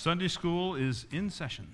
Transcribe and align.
Sunday 0.00 0.28
school 0.28 0.76
is 0.76 1.04
in 1.12 1.28
session. 1.28 1.68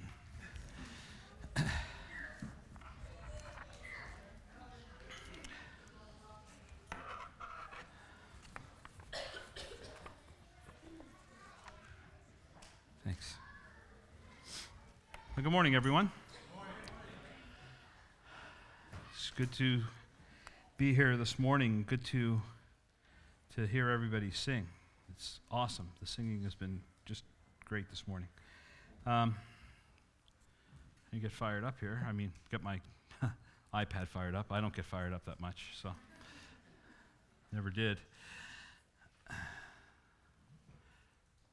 Thanks. 13.05 13.37
Well, 15.37 15.45
good 15.45 15.53
morning, 15.53 15.77
everyone. 15.77 16.11
It's 19.15 19.31
good 19.37 19.53
to 19.53 19.83
be 20.77 20.95
here 20.95 21.17
this 21.17 21.39
morning. 21.39 21.85
Good 21.87 22.05
to 22.07 22.43
to 23.55 23.69
hear 23.69 23.89
everybody 23.89 24.33
sing. 24.33 24.67
It's 25.13 25.39
awesome. 25.49 25.91
The 26.01 26.09
singing 26.09 26.43
has 26.43 26.57
been 26.57 26.81
great 27.67 27.91
this 27.91 28.07
morning. 28.07 28.29
Um, 29.07 29.35
you 31.13 31.19
get 31.19 31.33
fired 31.33 31.65
up 31.65 31.75
here. 31.81 32.07
I 32.09 32.13
mean, 32.13 32.31
get 32.53 32.63
my 32.63 32.81
iPad 33.75 34.07
fired 34.07 34.37
up. 34.37 34.47
I 34.53 34.61
don't 34.61 34.75
get 34.75 34.85
fired 34.85 35.13
up 35.13 35.25
that 35.27 35.41
much, 35.41 35.73
so 35.83 35.91
never 37.53 37.71
did. 37.71 37.99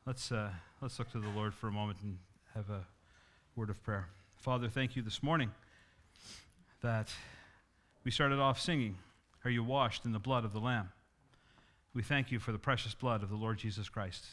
Let's 0.05 0.31
uh, 0.31 0.51
let's 0.81 0.99
look 0.99 1.11
to 1.13 1.19
the 1.19 1.29
Lord 1.29 1.55
for 1.55 1.67
a 1.67 1.71
moment 1.71 1.97
and 2.03 2.19
have 2.53 2.69
a 2.69 2.85
word 3.55 3.71
of 3.71 3.81
prayer. 3.83 4.07
Father, 4.35 4.69
thank 4.69 4.95
you 4.95 5.01
this 5.01 5.23
morning 5.23 5.49
that 6.83 7.11
we 8.03 8.11
started 8.11 8.37
off 8.37 8.59
singing, 8.61 8.97
"Are 9.45 9.49
you 9.49 9.63
washed 9.63 10.05
in 10.05 10.11
the 10.11 10.19
blood 10.19 10.45
of 10.45 10.53
the 10.53 10.59
Lamb?" 10.59 10.89
We 11.95 12.03
thank 12.03 12.31
you 12.31 12.39
for 12.39 12.51
the 12.51 12.59
precious 12.59 12.93
blood 12.93 13.23
of 13.23 13.29
the 13.29 13.35
Lord 13.35 13.57
Jesus 13.57 13.89
Christ, 13.89 14.25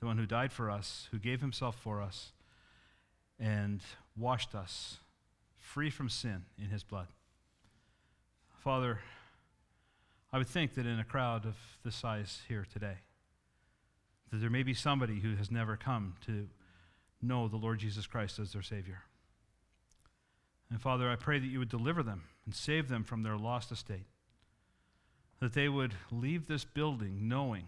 the 0.00 0.06
one 0.06 0.18
who 0.18 0.26
died 0.26 0.52
for 0.52 0.70
us, 0.70 1.08
who 1.10 1.18
gave 1.18 1.40
himself 1.40 1.76
for 1.76 2.02
us, 2.02 2.32
and 3.38 3.80
washed 4.16 4.54
us 4.54 4.98
free 5.58 5.90
from 5.90 6.08
sin 6.08 6.44
in 6.58 6.70
his 6.70 6.82
blood. 6.82 7.08
Father, 8.62 9.00
I 10.32 10.38
would 10.38 10.48
think 10.48 10.74
that 10.74 10.86
in 10.86 10.98
a 10.98 11.04
crowd 11.04 11.44
of 11.44 11.56
this 11.84 11.96
size 11.96 12.42
here 12.48 12.66
today, 12.70 12.98
that 14.30 14.38
there 14.38 14.50
may 14.50 14.62
be 14.62 14.74
somebody 14.74 15.20
who 15.20 15.36
has 15.36 15.50
never 15.50 15.76
come 15.76 16.14
to 16.26 16.48
know 17.22 17.48
the 17.48 17.56
Lord 17.56 17.78
Jesus 17.78 18.06
Christ 18.06 18.38
as 18.38 18.52
their 18.52 18.62
Savior. 18.62 19.02
And 20.70 20.80
Father, 20.80 21.08
I 21.08 21.16
pray 21.16 21.38
that 21.38 21.46
you 21.46 21.58
would 21.58 21.68
deliver 21.68 22.02
them 22.02 22.24
and 22.44 22.54
save 22.54 22.88
them 22.88 23.04
from 23.04 23.22
their 23.22 23.36
lost 23.36 23.70
estate 23.70 24.06
that 25.40 25.52
they 25.52 25.68
would 25.68 25.94
leave 26.10 26.46
this 26.46 26.64
building 26.64 27.28
knowing 27.28 27.66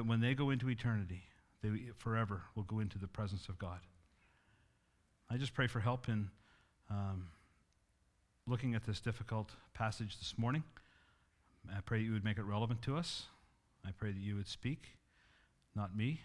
that 0.00 0.06
when 0.06 0.20
they 0.20 0.32
go 0.32 0.48
into 0.48 0.70
eternity, 0.70 1.24
they 1.62 1.68
forever 1.98 2.40
will 2.54 2.62
go 2.62 2.78
into 2.78 2.96
the 2.96 3.06
presence 3.06 3.50
of 3.50 3.58
God. 3.58 3.80
I 5.28 5.36
just 5.36 5.52
pray 5.52 5.66
for 5.66 5.78
help 5.78 6.08
in 6.08 6.30
um, 6.88 7.26
looking 8.46 8.74
at 8.74 8.86
this 8.86 8.98
difficult 8.98 9.50
passage 9.74 10.18
this 10.18 10.38
morning. 10.38 10.64
I 11.70 11.82
pray 11.82 12.00
you 12.00 12.14
would 12.14 12.24
make 12.24 12.38
it 12.38 12.44
relevant 12.44 12.80
to 12.82 12.96
us. 12.96 13.26
I 13.86 13.90
pray 13.90 14.10
that 14.10 14.20
you 14.22 14.36
would 14.36 14.48
speak, 14.48 14.86
not 15.76 15.94
me, 15.94 16.22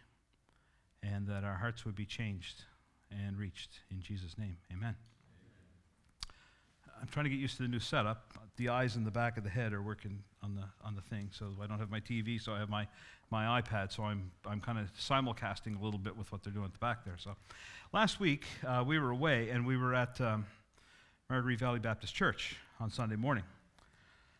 and 1.04 1.28
that 1.28 1.44
our 1.44 1.56
hearts 1.56 1.84
would 1.84 1.96
be 1.96 2.06
changed 2.06 2.64
and 3.12 3.38
reached. 3.38 3.82
In 3.92 4.00
Jesus' 4.00 4.38
name, 4.38 4.56
amen. 4.72 4.96
I'm 7.02 7.08
trying 7.08 7.26
to 7.26 7.30
get 7.30 7.40
used 7.40 7.58
to 7.58 7.64
the 7.64 7.70
new 7.70 7.80
setup. 7.80 8.34
The 8.58 8.70
eyes 8.70 8.96
in 8.96 9.04
the 9.04 9.12
back 9.12 9.38
of 9.38 9.44
the 9.44 9.50
head 9.50 9.74
are 9.74 9.82
working 9.82 10.24
on 10.42 10.56
the 10.56 10.64
on 10.86 10.96
the 10.96 11.02
thing, 11.02 11.30
so 11.32 11.48
I 11.62 11.68
don't 11.68 11.80
have 11.80 11.90
my 11.90 12.00
TV, 12.00 12.42
so 12.42 12.54
I 12.54 12.60
have 12.60 12.70
my 12.70 12.88
my 13.30 13.62
iPad, 13.62 13.92
so 13.92 14.04
I'm 14.04 14.32
I'm 14.46 14.62
kind 14.62 14.80
of 14.80 14.94
simulcasting 14.94 15.80
a 15.80 15.84
little 15.84 16.00
bit 16.00 16.16
with 16.16 16.32
what 16.32 16.44
they're 16.44 16.54
doing 16.54 16.66
at 16.66 16.74
the 16.74 16.80
back 16.80 17.04
there. 17.04 17.18
So, 17.18 17.36
last 17.92 18.20
week 18.20 18.46
uh, 18.66 18.84
we 18.86 18.98
were 19.00 19.12
away 19.12 19.50
and 19.50 19.66
we 19.66 19.78
were 19.78 19.94
at 19.94 20.20
um, 20.22 20.46
Marguerite 21.30 21.60
Valley 21.60 21.80
Baptist 21.80 22.16
Church 22.16 22.56
on 22.80 22.90
Sunday 22.90 23.18
morning, 23.18 23.44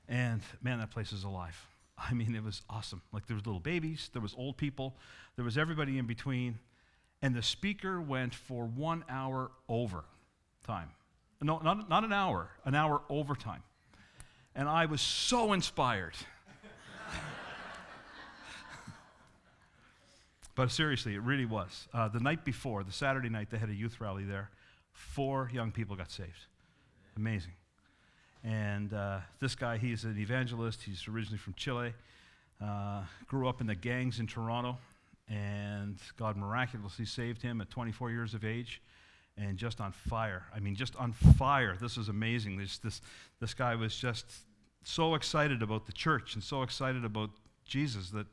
and 0.08 0.42
man, 0.62 0.80
that 0.80 0.92
place 0.92 1.12
is 1.12 1.24
alive. 1.24 1.60
I 1.98 2.14
mean, 2.14 2.36
it 2.36 2.44
was 2.44 2.62
awesome. 2.70 3.02
Like 3.12 3.26
there 3.28 3.36
was 3.36 3.46
little 3.46 3.62
babies, 3.62 4.10
there 4.14 4.22
was 4.22 4.34
old 4.38 4.58
people, 4.58 4.96
there 5.36 5.46
was 5.46 5.58
everybody 5.58 5.98
in 5.98 6.06
between, 6.06 6.60
and 7.22 7.36
the 7.36 7.44
speaker 7.44 8.02
went 8.02 8.34
for 8.34 8.66
one 8.66 9.04
hour 9.10 9.52
over 9.68 10.06
time. 10.66 10.90
No, 11.42 11.60
not, 11.60 11.90
not 11.90 12.04
an 12.04 12.14
hour, 12.14 12.50
an 12.64 12.76
hour 12.76 13.02
overtime. 13.10 13.64
And 14.56 14.70
I 14.70 14.86
was 14.86 15.02
so 15.02 15.54
inspired. 15.54 16.16
but 20.56 20.72
seriously, 20.72 21.16
it 21.16 21.22
really 21.22 21.46
was. 21.46 21.88
Uh, 21.94 22.08
the 22.08 22.20
night 22.20 22.46
before, 22.46 22.84
the 22.84 22.92
Saturday 22.92 23.30
night, 23.30 23.50
they 23.52 23.58
had 23.58 23.70
a 23.70 23.76
youth 23.76 24.00
rally 24.00 24.24
there. 24.24 24.50
Four 24.94 25.50
young 25.54 25.72
people 25.72 25.96
got 25.96 26.10
saved. 26.10 26.48
Amazing. 27.18 27.52
And 28.44 28.94
uh, 28.94 29.20
this 29.40 29.56
guy, 29.56 29.78
he's 29.78 30.06
an 30.06 30.18
evangelist. 30.18 30.84
He's 30.84 31.08
originally 31.08 31.38
from 31.38 31.54
Chile. 31.56 31.94
Uh, 32.64 33.02
grew 33.28 33.50
up 33.50 33.60
in 33.60 33.68
the 33.68 33.76
gangs 33.76 34.20
in 34.20 34.28
Toronto. 34.28 34.78
And 35.28 35.98
God 36.18 36.38
miraculously 36.38 37.06
saved 37.06 37.42
him 37.42 37.60
at 37.60 37.70
24 37.70 38.12
years 38.12 38.34
of 38.34 38.46
age 38.46 38.82
and 39.38 39.58
just 39.58 39.82
on 39.82 39.92
fire. 39.92 40.44
I 40.56 40.60
mean, 40.60 40.76
just 40.76 40.96
on 40.96 41.12
fire. 41.12 41.78
This 41.80 41.98
is 41.98 42.10
amazing. 42.10 42.58
This, 42.58 42.78
this, 42.78 43.02
this 43.40 43.54
guy 43.54 43.76
was 43.76 43.96
just 43.96 44.26
so 44.84 45.16
excited 45.16 45.62
about 45.62 45.86
the 45.86 45.92
church 45.92 46.36
and 46.36 46.44
so 46.44 46.62
excited 46.62 47.04
about 47.04 47.32
Jesus 47.66 48.12
that 48.12 48.28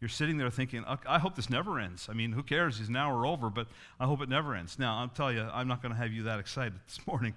you're 0.00 0.08
sitting 0.08 0.36
there 0.36 0.50
thinking, 0.50 0.84
I 1.06 1.18
hope 1.18 1.36
this 1.36 1.48
never 1.48 1.78
ends. 1.80 2.08
I 2.10 2.12
mean, 2.12 2.32
who 2.32 2.42
cares? 2.42 2.78
He's 2.78 2.88
an 2.88 2.96
hour 2.96 3.26
over, 3.26 3.48
but 3.48 3.66
I 3.98 4.04
hope 4.04 4.20
it 4.20 4.28
never 4.28 4.54
ends. 4.54 4.78
Now, 4.78 4.98
I'll 4.98 5.08
tell 5.08 5.32
you, 5.32 5.48
I'm 5.52 5.68
not 5.68 5.80
going 5.80 5.92
to 5.92 5.98
have 5.98 6.12
you 6.12 6.24
that 6.24 6.38
excited 6.38 6.74
this 6.86 7.04
morning, 7.06 7.34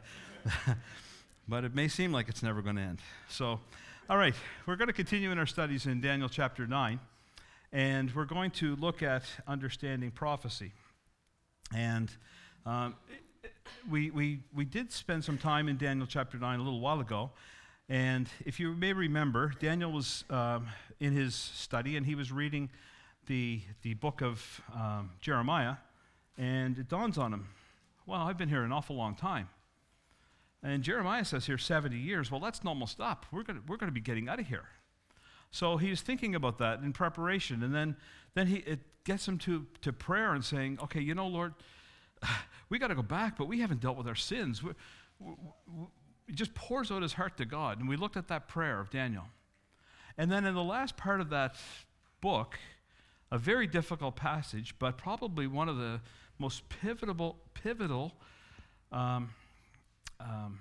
but 1.48 1.64
it 1.64 1.74
may 1.74 1.88
seem 1.88 2.12
like 2.12 2.28
it's 2.28 2.44
never 2.44 2.62
going 2.62 2.76
to 2.76 2.82
end. 2.82 3.00
So, 3.30 3.60
all 4.10 4.18
right, 4.18 4.36
we're 4.66 4.76
going 4.76 4.88
to 4.88 4.94
continue 4.94 5.32
in 5.32 5.40
our 5.40 5.46
studies 5.46 5.86
in 5.86 6.02
Daniel 6.02 6.28
chapter 6.28 6.68
9, 6.68 7.00
and 7.72 8.14
we're 8.14 8.26
going 8.26 8.52
to 8.52 8.76
look 8.76 9.02
at 9.04 9.24
understanding 9.48 10.12
prophecy. 10.12 10.74
And 11.74 12.12
um, 12.70 12.96
we, 13.90 14.12
we, 14.12 14.42
we 14.54 14.64
did 14.64 14.92
spend 14.92 15.24
some 15.24 15.40
time 15.40 15.68
in 15.68 15.78
Daniel 15.78 16.06
chapter 16.08 16.38
9 16.38 16.60
a 16.60 16.62
little 16.62 16.80
while 16.80 17.00
ago. 17.00 17.32
And 17.90 18.30
if 18.46 18.60
you 18.60 18.76
may 18.76 18.94
remember, 18.94 19.54
Daniel 19.60 19.92
was 19.92 20.24
um, 20.30 20.68
in 21.00 21.14
his 21.14 21.34
study 21.34 21.98
and 21.98 22.06
he 22.06 22.14
was 22.14 22.32
reading 22.32 22.70
the, 23.26 23.62
the 23.82 23.96
book 23.96 24.22
of 24.22 24.62
um, 24.76 25.10
Jeremiah. 25.20 25.78
And 26.38 26.78
it 26.78 26.88
dawns 26.88 27.18
on 27.18 27.34
him, 27.34 27.48
well, 28.06 28.22
I've 28.22 28.38
been 28.38 28.50
here 28.50 28.62
an 28.62 28.72
awful 28.72 28.96
long 28.96 29.16
time. 29.16 29.50
And 30.62 30.84
Jeremiah 30.84 31.26
says 31.26 31.48
here 31.48 31.58
70 31.58 31.98
years. 31.98 32.30
Well, 32.30 32.40
that's 32.40 32.62
almost 32.64 33.02
up. 33.02 33.26
We're 33.32 33.42
going 33.42 33.64
we're 33.68 33.78
to 33.78 33.92
be 33.92 34.00
getting 34.00 34.30
out 34.30 34.40
of 34.40 34.46
here. 34.46 34.66
So 35.50 35.78
he's 35.78 36.02
thinking 36.02 36.36
about 36.36 36.60
that 36.60 36.82
in 36.82 36.94
preparation. 36.94 37.64
And 37.64 37.74
then, 37.74 37.96
then 38.36 38.46
he, 38.46 38.58
it 38.58 38.82
gets 39.06 39.28
him 39.28 39.40
to, 39.40 39.66
to 39.82 39.92
prayer 39.92 40.36
and 40.36 40.46
saying, 40.46 40.78
okay, 40.84 41.02
you 41.02 41.16
know, 41.16 41.26
Lord, 41.26 41.56
we 42.70 42.80
got 42.80 42.88
to 42.88 42.96
go 42.96 43.02
back, 43.02 43.38
but 43.38 43.48
we 43.48 43.60
haven't 43.60 43.82
dealt 43.82 43.98
with 43.98 44.08
our 44.08 44.16
sins. 44.16 44.64
We, 44.64 44.72
we, 45.20 45.34
we, 45.68 45.86
he 46.28 46.34
just 46.34 46.54
pours 46.54 46.92
out 46.92 47.02
his 47.02 47.14
heart 47.14 47.38
to 47.38 47.46
God. 47.46 47.80
And 47.80 47.90
we 47.90 47.96
looked 47.96 48.18
at 48.18 48.28
that 48.28 48.48
prayer 48.48 48.80
of 48.80 48.90
Daniel. 48.90 49.26
And 50.18 50.32
then 50.32 50.46
in 50.46 50.54
the 50.54 50.64
last 50.64 50.98
part 50.98 51.22
of 51.22 51.30
that 51.30 51.56
book, 52.22 52.60
a 53.32 53.38
very 53.38 53.68
difficult 53.68 54.16
passage, 54.16 54.76
but 54.80 54.98
probably 54.98 55.48
one 55.48 55.70
of 55.70 55.78
the 55.78 56.02
most 56.38 56.68
pivotal, 56.70 57.38
pivotal 57.54 58.14
um, 58.92 59.30
um, 60.20 60.60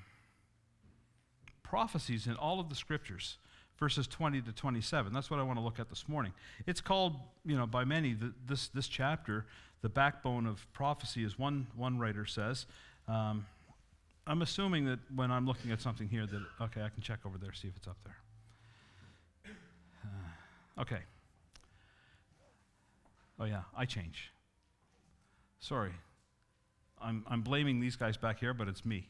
prophecies 1.62 2.26
in 2.26 2.34
all 2.34 2.60
of 2.60 2.68
the 2.68 2.74
scriptures, 2.74 3.38
verses 3.78 4.06
20 4.06 4.42
to 4.42 4.52
27. 4.52 5.12
That's 5.12 5.30
what 5.30 5.40
I 5.40 5.42
want 5.42 5.58
to 5.58 5.64
look 5.64 5.78
at 5.78 5.88
this 5.88 6.08
morning. 6.08 6.32
It's 6.66 6.80
called, 6.80 7.16
you 7.44 7.56
know, 7.56 7.66
by 7.66 7.84
many, 7.84 8.14
the, 8.14 8.32
this, 8.46 8.68
this 8.68 8.88
chapter, 8.88 9.46
the 9.82 9.88
backbone 9.88 10.46
of 10.46 10.66
prophecy, 10.72 11.24
as 11.24 11.38
one, 11.38 11.68
one 11.76 11.98
writer 11.98 12.26
says. 12.26 12.66
Um, 13.06 13.46
I'm 14.26 14.42
assuming 14.42 14.84
that 14.86 14.98
when 15.14 15.30
I'm 15.30 15.46
looking 15.46 15.70
at 15.70 15.80
something 15.80 16.08
here, 16.08 16.26
that, 16.26 16.42
okay, 16.60 16.82
I 16.82 16.88
can 16.88 17.02
check 17.02 17.20
over 17.24 17.38
there, 17.38 17.52
see 17.52 17.68
if 17.68 17.76
it's 17.76 17.86
up 17.86 17.96
there. 18.04 18.16
Uh, 20.04 20.82
okay. 20.82 21.00
Oh, 23.40 23.44
yeah, 23.44 23.62
I 23.76 23.84
change. 23.84 24.32
Sorry. 25.60 25.92
I'm, 27.00 27.24
I'm 27.28 27.42
blaming 27.42 27.80
these 27.80 27.94
guys 27.94 28.16
back 28.16 28.40
here, 28.40 28.52
but 28.52 28.66
it's 28.68 28.84
me. 28.84 29.08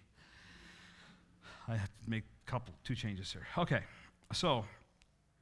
I 1.66 1.76
have 1.76 1.90
to 2.04 2.10
make 2.10 2.24
a 2.46 2.50
couple, 2.50 2.74
two 2.84 2.94
changes 2.94 3.32
here. 3.32 3.46
Okay, 3.56 3.80
so 4.32 4.64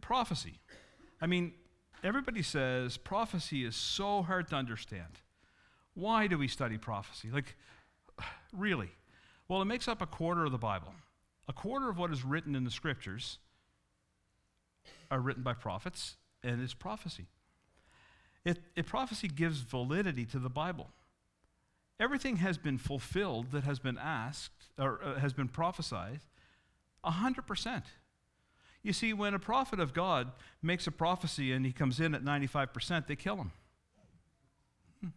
prophecy. 0.00 0.60
I 1.20 1.26
mean, 1.26 1.54
everybody 2.04 2.42
says 2.42 2.96
prophecy 2.96 3.64
is 3.64 3.74
so 3.74 4.22
hard 4.22 4.48
to 4.50 4.56
understand. 4.56 5.20
Why 5.94 6.26
do 6.26 6.38
we 6.38 6.48
study 6.48 6.78
prophecy? 6.78 7.30
Like, 7.30 7.56
really? 8.52 8.90
Well, 9.48 9.62
it 9.62 9.66
makes 9.66 9.88
up 9.88 10.02
a 10.02 10.06
quarter 10.06 10.44
of 10.44 10.52
the 10.52 10.58
Bible. 10.58 10.92
A 11.48 11.52
quarter 11.52 11.88
of 11.88 11.98
what 11.98 12.10
is 12.12 12.24
written 12.24 12.54
in 12.54 12.64
the 12.64 12.70
scriptures 12.70 13.38
are 15.10 15.20
written 15.20 15.42
by 15.42 15.54
prophets, 15.54 16.16
and 16.42 16.60
it's 16.60 16.74
prophecy. 16.74 17.26
It, 18.44 18.58
it 18.76 18.86
prophecy 18.86 19.28
gives 19.28 19.60
validity 19.60 20.24
to 20.26 20.38
the 20.38 20.48
Bible. 20.48 20.90
Everything 21.98 22.36
has 22.36 22.58
been 22.58 22.78
fulfilled 22.78 23.52
that 23.52 23.64
has 23.64 23.78
been 23.78 23.98
asked 23.98 24.68
or 24.78 25.02
uh, 25.02 25.18
has 25.18 25.32
been 25.32 25.48
prophesied 25.48 26.20
100%. 27.04 27.82
You 28.82 28.92
see, 28.92 29.12
when 29.12 29.34
a 29.34 29.38
prophet 29.38 29.80
of 29.80 29.92
God 29.92 30.30
makes 30.62 30.86
a 30.86 30.92
prophecy 30.92 31.52
and 31.52 31.66
he 31.66 31.72
comes 31.72 32.00
in 32.00 32.14
at 32.14 32.22
95%, 32.22 33.06
they 33.06 33.16
kill 33.16 33.36
him. 33.36 33.52
Hmm. 35.00 35.08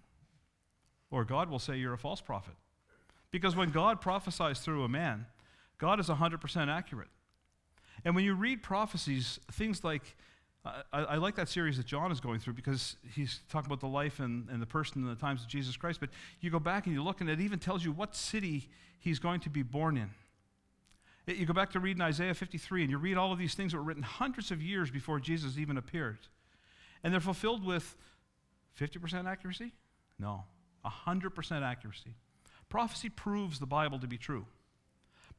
Or 1.12 1.24
God 1.24 1.50
will 1.50 1.60
say 1.60 1.78
you're 1.78 1.94
a 1.94 1.98
false 1.98 2.22
prophet. 2.22 2.56
Because 3.32 3.56
when 3.56 3.70
God 3.70 4.02
prophesies 4.02 4.60
through 4.60 4.84
a 4.84 4.90
man, 4.90 5.28
God 5.78 6.00
is 6.00 6.08
100% 6.08 6.68
accurate. 6.68 7.10
And 8.04 8.16
when 8.16 8.24
you 8.24 8.34
read 8.34 8.64
prophecies, 8.64 9.40
things 9.52 9.84
like, 9.84 10.16
I, 10.66 10.82
I, 10.92 11.16
like 11.16 11.36
that 11.36 11.48
series 11.48 11.78
that 11.78 11.86
John 11.86 12.12
is 12.12 12.20
going 12.20 12.40
through 12.40 12.54
because 12.54 12.96
he's 13.14 13.42
talking 13.50 13.68
about 13.68 13.80
the 13.80 13.88
life 13.88 14.20
and, 14.20 14.50
and 14.50 14.62
the 14.62 14.66
person 14.66 15.04
and 15.04 15.12
the 15.16 15.20
times 15.20 15.42
of 15.42 15.48
Jesus 15.48 15.78
Christ. 15.78 16.00
But 16.00 16.10
you 16.42 16.50
go 16.50 16.60
back 16.60 16.86
and 16.86 16.94
you 16.94 17.04
look, 17.04 17.22
and 17.22 17.30
it 17.30 17.40
even 17.40 17.60
tells 17.60 17.84
you 17.84 17.92
what 17.92 18.16
city 18.16 18.70
he's 19.00 19.20
going 19.20 19.40
to 19.42 19.50
be 19.50 19.64
born 19.64 19.96
in. 19.98 20.10
You 21.38 21.46
go 21.46 21.54
back 21.54 21.72
to 21.72 21.80
reading 21.80 22.02
Isaiah 22.02 22.34
53, 22.34 22.82
and 22.82 22.92
you 22.92 22.98
read 22.98 23.18
all 23.18 23.32
of 23.32 23.38
these 23.38 23.54
things 23.54 23.72
that 23.72 23.78
were 23.78 23.84
written 23.84 24.04
hundreds 24.04 24.52
of 24.52 24.62
years 24.62 24.90
before 24.90 25.20
Jesus 25.20 25.58
even 25.58 25.78
appeared. 25.78 26.18
And 27.04 27.14
they're 27.14 27.22
fulfilled 27.22 27.64
with 27.64 27.96
50% 28.80 29.26
accuracy? 29.26 29.74
No, 30.18 30.44
100% 30.86 31.62
accuracy. 31.62 32.16
Prophecy 32.68 33.10
proves 33.10 33.60
the 33.60 33.66
Bible 33.66 34.00
to 34.00 34.08
be 34.08 34.18
true. 34.18 34.46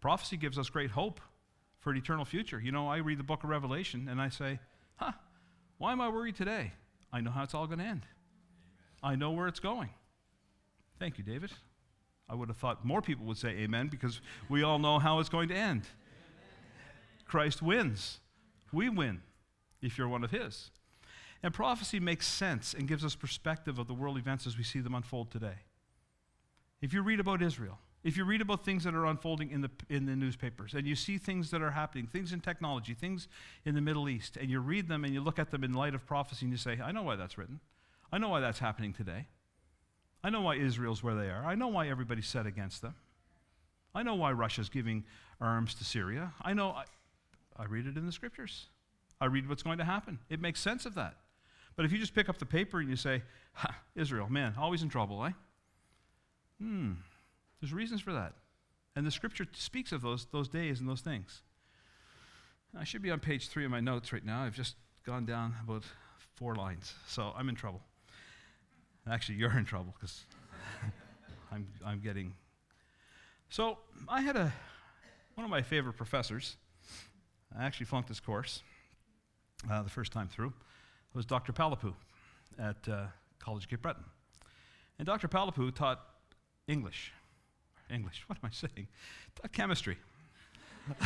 Prophecy 0.00 0.36
gives 0.36 0.58
us 0.58 0.70
great 0.70 0.90
hope 0.90 1.20
for 1.78 1.90
an 1.90 1.96
eternal 1.96 2.24
future. 2.24 2.60
You 2.60 2.72
know, 2.72 2.88
I 2.88 2.98
read 2.98 3.18
the 3.18 3.24
book 3.24 3.44
of 3.44 3.50
Revelation 3.50 4.08
and 4.08 4.20
I 4.20 4.28
say, 4.28 4.58
huh, 4.96 5.12
why 5.78 5.92
am 5.92 6.00
I 6.00 6.08
worried 6.08 6.36
today? 6.36 6.72
I 7.12 7.20
know 7.20 7.30
how 7.30 7.42
it's 7.42 7.54
all 7.54 7.66
going 7.66 7.78
to 7.78 7.84
end. 7.84 8.06
I 9.02 9.16
know 9.16 9.30
where 9.32 9.48
it's 9.48 9.60
going. 9.60 9.90
Thank 10.98 11.18
you, 11.18 11.24
David. 11.24 11.50
I 12.30 12.34
would 12.34 12.48
have 12.48 12.58
thought 12.58 12.84
more 12.84 13.02
people 13.02 13.26
would 13.26 13.38
say 13.38 13.48
amen 13.48 13.88
because 13.88 14.20
we 14.48 14.62
all 14.62 14.78
know 14.78 14.98
how 15.00 15.18
it's 15.18 15.28
going 15.28 15.48
to 15.48 15.54
end. 15.54 15.82
Christ 17.26 17.60
wins. 17.60 18.20
We 18.72 18.88
win 18.88 19.22
if 19.82 19.98
you're 19.98 20.08
one 20.08 20.22
of 20.22 20.30
his. 20.30 20.70
And 21.42 21.52
prophecy 21.52 21.98
makes 21.98 22.26
sense 22.26 22.74
and 22.74 22.86
gives 22.86 23.04
us 23.04 23.14
perspective 23.14 23.78
of 23.78 23.88
the 23.88 23.94
world 23.94 24.16
events 24.16 24.46
as 24.46 24.56
we 24.56 24.62
see 24.64 24.80
them 24.80 24.94
unfold 24.94 25.30
today. 25.30 25.64
If 26.80 26.92
you 26.92 27.02
read 27.02 27.18
about 27.18 27.42
Israel, 27.42 27.78
if 28.04 28.16
you 28.16 28.24
read 28.24 28.40
about 28.40 28.64
things 28.64 28.84
that 28.84 28.94
are 28.94 29.06
unfolding 29.06 29.50
in 29.50 29.60
the, 29.60 29.70
in 29.88 30.06
the 30.06 30.16
newspapers 30.16 30.74
and 30.74 30.86
you 30.86 30.94
see 30.94 31.18
things 31.18 31.50
that 31.50 31.62
are 31.62 31.72
happening, 31.72 32.06
things 32.06 32.32
in 32.32 32.40
technology, 32.40 32.94
things 32.94 33.26
in 33.64 33.74
the 33.74 33.80
Middle 33.80 34.08
East, 34.08 34.36
and 34.36 34.50
you 34.50 34.60
read 34.60 34.88
them 34.88 35.04
and 35.04 35.12
you 35.12 35.20
look 35.20 35.38
at 35.38 35.50
them 35.50 35.64
in 35.64 35.72
light 35.72 35.94
of 35.94 36.06
prophecy 36.06 36.46
and 36.46 36.52
you 36.52 36.58
say, 36.58 36.78
I 36.82 36.92
know 36.92 37.02
why 37.02 37.16
that's 37.16 37.36
written. 37.36 37.60
I 38.12 38.18
know 38.18 38.28
why 38.28 38.40
that's 38.40 38.60
happening 38.60 38.92
today. 38.92 39.26
I 40.22 40.30
know 40.30 40.42
why 40.42 40.56
Israel's 40.56 41.02
where 41.02 41.14
they 41.14 41.30
are. 41.30 41.44
I 41.44 41.54
know 41.54 41.68
why 41.68 41.88
everybody's 41.88 42.28
set 42.28 42.46
against 42.46 42.82
them. 42.82 42.94
I 43.94 44.02
know 44.02 44.14
why 44.14 44.32
Russia's 44.32 44.68
giving 44.68 45.04
arms 45.40 45.74
to 45.74 45.84
Syria. 45.84 46.32
I 46.42 46.52
know, 46.52 46.70
I, 46.70 46.84
I 47.56 47.64
read 47.64 47.86
it 47.86 47.96
in 47.96 48.06
the 48.06 48.12
scriptures. 48.12 48.66
I 49.20 49.26
read 49.26 49.48
what's 49.48 49.62
going 49.62 49.78
to 49.78 49.84
happen. 49.84 50.18
It 50.28 50.40
makes 50.40 50.60
sense 50.60 50.86
of 50.86 50.94
that. 50.94 51.16
But 51.76 51.84
if 51.84 51.92
you 51.92 51.98
just 51.98 52.14
pick 52.14 52.28
up 52.28 52.38
the 52.38 52.46
paper 52.46 52.80
and 52.80 52.88
you 52.88 52.96
say, 52.96 53.22
Israel, 53.94 54.28
man, 54.28 54.54
always 54.58 54.82
in 54.82 54.88
trouble, 54.88 55.24
eh? 55.24 55.30
Hmm, 56.60 56.92
there's 57.60 57.72
reasons 57.72 58.00
for 58.00 58.12
that. 58.12 58.34
And 58.94 59.06
the 59.06 59.10
scripture 59.10 59.46
speaks 59.52 59.92
of 59.92 60.02
those, 60.02 60.26
those 60.32 60.48
days 60.48 60.80
and 60.80 60.88
those 60.88 61.00
things. 61.00 61.42
I 62.78 62.84
should 62.84 63.02
be 63.02 63.10
on 63.10 63.18
page 63.18 63.48
three 63.48 63.64
of 63.64 63.70
my 63.70 63.80
notes 63.80 64.12
right 64.12 64.24
now. 64.24 64.42
I've 64.42 64.54
just 64.54 64.76
gone 65.04 65.24
down 65.24 65.54
about 65.62 65.84
four 66.36 66.54
lines, 66.54 66.94
so 67.06 67.32
I'm 67.36 67.48
in 67.48 67.54
trouble. 67.54 67.80
Actually, 69.10 69.36
you're 69.36 69.56
in 69.58 69.64
trouble 69.64 69.92
because 69.98 70.24
I'm, 71.52 71.66
I'm 71.84 72.00
getting. 72.00 72.32
So 73.48 73.78
I 74.08 74.20
had 74.20 74.36
a 74.36 74.52
one 75.34 75.44
of 75.44 75.50
my 75.50 75.62
favorite 75.62 75.94
professors. 75.94 76.56
I 77.58 77.64
actually 77.64 77.86
flunked 77.86 78.08
this 78.08 78.20
course 78.20 78.62
uh, 79.68 79.82
the 79.82 79.90
first 79.90 80.12
time 80.12 80.28
through. 80.28 80.48
It 80.48 81.16
Was 81.16 81.26
Dr. 81.26 81.52
Palapoo 81.52 81.94
at 82.56 82.88
uh, 82.88 83.06
College 83.40 83.68
Cape 83.68 83.82
Breton, 83.82 84.04
and 84.98 85.06
Dr. 85.06 85.26
Palapoo 85.26 85.74
taught 85.74 86.00
English. 86.68 87.12
English. 87.90 88.22
What 88.28 88.38
am 88.42 88.48
I 88.48 88.52
saying? 88.52 88.86
Taught 89.34 89.52
chemistry. 89.52 89.98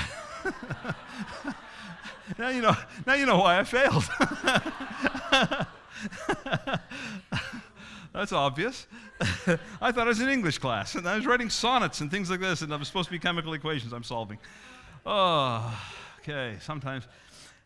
now 2.39 2.51
you 2.51 2.61
know. 2.61 2.77
Now 3.07 3.15
you 3.15 3.25
know 3.25 3.39
why 3.39 3.59
I 3.61 3.65
failed. 3.65 4.05
That's 8.15 8.33
obvious. 8.33 8.87
I 9.81 9.91
thought 9.91 10.07
it 10.07 10.07
was 10.07 10.21
an 10.21 10.29
English 10.29 10.59
class, 10.59 10.95
and 10.95 11.07
I 11.07 11.17
was 11.17 11.27
writing 11.27 11.51
sonnets 11.51 12.01
and 12.01 12.11
things 12.11 12.31
like 12.31 12.41
this, 12.41 12.63
and 12.63 12.73
I 12.73 12.77
was 12.77 12.87
supposed 12.87 13.09
to 13.09 13.13
be 13.13 13.19
chemical 13.19 13.53
equations 13.53 13.93
I'm 13.93 14.05
solving. 14.05 14.39
Oh, 15.05 15.79
okay, 16.21 16.57
sometimes. 16.61 17.07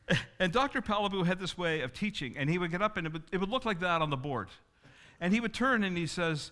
And 0.40 0.50
Dr. 0.54 0.80
Palaboo 0.80 1.26
had 1.26 1.38
this 1.38 1.58
way 1.58 1.82
of 1.82 1.92
teaching, 1.92 2.34
and 2.38 2.48
he 2.48 2.56
would 2.56 2.70
get 2.70 2.80
up, 2.80 2.96
and 2.96 3.06
it 3.06 3.12
would, 3.12 3.24
it 3.30 3.36
would 3.36 3.50
look 3.50 3.66
like 3.66 3.80
that 3.80 4.00
on 4.00 4.08
the 4.08 4.16
board. 4.16 4.48
And 5.20 5.34
he 5.34 5.40
would 5.40 5.52
turn 5.52 5.84
and 5.84 5.98
he 5.98 6.06
says, 6.06 6.50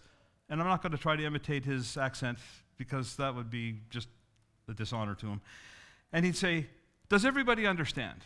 and 0.51 0.61
I'm 0.61 0.67
not 0.67 0.83
going 0.83 0.93
to 0.93 0.99
try 0.99 1.17
to 1.17 1.25
imitate 1.25 1.65
his 1.65 1.97
accent 1.97 2.39
because 2.77 3.17
that 3.17 3.35
would 3.35 3.49
be 3.49 3.77
just 3.89 4.09
a 4.69 4.75
dishonor 4.75 5.15
to 5.15 5.27
him. 5.27 5.41
And 6.13 6.27
he'd 6.27 6.37
say, 6.37 6.67
Does 7.09 7.25
everybody 7.25 7.67
understand? 7.67 8.21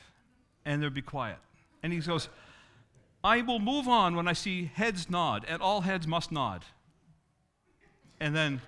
And 0.64 0.82
there'd 0.82 0.94
be 0.94 1.02
quiet. 1.02 1.38
And 1.82 1.92
he 1.92 2.00
goes, 2.00 2.28
I 3.22 3.42
will 3.42 3.58
move 3.58 3.86
on 3.86 4.16
when 4.16 4.26
I 4.26 4.32
see 4.32 4.70
heads 4.74 5.10
nod, 5.10 5.44
and 5.46 5.60
all 5.60 5.82
heads 5.82 6.06
must 6.06 6.32
nod. 6.32 6.64
And 8.18 8.34
then, 8.34 8.60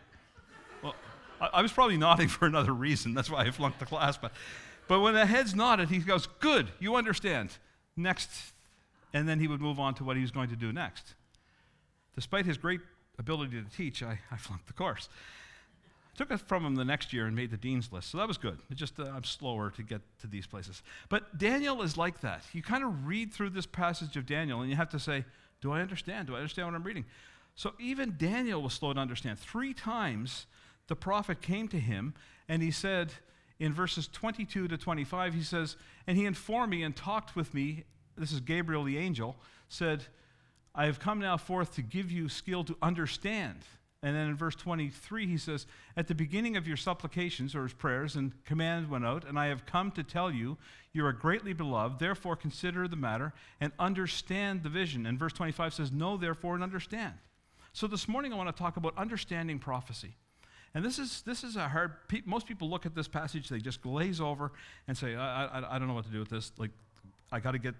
well, 0.82 0.94
I, 1.40 1.48
I 1.54 1.62
was 1.62 1.72
probably 1.72 1.96
nodding 1.96 2.28
for 2.28 2.46
another 2.46 2.72
reason. 2.72 3.14
That's 3.14 3.30
why 3.30 3.42
I 3.42 3.50
flunked 3.50 3.78
the 3.78 3.86
class. 3.86 4.16
But, 4.18 4.32
but 4.88 5.00
when 5.00 5.14
the 5.14 5.26
heads 5.26 5.54
nodded, 5.54 5.88
he 5.88 5.98
goes, 5.98 6.26
Good, 6.40 6.68
you 6.80 6.96
understand. 6.96 7.56
Next. 7.96 8.30
And 9.14 9.28
then 9.28 9.40
he 9.40 9.48
would 9.48 9.60
move 9.60 9.78
on 9.78 9.94
to 9.94 10.04
what 10.04 10.16
he 10.16 10.22
was 10.22 10.30
going 10.30 10.48
to 10.48 10.56
do 10.56 10.72
next. 10.72 11.14
Despite 12.14 12.46
his 12.46 12.56
great 12.56 12.80
ability 13.18 13.62
to 13.62 13.76
teach, 13.76 14.02
I, 14.02 14.18
I 14.30 14.36
flunked 14.36 14.66
the 14.66 14.72
course. 14.72 15.08
Took 16.16 16.30
it 16.30 16.40
from 16.40 16.64
him 16.64 16.74
the 16.74 16.84
next 16.84 17.12
year 17.12 17.26
and 17.26 17.34
made 17.34 17.50
the 17.50 17.56
dean's 17.56 17.90
list. 17.90 18.10
So 18.10 18.18
that 18.18 18.28
was 18.28 18.36
good. 18.36 18.58
It 18.70 18.74
just 18.74 19.00
uh, 19.00 19.04
I'm 19.04 19.24
slower 19.24 19.70
to 19.70 19.82
get 19.82 20.02
to 20.20 20.26
these 20.26 20.46
places. 20.46 20.82
But 21.08 21.38
Daniel 21.38 21.80
is 21.80 21.96
like 21.96 22.20
that. 22.20 22.44
You 22.52 22.62
kind 22.62 22.84
of 22.84 23.06
read 23.06 23.32
through 23.32 23.50
this 23.50 23.64
passage 23.64 24.16
of 24.16 24.26
Daniel 24.26 24.60
and 24.60 24.68
you 24.68 24.76
have 24.76 24.90
to 24.90 24.98
say, 24.98 25.24
do 25.62 25.72
I 25.72 25.80
understand? 25.80 26.26
Do 26.26 26.34
I 26.34 26.38
understand 26.38 26.68
what 26.68 26.74
I'm 26.74 26.82
reading? 26.82 27.06
So 27.54 27.72
even 27.78 28.16
Daniel 28.18 28.62
was 28.62 28.74
slow 28.74 28.92
to 28.92 29.00
understand. 29.00 29.38
Three 29.38 29.72
times 29.72 30.46
the 30.88 30.96
prophet 30.96 31.40
came 31.40 31.68
to 31.68 31.78
him 31.78 32.14
and 32.48 32.62
he 32.62 32.70
said 32.70 33.12
in 33.58 33.72
verses 33.72 34.08
22 34.08 34.68
to 34.68 34.76
25, 34.76 35.34
he 35.34 35.42
says, 35.42 35.76
And 36.06 36.18
he 36.18 36.26
informed 36.26 36.70
me 36.70 36.82
and 36.82 36.94
talked 36.94 37.36
with 37.36 37.54
me. 37.54 37.84
This 38.18 38.32
is 38.32 38.40
Gabriel 38.40 38.84
the 38.84 38.98
angel, 38.98 39.36
said, 39.68 40.04
I 40.74 40.86
have 40.86 40.98
come 40.98 41.20
now 41.20 41.36
forth 41.36 41.74
to 41.76 41.82
give 41.82 42.10
you 42.10 42.28
skill 42.28 42.64
to 42.64 42.76
understand 42.82 43.60
and 44.02 44.16
then 44.16 44.28
in 44.28 44.36
verse 44.36 44.56
23, 44.56 45.28
he 45.28 45.38
says, 45.38 45.66
At 45.96 46.08
the 46.08 46.14
beginning 46.14 46.56
of 46.56 46.66
your 46.66 46.76
supplications, 46.76 47.54
or 47.54 47.62
his 47.62 47.72
prayers, 47.72 48.16
and 48.16 48.32
command 48.44 48.90
went 48.90 49.06
out, 49.06 49.24
and 49.24 49.38
I 49.38 49.46
have 49.46 49.64
come 49.64 49.92
to 49.92 50.02
tell 50.02 50.30
you, 50.30 50.58
you 50.92 51.06
are 51.06 51.12
greatly 51.12 51.52
beloved, 51.52 52.00
therefore 52.00 52.34
consider 52.34 52.88
the 52.88 52.96
matter 52.96 53.32
and 53.60 53.72
understand 53.78 54.64
the 54.64 54.68
vision. 54.68 55.06
And 55.06 55.18
verse 55.18 55.32
25 55.32 55.74
says, 55.74 55.92
Know 55.92 56.16
therefore 56.16 56.54
and 56.54 56.64
understand. 56.64 57.14
So 57.72 57.86
this 57.86 58.08
morning 58.08 58.32
I 58.32 58.36
want 58.36 58.54
to 58.54 58.60
talk 58.60 58.76
about 58.76 58.98
understanding 58.98 59.60
prophecy. 59.60 60.16
And 60.74 60.84
this 60.84 60.98
is, 60.98 61.22
this 61.22 61.44
is 61.44 61.54
a 61.54 61.68
hard, 61.68 61.92
most 62.24 62.46
people 62.46 62.68
look 62.68 62.86
at 62.86 62.94
this 62.96 63.06
passage, 63.06 63.48
they 63.48 63.58
just 63.58 63.82
glaze 63.82 64.20
over 64.20 64.50
and 64.88 64.96
say, 64.96 65.14
I, 65.14 65.44
I, 65.44 65.76
I 65.76 65.78
don't 65.78 65.86
know 65.86 65.94
what 65.94 66.06
to 66.06 66.10
do 66.10 66.18
with 66.18 66.30
this. 66.30 66.50
Like, 66.58 66.70
I 67.30 67.38
got 67.38 67.52
to 67.52 67.58
get, 67.58 67.74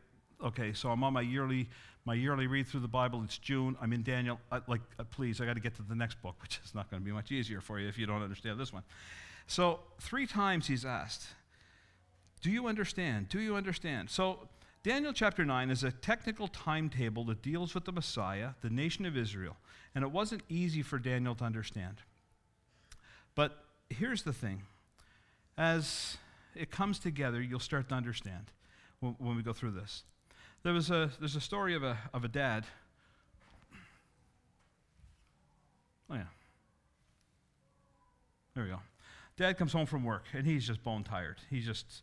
okay, 0.45 0.73
so 0.73 0.91
I'm 0.91 1.03
on 1.03 1.13
my 1.15 1.21
yearly 1.21 1.69
my 2.05 2.15
yearly 2.15 2.47
read 2.47 2.67
through 2.67 2.81
the 2.81 2.89
Bible. 2.89 3.23
It's 3.25 3.39
June. 3.39 3.77
I'm 3.81 3.93
in 3.93 4.03
Daniel. 4.03 4.41
I, 4.51 4.61
like, 4.67 4.81
uh, 4.99 5.05
please, 5.05 5.41
I 5.41 5.47
got 5.47 5.55
to 5.55 5.61
get 5.61 5.77
to 5.77 5.83
the 5.83 5.95
next 5.95 6.21
book, 6.23 6.37
which 6.43 6.61
is 6.65 6.75
not 6.75 6.91
going 6.91 7.03
to 7.03 7.05
be 7.05 7.13
much 7.13 7.31
easier 7.31 7.61
for 7.61 7.79
you 7.79 7.89
if 7.89 7.99
you 7.99 8.07
don't 8.07 8.23
understand 8.23 8.59
this 8.59 8.73
one. 8.73 8.83
So, 9.47 9.81
three 10.01 10.27
times 10.27 10.67
he's 10.67 10.85
asked, 10.85 11.27
Do 12.41 12.51
you 12.51 12.67
understand? 12.67 13.29
Do 13.29 13.41
you 13.41 13.57
understand? 13.57 14.11
So, 14.11 14.49
Daniel 14.83 15.13
chapter 15.13 15.45
9 15.45 15.71
is 15.71 15.85
a 15.85 15.93
technical 15.93 16.49
timetable 16.49 17.25
that 17.27 17.41
deals 17.41 17.73
with 17.73 17.85
the 17.85 17.93
Messiah, 17.93 18.51
the 18.63 18.71
nation 18.71 19.07
of 19.07 19.17
Israel. 19.17 19.57
And 19.95 20.03
it 20.03 20.11
wasn't 20.11 20.43
easy 20.49 20.83
for 20.83 20.99
Daniel 20.99 21.37
to 21.37 21.45
understand. 21.45 21.99
But 23.37 23.65
here's 23.91 24.23
the 24.23 24.33
thing 24.33 24.63
as 25.57 26.17
it 26.57 26.71
comes 26.71 26.99
together, 26.99 27.41
you'll 27.41 27.61
start 27.61 27.89
to 27.91 27.95
understand 27.95 28.51
when, 29.01 29.15
when 29.19 29.37
we 29.37 29.43
go 29.43 29.53
through 29.53 29.73
this. 29.73 30.03
There 30.63 30.73
was 30.73 30.91
a, 30.91 31.11
there's 31.19 31.35
a 31.35 31.41
story 31.41 31.75
of 31.75 31.83
a, 31.83 31.99
of 32.15 32.25
a 32.25 32.29
dad. 32.29 32.65
Oh, 36.09 36.15
yeah. 36.15 36.23
There 38.55 38.65
we 38.65 38.71
go. 38.71 38.79
Dad 39.37 39.59
comes 39.59 39.73
home 39.73 39.87
from 39.87 40.05
work 40.05 40.25
and 40.35 40.47
he's 40.47 40.67
just 40.67 40.85
bone 40.85 41.03
tired. 41.03 41.39
He's 41.51 41.65
just 41.65 42.03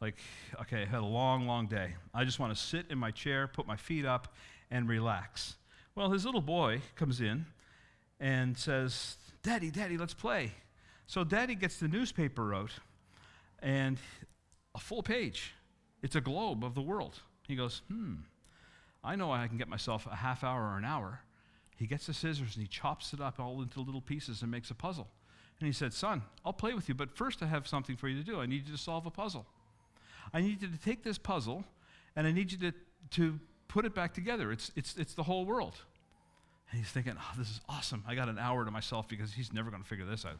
like, 0.00 0.16
okay, 0.60 0.82
I 0.82 0.84
had 0.84 1.00
a 1.00 1.06
long, 1.06 1.46
long 1.46 1.66
day. 1.66 1.94
I 2.14 2.24
just 2.24 2.38
want 2.38 2.54
to 2.54 2.60
sit 2.60 2.86
in 2.90 2.98
my 2.98 3.10
chair, 3.10 3.48
put 3.48 3.66
my 3.66 3.76
feet 3.76 4.04
up, 4.04 4.34
and 4.70 4.88
relax. 4.88 5.56
Well, 5.94 6.10
his 6.10 6.24
little 6.24 6.42
boy 6.42 6.82
comes 6.94 7.20
in 7.20 7.46
and 8.20 8.56
says, 8.56 9.16
Daddy, 9.42 9.70
Daddy, 9.70 9.96
let's 9.96 10.14
play. 10.14 10.52
So 11.06 11.24
Daddy 11.24 11.54
gets 11.54 11.78
the 11.78 11.88
newspaper 11.88 12.54
out 12.54 12.72
and 13.60 13.98
a 14.74 14.78
full 14.78 15.02
page. 15.02 15.54
It's 16.02 16.14
a 16.14 16.20
globe 16.20 16.62
of 16.62 16.74
the 16.74 16.82
world. 16.82 17.20
He 17.46 17.56
goes, 17.56 17.82
Hmm, 17.88 18.14
I 19.04 19.16
know 19.16 19.30
I 19.32 19.46
can 19.46 19.56
get 19.56 19.68
myself 19.68 20.06
a 20.10 20.16
half 20.16 20.42
hour 20.42 20.62
or 20.62 20.78
an 20.78 20.84
hour. 20.84 21.20
He 21.76 21.86
gets 21.86 22.06
the 22.06 22.14
scissors 22.14 22.56
and 22.56 22.62
he 22.62 22.66
chops 22.66 23.12
it 23.12 23.20
up 23.20 23.38
all 23.38 23.60
into 23.62 23.80
little 23.80 24.00
pieces 24.00 24.42
and 24.42 24.50
makes 24.50 24.70
a 24.70 24.74
puzzle. 24.74 25.08
And 25.60 25.66
he 25.66 25.72
said, 25.72 25.92
Son, 25.92 26.22
I'll 26.44 26.52
play 26.52 26.74
with 26.74 26.88
you, 26.88 26.94
but 26.94 27.16
first 27.16 27.42
I 27.42 27.46
have 27.46 27.66
something 27.66 27.96
for 27.96 28.08
you 28.08 28.18
to 28.18 28.24
do. 28.24 28.40
I 28.40 28.46
need 28.46 28.66
you 28.66 28.72
to 28.72 28.82
solve 28.82 29.06
a 29.06 29.10
puzzle. 29.10 29.46
I 30.32 30.40
need 30.40 30.60
you 30.62 30.68
to 30.68 30.78
take 30.78 31.02
this 31.02 31.18
puzzle 31.18 31.64
and 32.14 32.26
I 32.26 32.32
need 32.32 32.50
you 32.50 32.58
to, 32.58 32.72
to 33.12 33.38
put 33.68 33.84
it 33.84 33.94
back 33.94 34.14
together. 34.14 34.50
It's, 34.52 34.72
it's, 34.74 34.96
it's 34.96 35.14
the 35.14 35.22
whole 35.22 35.44
world. 35.44 35.74
And 36.70 36.80
he's 36.80 36.90
thinking, 36.90 37.14
oh, 37.16 37.32
this 37.38 37.48
is 37.48 37.60
awesome. 37.68 38.02
I 38.08 38.14
got 38.14 38.28
an 38.28 38.38
hour 38.38 38.64
to 38.64 38.70
myself 38.70 39.06
because 39.06 39.32
he's 39.32 39.52
never 39.52 39.70
going 39.70 39.82
to 39.82 39.88
figure 39.88 40.04
this 40.04 40.24
out. 40.24 40.38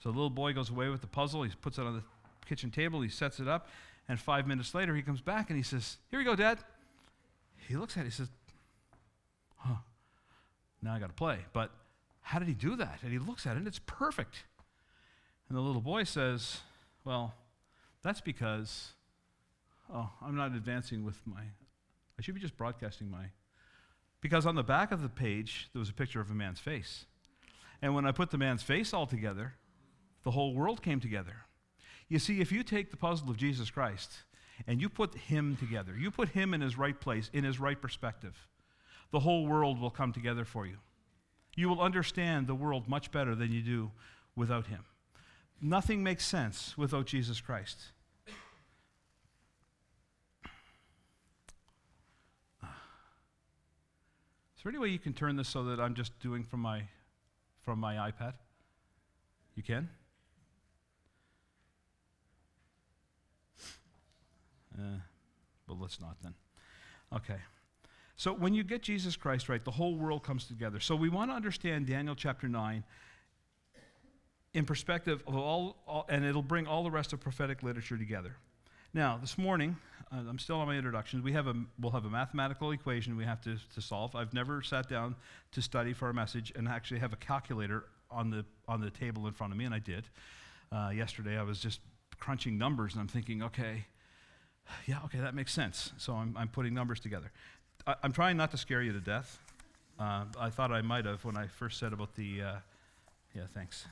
So 0.00 0.10
the 0.10 0.16
little 0.16 0.30
boy 0.30 0.52
goes 0.52 0.68
away 0.68 0.88
with 0.88 1.00
the 1.00 1.06
puzzle. 1.06 1.44
He 1.44 1.52
puts 1.60 1.78
it 1.78 1.82
on 1.82 1.94
the 1.94 2.02
kitchen 2.46 2.70
table. 2.70 3.00
He 3.00 3.08
sets 3.08 3.40
it 3.40 3.48
up. 3.48 3.68
And 4.08 4.18
five 4.18 4.46
minutes 4.46 4.74
later, 4.74 4.94
he 4.94 5.02
comes 5.02 5.20
back 5.20 5.50
and 5.50 5.56
he 5.56 5.62
says, 5.62 5.96
Here 6.10 6.18
we 6.18 6.24
go, 6.24 6.34
Dad. 6.34 6.58
He 7.68 7.76
looks 7.76 7.96
at 7.96 8.00
it. 8.00 8.06
He 8.06 8.10
says, 8.10 8.28
Huh, 9.56 9.76
now 10.82 10.94
I 10.94 10.98
got 10.98 11.08
to 11.08 11.14
play. 11.14 11.38
But 11.52 11.70
how 12.20 12.38
did 12.38 12.48
he 12.48 12.54
do 12.54 12.76
that? 12.76 12.98
And 13.02 13.12
he 13.12 13.18
looks 13.18 13.46
at 13.46 13.54
it 13.54 13.58
and 13.58 13.66
it's 13.66 13.80
perfect. 13.86 14.44
And 15.48 15.56
the 15.56 15.62
little 15.62 15.80
boy 15.80 16.04
says, 16.04 16.60
Well, 17.04 17.34
that's 18.02 18.20
because, 18.20 18.92
oh, 19.92 20.10
I'm 20.20 20.36
not 20.36 20.52
advancing 20.52 21.04
with 21.04 21.20
my, 21.24 21.40
I 22.18 22.22
should 22.22 22.34
be 22.34 22.40
just 22.40 22.56
broadcasting 22.56 23.10
my, 23.10 23.26
because 24.20 24.46
on 24.46 24.54
the 24.54 24.62
back 24.62 24.92
of 24.92 25.02
the 25.02 25.08
page, 25.08 25.68
there 25.72 25.80
was 25.80 25.88
a 25.88 25.94
picture 25.94 26.20
of 26.20 26.30
a 26.30 26.34
man's 26.34 26.60
face. 26.60 27.06
And 27.80 27.94
when 27.94 28.06
I 28.06 28.12
put 28.12 28.30
the 28.30 28.38
man's 28.38 28.62
face 28.62 28.92
all 28.94 29.06
together, 29.06 29.54
the 30.22 30.30
whole 30.30 30.54
world 30.54 30.82
came 30.82 31.00
together. 31.00 31.46
You 32.12 32.18
see, 32.18 32.42
if 32.42 32.52
you 32.52 32.62
take 32.62 32.90
the 32.90 32.98
puzzle 32.98 33.30
of 33.30 33.38
Jesus 33.38 33.70
Christ 33.70 34.12
and 34.66 34.82
you 34.82 34.90
put 34.90 35.14
him 35.14 35.56
together, 35.56 35.96
you 35.98 36.10
put 36.10 36.28
him 36.28 36.52
in 36.52 36.60
his 36.60 36.76
right 36.76 37.00
place, 37.00 37.30
in 37.32 37.42
his 37.42 37.58
right 37.58 37.80
perspective, 37.80 38.36
the 39.12 39.20
whole 39.20 39.46
world 39.46 39.80
will 39.80 39.88
come 39.88 40.12
together 40.12 40.44
for 40.44 40.66
you. 40.66 40.76
You 41.56 41.70
will 41.70 41.80
understand 41.80 42.48
the 42.48 42.54
world 42.54 42.86
much 42.86 43.10
better 43.12 43.34
than 43.34 43.50
you 43.50 43.62
do 43.62 43.92
without 44.36 44.66
him. 44.66 44.84
Nothing 45.62 46.02
makes 46.02 46.26
sense 46.26 46.76
without 46.76 47.06
Jesus 47.06 47.40
Christ. 47.40 47.78
Is 52.62 52.68
there 54.62 54.70
any 54.70 54.78
way 54.78 54.88
you 54.88 54.98
can 54.98 55.14
turn 55.14 55.36
this 55.36 55.48
so 55.48 55.64
that 55.64 55.80
I'm 55.80 55.94
just 55.94 56.20
doing 56.20 56.44
from 56.44 56.60
my 56.60 56.82
from 57.64 57.78
my 57.78 57.94
iPad? 57.94 58.34
You 59.54 59.62
can? 59.62 59.88
But 64.76 65.80
let's 65.80 66.00
not 66.00 66.16
then. 66.22 66.34
Okay. 67.14 67.38
So 68.16 68.32
when 68.32 68.54
you 68.54 68.62
get 68.62 68.82
Jesus 68.82 69.16
Christ 69.16 69.48
right, 69.48 69.64
the 69.64 69.70
whole 69.70 69.96
world 69.96 70.22
comes 70.22 70.44
together. 70.44 70.80
So 70.80 70.94
we 70.94 71.08
want 71.08 71.30
to 71.30 71.34
understand 71.34 71.86
Daniel 71.86 72.14
chapter 72.14 72.48
9 72.48 72.84
in 74.54 74.64
perspective 74.64 75.22
of 75.26 75.34
all, 75.34 75.76
all, 75.86 76.04
and 76.08 76.24
it'll 76.24 76.42
bring 76.42 76.66
all 76.66 76.84
the 76.84 76.90
rest 76.90 77.12
of 77.12 77.20
prophetic 77.20 77.62
literature 77.62 77.96
together. 77.96 78.36
Now, 78.94 79.16
this 79.18 79.38
morning, 79.38 79.76
uh, 80.12 80.16
I'm 80.28 80.38
still 80.38 80.56
on 80.56 80.66
my 80.66 80.76
introductions. 80.76 81.22
We 81.22 81.32
have 81.32 81.46
a, 81.46 81.54
we'll 81.80 81.92
have 81.92 82.04
a 82.04 82.10
mathematical 82.10 82.72
equation 82.72 83.16
we 83.16 83.24
have 83.24 83.40
to, 83.42 83.56
to 83.74 83.80
solve. 83.80 84.14
I've 84.14 84.34
never 84.34 84.60
sat 84.62 84.88
down 84.88 85.16
to 85.52 85.62
study 85.62 85.94
for 85.94 86.10
a 86.10 86.14
message 86.14 86.52
and 86.54 86.68
actually 86.68 87.00
have 87.00 87.14
a 87.14 87.16
calculator 87.16 87.86
on 88.10 88.28
the, 88.28 88.44
on 88.68 88.82
the 88.82 88.90
table 88.90 89.26
in 89.26 89.32
front 89.32 89.52
of 89.52 89.58
me, 89.58 89.64
and 89.64 89.74
I 89.74 89.78
did. 89.78 90.04
Uh, 90.70 90.90
yesterday, 90.94 91.38
I 91.38 91.42
was 91.42 91.58
just 91.58 91.80
crunching 92.20 92.58
numbers, 92.58 92.92
and 92.92 93.00
I'm 93.00 93.08
thinking, 93.08 93.42
okay, 93.42 93.86
yeah, 94.86 94.98
okay, 95.04 95.18
that 95.18 95.34
makes 95.34 95.52
sense. 95.52 95.92
So 95.98 96.14
I'm, 96.14 96.34
I'm 96.36 96.48
putting 96.48 96.74
numbers 96.74 97.00
together. 97.00 97.30
I, 97.86 97.96
am 98.02 98.12
trying 98.12 98.36
not 98.36 98.50
to 98.52 98.56
scare 98.56 98.82
you 98.82 98.92
to 98.92 99.00
death. 99.00 99.38
Uh, 99.98 100.24
I 100.38 100.50
thought 100.50 100.72
I 100.72 100.82
might 100.82 101.04
have 101.04 101.24
when 101.24 101.36
I 101.36 101.46
first 101.46 101.78
said 101.78 101.92
about 101.92 102.14
the, 102.14 102.42
uh, 102.42 102.54
yeah, 103.34 103.42
thanks. 103.52 103.86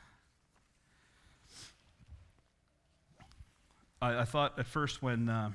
I, 4.00 4.20
I, 4.20 4.24
thought 4.24 4.58
at 4.58 4.66
first 4.66 5.02
when, 5.02 5.28
uh, 5.28 5.50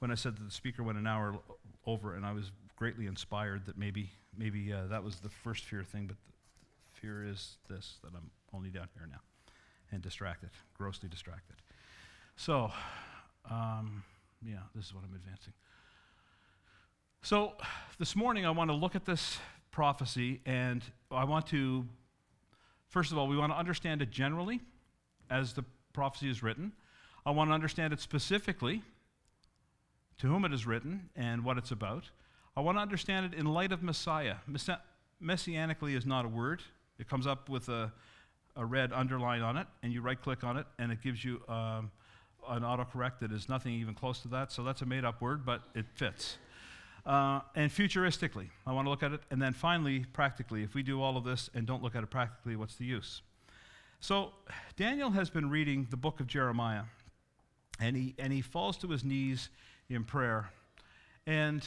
when 0.00 0.10
I 0.10 0.14
said 0.14 0.36
that 0.36 0.44
the 0.44 0.50
speaker 0.50 0.82
went 0.82 0.98
an 0.98 1.06
hour 1.06 1.38
over 1.86 2.14
and 2.14 2.26
I 2.26 2.32
was 2.32 2.50
greatly 2.76 3.06
inspired 3.06 3.66
that 3.66 3.78
maybe, 3.78 4.10
maybe 4.36 4.72
uh, 4.72 4.86
that 4.88 5.02
was 5.02 5.16
the 5.20 5.28
first 5.28 5.64
fear 5.64 5.82
thing, 5.82 6.06
but 6.06 6.16
the 6.16 7.00
fear 7.00 7.24
is 7.24 7.56
this, 7.68 7.98
that 8.02 8.12
I'm 8.14 8.30
only 8.52 8.70
down 8.70 8.88
here 8.94 9.06
now 9.10 9.20
and 9.92 10.02
distracted, 10.02 10.50
grossly 10.76 11.08
distracted. 11.08 11.56
So, 12.36 12.70
um, 13.50 14.02
yeah, 14.46 14.58
this 14.74 14.86
is 14.86 14.94
what 14.94 15.04
I'm 15.04 15.14
advancing. 15.14 15.52
So, 17.22 17.52
this 17.98 18.14
morning 18.14 18.46
I 18.46 18.50
want 18.50 18.70
to 18.70 18.76
look 18.76 18.94
at 18.94 19.04
this 19.04 19.38
prophecy 19.70 20.40
and 20.46 20.82
I 21.10 21.24
want 21.24 21.46
to, 21.48 21.84
first 22.88 23.12
of 23.12 23.18
all, 23.18 23.26
we 23.26 23.36
want 23.36 23.52
to 23.52 23.58
understand 23.58 24.02
it 24.02 24.10
generally 24.10 24.60
as 25.30 25.52
the 25.52 25.64
prophecy 25.92 26.30
is 26.30 26.42
written. 26.42 26.72
I 27.26 27.30
want 27.30 27.50
to 27.50 27.54
understand 27.54 27.92
it 27.92 28.00
specifically 28.00 28.82
to 30.18 30.26
whom 30.26 30.44
it 30.44 30.52
is 30.52 30.66
written 30.66 31.10
and 31.16 31.44
what 31.44 31.58
it's 31.58 31.70
about. 31.70 32.04
I 32.56 32.60
want 32.60 32.78
to 32.78 32.82
understand 32.82 33.26
it 33.26 33.38
in 33.38 33.46
light 33.46 33.72
of 33.72 33.82
Messiah. 33.82 34.36
messianically 35.22 35.96
is 35.96 36.06
not 36.06 36.24
a 36.24 36.28
word, 36.28 36.62
it 36.98 37.08
comes 37.08 37.26
up 37.26 37.48
with 37.48 37.68
a, 37.68 37.92
a 38.56 38.64
red 38.64 38.92
underline 38.92 39.42
on 39.42 39.56
it, 39.56 39.66
and 39.82 39.92
you 39.92 40.00
right 40.00 40.20
click 40.20 40.44
on 40.44 40.56
it, 40.56 40.66
and 40.78 40.90
it 40.90 41.02
gives 41.02 41.24
you. 41.24 41.40
Um, 41.48 41.90
an 42.48 42.62
autocorrect 42.62 43.20
that 43.20 43.32
is 43.32 43.48
nothing 43.48 43.74
even 43.74 43.94
close 43.94 44.20
to 44.20 44.28
that, 44.28 44.52
so 44.52 44.62
that's 44.62 44.82
a 44.82 44.86
made 44.86 45.04
up 45.04 45.20
word, 45.20 45.44
but 45.44 45.62
it 45.74 45.86
fits. 45.94 46.38
Uh, 47.06 47.40
and 47.54 47.70
futuristically, 47.70 48.50
I 48.66 48.72
want 48.72 48.86
to 48.86 48.90
look 48.90 49.02
at 49.02 49.12
it. 49.12 49.22
And 49.30 49.40
then 49.40 49.54
finally, 49.54 50.04
practically, 50.12 50.62
if 50.62 50.74
we 50.74 50.82
do 50.82 51.00
all 51.00 51.16
of 51.16 51.24
this 51.24 51.48
and 51.54 51.66
don't 51.66 51.82
look 51.82 51.94
at 51.94 52.02
it 52.02 52.10
practically, 52.10 52.54
what's 52.54 52.76
the 52.76 52.84
use? 52.84 53.22
So, 54.00 54.32
Daniel 54.76 55.10
has 55.10 55.30
been 55.30 55.48
reading 55.48 55.86
the 55.90 55.96
book 55.96 56.20
of 56.20 56.26
Jeremiah, 56.26 56.84
and 57.80 57.96
he, 57.96 58.14
and 58.18 58.32
he 58.32 58.42
falls 58.42 58.76
to 58.78 58.88
his 58.88 59.04
knees 59.04 59.48
in 59.88 60.04
prayer. 60.04 60.50
And 61.26 61.66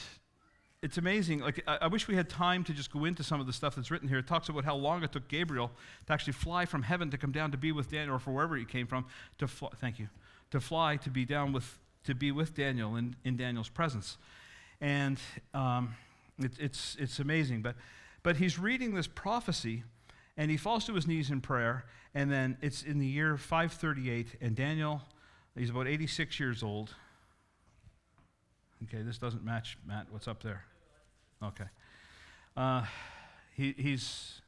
it's 0.82 0.98
amazing. 0.98 1.40
Like, 1.40 1.64
I, 1.68 1.80
I, 1.82 1.88
wish 1.88 2.08
we 2.08 2.16
had 2.16 2.30
time 2.30 2.64
to 2.66 2.74
just 2.74 2.92
go 2.92 3.06
into 3.06 3.24
some 3.24 3.42
of 3.42 3.48
the 3.48 3.54
stuff 3.54 3.76
that's 3.76 3.92
written 3.92 4.08
here. 4.08 4.20
It 4.20 4.28
talks 4.28 4.48
about 4.48 4.64
how 4.64 4.76
long 4.76 5.04
it 5.04 5.12
took 5.12 5.28
Gabriel 5.28 5.72
to 6.06 6.14
actually 6.14 6.34
fly 6.34 6.66
from 6.66 6.84
heaven 6.84 7.10
to 7.12 7.18
come 7.18 7.32
down 7.32 7.52
to 7.52 7.58
be 7.58 7.72
with 7.72 7.90
Daniel, 7.92 8.16
or 8.16 8.20
for 8.20 8.32
wherever 8.32 8.56
he 8.56 8.66
came 8.66 8.88
from, 8.88 9.06
to 9.40 9.48
fly. 9.48 9.70
Thank 9.80 10.00
you 10.00 10.08
to 10.52 10.60
fly 10.60 10.98
to 10.98 11.10
be 11.10 11.26
down 11.26 11.54
with 11.54 11.78
to 12.04 12.16
be 12.16 12.32
with 12.32 12.56
Daniel 12.56 12.96
in, 12.96 13.16
in 13.24 13.38
Daniel's 13.38 13.70
presence, 13.70 14.18
and 14.80 15.20
um, 15.54 15.96
it, 16.40 16.54
it's 16.60 16.96
it's 17.00 17.20
amazing. 17.20 17.62
But 17.62 17.76
but 18.24 18.38
he's 18.38 18.60
reading 18.60 18.94
this 18.94 19.08
prophecy, 19.08 19.84
and 20.38 20.52
he 20.52 20.58
falls 20.58 20.86
to 20.86 20.94
his 20.94 21.08
knees 21.08 21.32
in 21.32 21.42
prayer, 21.42 21.86
and 22.14 22.32
then 22.32 22.58
it's 22.62 22.84
in 22.84 23.00
the 23.00 23.08
year 23.08 23.38
538, 23.38 24.38
and 24.42 24.56
Daniel, 24.56 25.02
he's 25.56 25.70
about 25.70 25.88
86 25.88 26.40
years 26.40 26.64
old. 26.64 26.96
Okay, 28.84 29.02
this 29.04 29.18
doesn't 29.18 29.44
match, 29.44 29.78
Matt. 29.86 30.08
What's 30.10 30.28
up 30.28 30.42
there? 30.42 30.66
Okay. 31.44 31.66
Uh, 32.58 32.84
he, 33.54 33.74
he's 33.78 34.41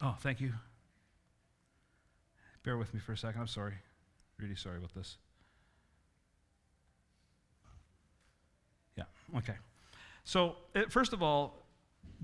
Oh, 0.00 0.16
thank 0.20 0.40
you. 0.40 0.52
Bear 2.64 2.76
with 2.76 2.94
me 2.94 3.00
for 3.00 3.12
a 3.12 3.16
second. 3.16 3.40
I'm 3.40 3.46
sorry. 3.46 3.74
Really 4.38 4.54
sorry 4.54 4.78
about 4.78 4.94
this. 4.94 5.16
Yeah, 8.96 9.04
okay. 9.36 9.54
So, 10.24 10.56
it, 10.74 10.86
uh, 10.86 10.88
first 10.88 11.12
of 11.12 11.22
all, 11.22 11.62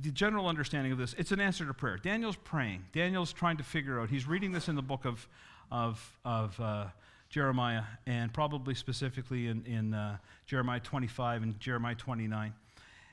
the 0.01 0.11
general 0.11 0.49
understanding 0.49 0.93
of 0.93 0.99
this, 0.99 1.15
it's 1.19 1.33
an 1.33 1.41
answer 1.41 1.65
to 1.65 1.75
prayer. 1.75 1.97
Daniel's 1.97 2.37
praying. 2.37 2.85
Daniel's 2.93 3.33
trying 3.33 3.57
to 3.57 3.65
figure 3.65 4.01
out, 4.01 4.11
he's 4.11 4.27
reading 4.27 4.53
this 4.53 4.69
in 4.69 4.75
the 4.75 4.83
book 4.83 5.05
of, 5.05 5.29
of, 5.71 6.19
of 6.25 6.59
uh, 6.61 6.87
Jeremiah, 7.29 7.83
and 8.07 8.33
probably 8.33 8.75
specifically 8.75 9.47
in, 9.47 9.65
in 9.67 9.95
uh, 9.95 10.19
Jeremiah 10.47 10.81
25 10.81 11.43
and 11.43 11.61
Jeremiah 11.61 11.95
29. 11.95 12.53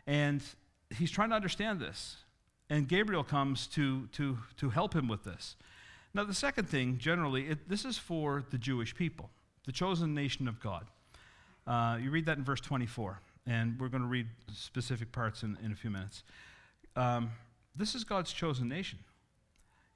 And 0.07 0.41
he's 0.95 1.11
trying 1.11 1.29
to 1.29 1.35
understand 1.35 1.79
this. 1.79 2.17
And 2.71 2.87
Gabriel 2.87 3.25
comes 3.25 3.67
to, 3.67 4.07
to, 4.13 4.37
to 4.55 4.69
help 4.69 4.95
him 4.95 5.09
with 5.09 5.25
this. 5.25 5.57
Now, 6.13 6.23
the 6.23 6.33
second 6.33 6.69
thing, 6.69 6.97
generally, 6.99 7.49
it, 7.49 7.67
this 7.67 7.83
is 7.83 7.97
for 7.97 8.45
the 8.49 8.57
Jewish 8.57 8.95
people, 8.95 9.29
the 9.65 9.73
chosen 9.73 10.13
nation 10.13 10.47
of 10.47 10.61
God. 10.61 10.85
Uh, 11.67 11.97
you 12.01 12.11
read 12.11 12.25
that 12.27 12.37
in 12.37 12.45
verse 12.45 12.61
24, 12.61 13.19
and 13.45 13.77
we're 13.77 13.89
going 13.89 14.03
to 14.03 14.07
read 14.07 14.27
specific 14.53 15.11
parts 15.11 15.43
in, 15.43 15.57
in 15.61 15.73
a 15.73 15.75
few 15.75 15.89
minutes. 15.89 16.23
Um, 16.95 17.31
this 17.75 17.93
is 17.93 18.05
God's 18.05 18.31
chosen 18.31 18.69
nation. 18.69 18.99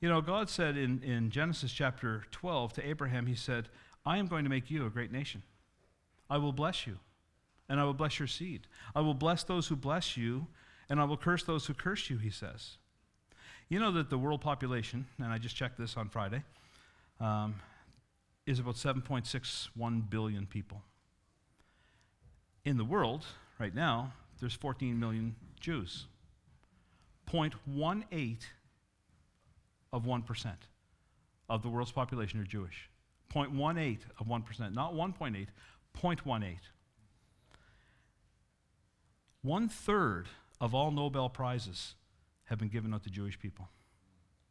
You 0.01 0.09
know, 0.09 0.19
God 0.19 0.49
said 0.49 0.75
in, 0.75 1.01
in 1.01 1.29
Genesis 1.29 1.71
chapter 1.71 2.23
12 2.31 2.73
to 2.73 2.85
Abraham, 2.85 3.25
He 3.25 3.35
said, 3.35 3.69
I 4.05 4.17
am 4.17 4.27
going 4.27 4.43
to 4.43 4.49
make 4.49 4.69
you 4.69 4.85
a 4.85 4.89
great 4.89 5.13
nation. 5.13 5.43
I 6.29 6.39
will 6.39 6.51
bless 6.51 6.85
you, 6.85 6.99
and 7.69 7.79
I 7.79 7.85
will 7.85 7.93
bless 7.93 8.19
your 8.19 8.27
seed. 8.27 8.67
I 8.93 8.99
will 8.99 9.13
bless 9.13 9.43
those 9.43 9.67
who 9.67 9.77
bless 9.77 10.17
you, 10.17 10.47
and 10.89 10.99
I 10.99 11.03
will 11.03 11.17
curse 11.17 11.43
those 11.43 11.65
who 11.65 11.73
curse 11.73 12.09
you, 12.09 12.17
He 12.17 12.29
says. 12.29 12.77
You 13.69 13.79
know 13.79 13.91
that 13.91 14.09
the 14.09 14.17
world 14.17 14.41
population, 14.41 15.07
and 15.17 15.27
I 15.27 15.37
just 15.37 15.55
checked 15.55 15.77
this 15.77 15.97
on 15.97 16.09
Friday, 16.09 16.43
um, 17.19 17.55
is 18.45 18.59
about 18.59 18.75
7.61 18.75 20.09
billion 20.09 20.45
people. 20.45 20.83
In 22.63 22.77
the 22.77 22.85
world, 22.85 23.25
right 23.59 23.73
now, 23.73 24.13
there's 24.39 24.53
14 24.53 24.99
million 24.99 25.35
Jews. 25.59 26.05
0.18 27.31 28.37
of 29.91 30.03
1% 30.03 30.53
of 31.49 31.63
the 31.63 31.69
world's 31.69 31.91
population 31.91 32.39
are 32.39 32.43
Jewish. 32.45 32.89
0.18 33.33 33.99
of 34.19 34.27
1%, 34.27 34.73
not 34.73 34.93
1.8, 34.93 35.47
0.18. 35.97 36.57
One 39.41 39.69
third 39.69 40.27
of 40.59 40.73
all 40.73 40.91
Nobel 40.91 41.29
Prizes 41.29 41.95
have 42.45 42.59
been 42.59 42.69
given 42.69 42.93
out 42.93 43.03
to 43.03 43.09
Jewish 43.09 43.39
people. 43.39 43.69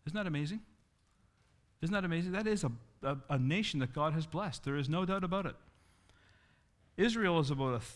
Isn't 0.07 0.17
that 0.17 0.27
amazing? 0.27 0.61
Isn't 1.83 1.95
that 1.95 2.05
amazing? 2.05 2.33
That 2.33 2.47
is 2.47 2.65
a, 2.65 2.73
a, 3.03 3.17
a 3.31 3.39
nation 3.39 3.81
that 3.81 3.93
God 3.93 4.13
has 4.15 4.27
blessed. 4.27 4.65
There 4.65 4.77
is 4.77 4.89
no 4.89 5.05
doubt 5.05 5.25
about 5.25 5.47
it. 5.47 5.55
Israel 6.97 7.41
is 7.41 7.51
about 7.51 7.75
a 7.75 7.79
th- 7.79 7.91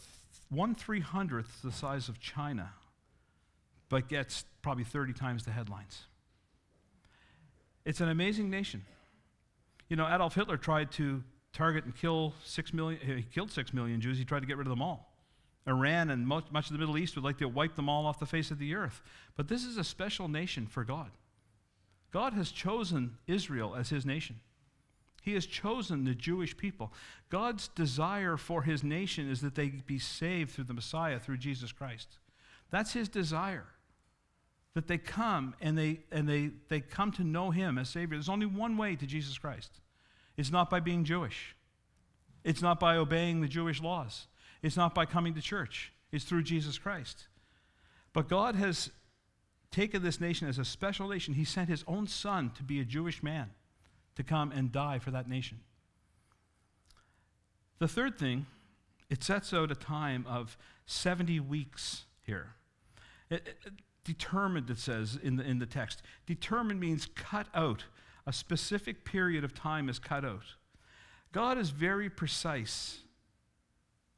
one 0.51 0.75
three 0.75 1.01
hundredth 1.01 1.63
the 1.63 1.73
size 1.73 2.09
of 2.09 2.19
China, 2.19 2.71
but 3.89 4.09
gets 4.09 4.45
probably 4.63 4.85
30 4.85 5.13
times 5.13 5.45
the 5.45 5.51
headlines. 5.51 6.05
It's 7.85 8.01
an 8.01 8.09
amazing 8.09 8.51
nation. 8.51 8.85
You 9.89 9.97
know, 9.97 10.07
Adolf 10.07 10.35
Hitler 10.35 10.59
tried 10.59 10.91
to 10.93 11.23
target 11.53 11.85
and 11.85 11.95
kill 11.95 12.35
six 12.45 12.75
million, 12.75 13.01
he 13.01 13.23
killed 13.23 13.51
six 13.51 13.73
million 13.73 14.01
Jews, 14.01 14.19
he 14.19 14.25
tried 14.25 14.41
to 14.41 14.47
get 14.47 14.59
rid 14.59 14.67
of 14.67 14.71
them 14.71 14.83
all. 14.83 15.08
Iran 15.69 16.11
and 16.11 16.27
much, 16.27 16.47
much 16.51 16.67
of 16.67 16.73
the 16.73 16.79
Middle 16.79 16.99
East 16.99 17.15
would 17.15 17.25
like 17.25 17.39
to 17.39 17.49
wipe 17.49 17.77
them 17.77 17.89
all 17.89 18.07
off 18.07 18.19
the 18.19 18.27
face 18.27 18.51
of 18.51 18.59
the 18.59 18.75
earth. 18.75 19.03
But 19.37 19.49
this 19.49 19.65
is 19.65 19.77
a 19.77 19.85
special 19.85 20.29
nation 20.29 20.67
for 20.67 20.85
God. 20.85 21.11
God 22.11 22.33
has 22.33 22.51
chosen 22.51 23.19
Israel 23.27 23.75
as 23.77 23.91
his 23.91 24.07
nation. 24.07 24.41
He 25.23 25.35
has 25.35 25.45
chosen 25.45 26.05
the 26.05 26.15
Jewish 26.15 26.57
people. 26.57 26.93
God's 27.29 27.69
desire 27.69 28.37
for 28.37 28.63
his 28.63 28.83
nation 28.83 29.31
is 29.31 29.43
that 29.43 29.55
they 29.55 29.69
be 29.69 29.99
saved 29.99 30.53
through 30.53 30.65
the 30.65 30.75
Messiah, 30.75 31.19
through 31.19 31.37
Jesus 31.37 31.71
Christ. 31.71 32.19
That's 32.71 32.95
his 32.95 33.09
desire. 33.09 33.67
That 34.75 34.87
they 34.87 34.97
come 34.97 35.55
and 35.61 35.77
they 35.77 36.01
and 36.11 36.29
they, 36.29 36.51
they 36.69 36.81
come 36.81 37.13
to 37.13 37.25
know 37.25 37.51
him 37.51 37.79
as 37.79 37.89
Savior. 37.89 38.17
There's 38.17 38.29
only 38.29 38.47
one 38.47 38.77
way 38.77 38.97
to 38.97 39.07
Jesus 39.07 39.37
Christ. 39.37 39.81
It's 40.37 40.53
not 40.53 40.71
by 40.71 40.81
being 40.81 41.05
Jewish. 41.05 41.57
It's 42.45 42.63
not 42.63 42.79
by 42.79 42.97
obeying 42.97 43.41
the 43.41 43.49
Jewish 43.49 43.83
laws. 43.83 44.29
It's 44.63 44.77
not 44.77 44.95
by 44.95 45.07
coming 45.07 45.35
to 45.35 45.41
church, 45.41 45.93
it's 46.13 46.25
through 46.25 46.43
Jesus 46.43 46.79
Christ. 46.79 47.29
But 48.13 48.29
God 48.29 48.55
has 48.57 48.91
taken 49.71 50.03
this 50.03 50.21
nation 50.21 50.49
as 50.49 50.59
a 50.59 50.65
special 50.65 51.09
nation. 51.09 51.35
He 51.35 51.45
sent 51.45 51.69
his 51.69 51.85
own 51.87 52.07
son 52.07 52.51
to 52.57 52.63
be 52.63 52.81
a 52.81 52.85
Jewish 52.85 53.23
man 53.23 53.51
to 54.17 54.23
come 54.23 54.51
and 54.51 54.73
die 54.73 54.99
for 54.99 55.11
that 55.11 55.29
nation. 55.29 55.61
The 57.79 57.87
third 57.87 58.19
thing, 58.19 58.47
it 59.09 59.23
sets 59.23 59.53
out 59.53 59.71
a 59.71 59.77
time 59.77 60.25
of 60.29 60.57
70 60.87 61.39
weeks 61.41 62.05
here. 62.23 62.55
It, 63.31 63.47
it, 63.65 63.73
determined, 64.05 64.71
it 64.71 64.79
says 64.79 65.19
in 65.23 65.37
the, 65.37 65.45
in 65.45 65.59
the 65.59 65.67
text. 65.67 66.03
Determined 66.27 66.81
means 66.81 67.07
cut 67.15 67.47
out. 67.55 67.85
A 68.27 68.33
specific 68.33 69.05
period 69.05 69.45
of 69.45 69.55
time 69.55 69.89
is 69.89 69.99
cut 69.99 70.25
out. 70.25 70.55
God 71.31 71.59
is 71.59 71.71
very 71.71 72.09
precise 72.09 73.01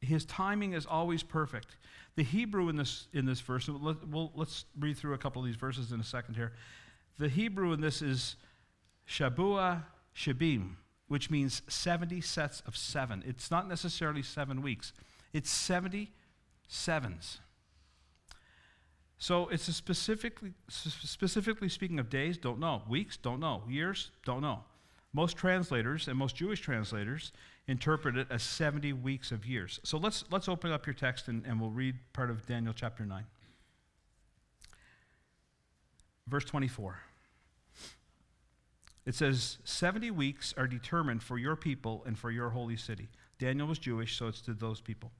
his 0.00 0.24
timing 0.24 0.72
is 0.72 0.86
always 0.86 1.22
perfect. 1.22 1.76
The 2.16 2.22
Hebrew 2.22 2.68
in 2.68 2.76
this, 2.76 3.06
in 3.12 3.26
this 3.26 3.40
verse, 3.40 3.68
let, 3.68 4.06
we'll, 4.08 4.32
let's 4.34 4.64
read 4.78 4.96
through 4.96 5.14
a 5.14 5.18
couple 5.18 5.42
of 5.42 5.46
these 5.46 5.56
verses 5.56 5.92
in 5.92 6.00
a 6.00 6.04
second 6.04 6.34
here. 6.34 6.52
The 7.18 7.28
Hebrew 7.28 7.72
in 7.72 7.80
this 7.80 8.02
is 8.02 8.36
Shabua 9.08 9.82
Shabim, 10.16 10.76
which 11.08 11.30
means 11.30 11.62
70 11.68 12.20
sets 12.20 12.62
of 12.66 12.76
seven. 12.76 13.22
It's 13.26 13.50
not 13.50 13.68
necessarily 13.68 14.22
seven 14.22 14.62
weeks, 14.62 14.92
it's 15.32 15.50
70 15.50 16.10
sevens. 16.66 17.40
So 19.18 19.48
it's 19.48 19.64
specifically, 19.64 20.54
specifically 20.68 21.68
speaking 21.68 21.98
of 21.98 22.08
days, 22.08 22.38
don't 22.38 22.58
know. 22.58 22.82
Weeks, 22.88 23.18
don't 23.18 23.38
know. 23.38 23.62
Years, 23.68 24.10
don't 24.24 24.40
know. 24.40 24.64
Most 25.12 25.36
translators 25.36 26.08
and 26.08 26.16
most 26.16 26.36
Jewish 26.36 26.60
translators 26.60 27.32
interpret 27.66 28.16
it 28.16 28.26
as 28.30 28.42
70 28.42 28.92
weeks 28.94 29.30
of 29.30 29.46
years. 29.46 29.80
So 29.84 29.98
let's, 29.98 30.24
let's 30.30 30.48
open 30.48 30.72
up 30.72 30.86
your 30.86 30.94
text 30.94 31.28
and, 31.28 31.44
and 31.46 31.60
we'll 31.60 31.70
read 31.70 31.96
part 32.12 32.30
of 32.30 32.46
Daniel 32.46 32.72
chapter 32.74 33.04
9. 33.04 33.24
Verse 36.26 36.44
24. 36.44 37.00
It 39.06 39.14
says, 39.14 39.58
70 39.64 40.10
weeks 40.10 40.54
are 40.56 40.66
determined 40.66 41.22
for 41.22 41.38
your 41.38 41.56
people 41.56 42.02
and 42.06 42.18
for 42.18 42.30
your 42.30 42.50
holy 42.50 42.76
city. 42.76 43.08
Daniel 43.38 43.66
was 43.66 43.78
Jewish, 43.78 44.16
so 44.16 44.28
it's 44.28 44.40
to 44.42 44.52
those 44.52 44.80
people. 44.80 45.10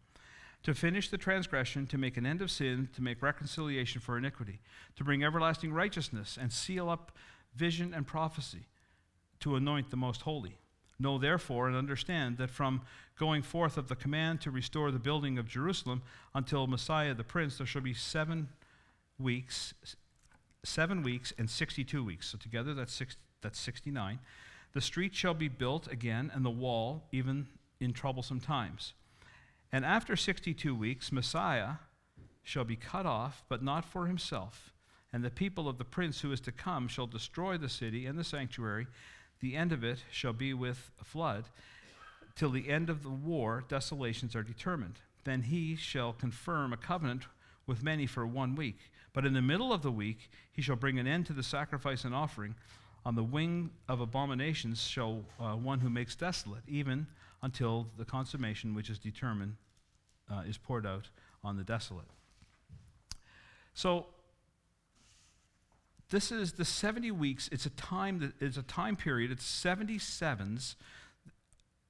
To 0.64 0.74
finish 0.74 1.08
the 1.08 1.16
transgression, 1.16 1.86
to 1.86 1.96
make 1.96 2.16
an 2.16 2.26
end 2.26 2.42
of 2.42 2.50
sin, 2.50 2.90
to 2.94 3.02
make 3.02 3.22
reconciliation 3.22 4.00
for 4.00 4.18
iniquity, 4.18 4.60
to 4.96 5.04
bring 5.04 5.24
everlasting 5.24 5.72
righteousness 5.72 6.38
and 6.40 6.52
seal 6.52 6.90
up 6.90 7.12
vision 7.54 7.94
and 7.94 8.06
prophecy 8.06 8.66
to 9.40 9.56
anoint 9.56 9.90
the 9.90 9.96
most 9.96 10.22
holy. 10.22 10.58
Know 11.00 11.16
therefore 11.16 11.66
and 11.66 11.76
understand 11.76 12.36
that 12.36 12.50
from 12.50 12.82
going 13.18 13.42
forth 13.42 13.78
of 13.78 13.88
the 13.88 13.96
command 13.96 14.42
to 14.42 14.50
restore 14.50 14.90
the 14.90 14.98
building 14.98 15.38
of 15.38 15.48
Jerusalem 15.48 16.02
until 16.34 16.66
Messiah 16.66 17.14
the 17.14 17.24
Prince, 17.24 17.56
there 17.56 17.66
shall 17.66 17.80
be 17.80 17.94
seven 17.94 18.48
weeks, 19.18 19.72
seven 20.62 21.02
weeks 21.02 21.32
and 21.38 21.48
62 21.48 22.04
weeks. 22.04 22.28
So 22.28 22.38
together 22.38 22.74
that's, 22.74 22.92
six, 22.92 23.16
that's 23.40 23.58
69. 23.58 24.18
The 24.74 24.80
street 24.80 25.14
shall 25.14 25.34
be 25.34 25.48
built 25.48 25.90
again, 25.90 26.30
and 26.34 26.44
the 26.44 26.50
wall, 26.50 27.04
even 27.12 27.48
in 27.80 27.92
troublesome 27.92 28.40
times. 28.40 28.92
And 29.72 29.84
after 29.84 30.16
62 30.16 30.74
weeks, 30.74 31.10
Messiah 31.10 31.74
shall 32.42 32.64
be 32.64 32.76
cut 32.76 33.06
off, 33.06 33.42
but 33.48 33.62
not 33.62 33.84
for 33.84 34.06
himself. 34.06 34.72
And 35.12 35.24
the 35.24 35.30
people 35.30 35.68
of 35.68 35.78
the 35.78 35.84
prince 35.84 36.20
who 36.20 36.30
is 36.30 36.40
to 36.42 36.52
come 36.52 36.88
shall 36.88 37.06
destroy 37.06 37.56
the 37.56 37.68
city 37.68 38.06
and 38.06 38.18
the 38.18 38.24
sanctuary 38.24 38.86
the 39.40 39.56
end 39.56 39.72
of 39.72 39.82
it 39.82 40.04
shall 40.10 40.32
be 40.32 40.54
with 40.54 40.90
a 41.00 41.04
flood. 41.04 41.44
Till 42.36 42.50
the 42.50 42.68
end 42.68 42.88
of 42.90 43.02
the 43.02 43.10
war, 43.10 43.64
desolations 43.68 44.36
are 44.36 44.42
determined. 44.42 45.00
Then 45.24 45.42
he 45.42 45.76
shall 45.76 46.12
confirm 46.12 46.72
a 46.72 46.76
covenant 46.76 47.26
with 47.66 47.82
many 47.82 48.06
for 48.06 48.26
one 48.26 48.54
week. 48.54 48.78
But 49.12 49.26
in 49.26 49.34
the 49.34 49.42
middle 49.42 49.72
of 49.72 49.82
the 49.82 49.90
week, 49.90 50.30
he 50.52 50.62
shall 50.62 50.76
bring 50.76 50.98
an 50.98 51.06
end 51.06 51.26
to 51.26 51.32
the 51.32 51.42
sacrifice 51.42 52.04
and 52.04 52.14
offering. 52.14 52.54
On 53.04 53.14
the 53.14 53.24
wing 53.24 53.70
of 53.88 54.00
abominations 54.00 54.82
shall 54.82 55.24
uh, 55.38 55.52
one 55.52 55.80
who 55.80 55.90
makes 55.90 56.14
desolate, 56.14 56.62
even 56.68 57.06
until 57.42 57.88
the 57.96 58.04
consummation 58.04 58.74
which 58.74 58.90
is 58.90 58.98
determined 58.98 59.56
uh, 60.30 60.42
is 60.46 60.58
poured 60.58 60.86
out 60.86 61.08
on 61.42 61.56
the 61.56 61.64
desolate. 61.64 62.06
So 63.74 64.06
this 66.10 66.32
is 66.32 66.52
the 66.52 66.64
70 66.64 67.10
weeks. 67.12 67.48
It's 67.52 67.66
a 67.66 67.70
time 67.70 68.18
that 68.18 68.32
is 68.40 68.56
a 68.56 68.62
time 68.62 68.96
period. 68.96 69.30
It's 69.30 69.44
77s 69.44 70.74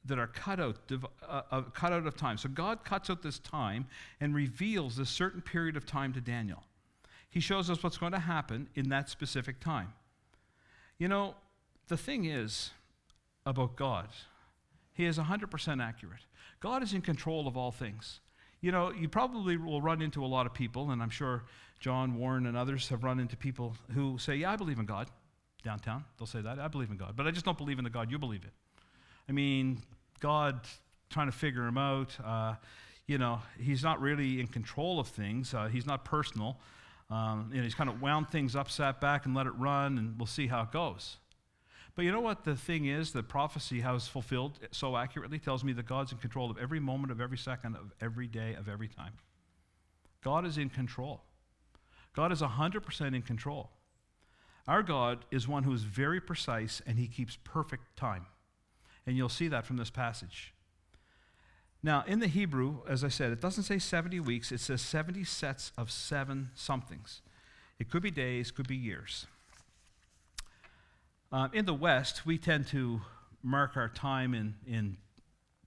that 0.04 0.18
are 0.18 0.26
cut 0.26 0.60
out, 0.60 0.78
uh, 1.28 1.42
uh, 1.50 1.62
cut 1.62 1.92
out 1.92 2.06
of 2.06 2.16
time. 2.16 2.38
So 2.38 2.48
God 2.48 2.84
cuts 2.84 3.10
out 3.10 3.22
this 3.22 3.38
time 3.38 3.86
and 4.20 4.34
reveals 4.34 4.96
this 4.96 5.10
certain 5.10 5.40
period 5.40 5.76
of 5.76 5.86
time 5.86 6.12
to 6.14 6.20
Daniel. 6.20 6.64
He 7.28 7.40
shows 7.40 7.70
us 7.70 7.82
what's 7.82 7.98
going 7.98 8.12
to 8.12 8.18
happen 8.18 8.68
in 8.74 8.88
that 8.88 9.08
specific 9.08 9.60
time. 9.60 9.92
You 10.98 11.08
know, 11.08 11.34
the 11.88 11.96
thing 11.96 12.24
is 12.24 12.70
about 13.46 13.76
God, 13.76 14.08
He 14.92 15.06
is 15.06 15.18
100% 15.18 15.82
accurate. 15.82 16.20
God 16.60 16.82
is 16.82 16.92
in 16.92 17.00
control 17.00 17.48
of 17.48 17.56
all 17.56 17.72
things. 17.72 18.20
You 18.60 18.72
know, 18.72 18.92
you 18.92 19.08
probably 19.08 19.56
will 19.56 19.80
run 19.80 20.02
into 20.02 20.24
a 20.24 20.26
lot 20.26 20.46
of 20.46 20.52
people, 20.52 20.90
and 20.90 21.02
I'm 21.02 21.10
sure 21.10 21.44
John, 21.78 22.16
Warren, 22.16 22.46
and 22.46 22.56
others 22.56 22.88
have 22.88 23.04
run 23.04 23.18
into 23.18 23.36
people 23.36 23.76
who 23.94 24.18
say, 24.18 24.36
Yeah, 24.36 24.52
I 24.52 24.56
believe 24.56 24.78
in 24.78 24.86
God. 24.86 25.08
Downtown, 25.62 26.04
they'll 26.18 26.26
say 26.26 26.40
that. 26.40 26.58
I 26.58 26.68
believe 26.68 26.90
in 26.90 26.96
God. 26.96 27.14
But 27.16 27.26
I 27.26 27.30
just 27.30 27.44
don't 27.44 27.58
believe 27.58 27.78
in 27.78 27.84
the 27.84 27.90
God 27.90 28.10
you 28.10 28.18
believe 28.18 28.44
in. 28.44 28.50
I 29.28 29.32
mean, 29.32 29.82
God, 30.20 30.60
trying 31.10 31.26
to 31.26 31.32
figure 31.32 31.66
him 31.66 31.76
out, 31.76 32.16
uh, 32.24 32.54
you 33.06 33.18
know, 33.18 33.42
he's 33.58 33.82
not 33.82 34.00
really 34.00 34.40
in 34.40 34.46
control 34.46 34.98
of 34.98 35.08
things, 35.08 35.52
uh, 35.52 35.66
he's 35.66 35.86
not 35.86 36.04
personal. 36.04 36.58
Um, 37.10 37.50
you 37.50 37.58
know, 37.58 37.64
he's 37.64 37.74
kind 37.74 37.90
of 37.90 38.00
wound 38.00 38.30
things 38.30 38.54
up, 38.54 38.70
sat 38.70 39.00
back, 39.00 39.26
and 39.26 39.34
let 39.34 39.46
it 39.46 39.52
run, 39.56 39.98
and 39.98 40.16
we'll 40.16 40.26
see 40.26 40.46
how 40.46 40.62
it 40.62 40.70
goes. 40.70 41.16
But 41.94 42.04
you 42.04 42.12
know 42.12 42.20
what 42.20 42.44
the 42.44 42.56
thing 42.56 42.86
is? 42.86 43.12
The 43.12 43.22
prophecy, 43.22 43.82
it's 43.84 44.06
fulfilled 44.06 44.58
so 44.70 44.96
accurately, 44.96 45.38
tells 45.38 45.64
me 45.64 45.72
that 45.74 45.86
God's 45.86 46.12
in 46.12 46.18
control 46.18 46.50
of 46.50 46.58
every 46.58 46.80
moment, 46.80 47.10
of 47.10 47.20
every 47.20 47.38
second, 47.38 47.76
of 47.76 47.92
every 48.00 48.26
day, 48.26 48.54
of 48.54 48.68
every 48.68 48.88
time. 48.88 49.14
God 50.22 50.46
is 50.46 50.58
in 50.58 50.70
control. 50.70 51.22
God 52.14 52.32
is 52.32 52.40
100% 52.42 53.14
in 53.14 53.22
control. 53.22 53.70
Our 54.68 54.82
God 54.82 55.24
is 55.30 55.48
one 55.48 55.64
who 55.64 55.72
is 55.72 55.82
very 55.82 56.20
precise 56.20 56.82
and 56.86 56.98
he 56.98 57.08
keeps 57.08 57.36
perfect 57.42 57.96
time. 57.96 58.26
And 59.06 59.16
you'll 59.16 59.28
see 59.28 59.48
that 59.48 59.66
from 59.66 59.76
this 59.76 59.90
passage. 59.90 60.54
Now, 61.82 62.04
in 62.06 62.20
the 62.20 62.26
Hebrew, 62.26 62.80
as 62.86 63.02
I 63.02 63.08
said, 63.08 63.32
it 63.32 63.40
doesn't 63.40 63.64
say 63.64 63.78
70 63.78 64.20
weeks, 64.20 64.52
it 64.52 64.60
says 64.60 64.82
70 64.82 65.24
sets 65.24 65.72
of 65.78 65.90
seven 65.90 66.50
somethings. 66.54 67.22
It 67.78 67.90
could 67.90 68.02
be 68.02 68.10
days, 68.10 68.50
could 68.50 68.68
be 68.68 68.76
years. 68.76 69.26
Uh, 71.32 71.48
in 71.52 71.64
the 71.64 71.74
West, 71.74 72.26
we 72.26 72.36
tend 72.36 72.66
to 72.66 73.00
mark 73.42 73.76
our 73.76 73.88
time 73.88 74.34
in, 74.34 74.54
in 74.66 74.96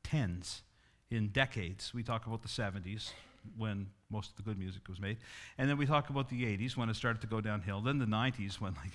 tens, 0.04 0.62
in 1.10 1.30
decades. 1.30 1.93
We 1.93 2.04
talk 2.04 2.28
about 2.28 2.41
the 2.41 2.49
70s, 2.49 3.12
when 3.58 3.88
most 4.10 4.32
of 4.32 4.36
the 4.36 4.43
good 4.43 4.60
music 4.60 4.89
was 4.89 4.99
made. 4.99 5.17
And 5.58 5.69
then 5.69 5.78
we 5.78 5.86
talk 5.86 6.10
about 6.10 6.30
the 6.30 6.43
80s, 6.43 6.76
when 6.76 6.89
it 6.89 6.95
started 6.95 7.21
to 7.21 7.28
go 7.28 7.39
downhill. 7.39 7.80
Then 7.80 7.97
the 7.97 8.06
90s, 8.06 8.60
when, 8.60 8.73
like, 8.73 8.91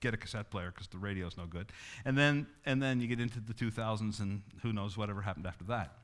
get 0.00 0.14
a 0.14 0.16
cassette 0.16 0.50
player 0.50 0.70
because 0.70 0.88
the 0.88 0.96
radio's 0.96 1.36
no 1.36 1.44
good. 1.44 1.70
And 2.06 2.16
then, 2.16 2.46
and 2.64 2.82
then 2.82 2.98
you 3.02 3.06
get 3.06 3.20
into 3.20 3.40
the 3.40 3.52
2000s, 3.52 4.20
and 4.20 4.40
who 4.62 4.72
knows 4.72 4.96
whatever 4.96 5.20
happened 5.20 5.46
after 5.46 5.64
that. 5.64 5.98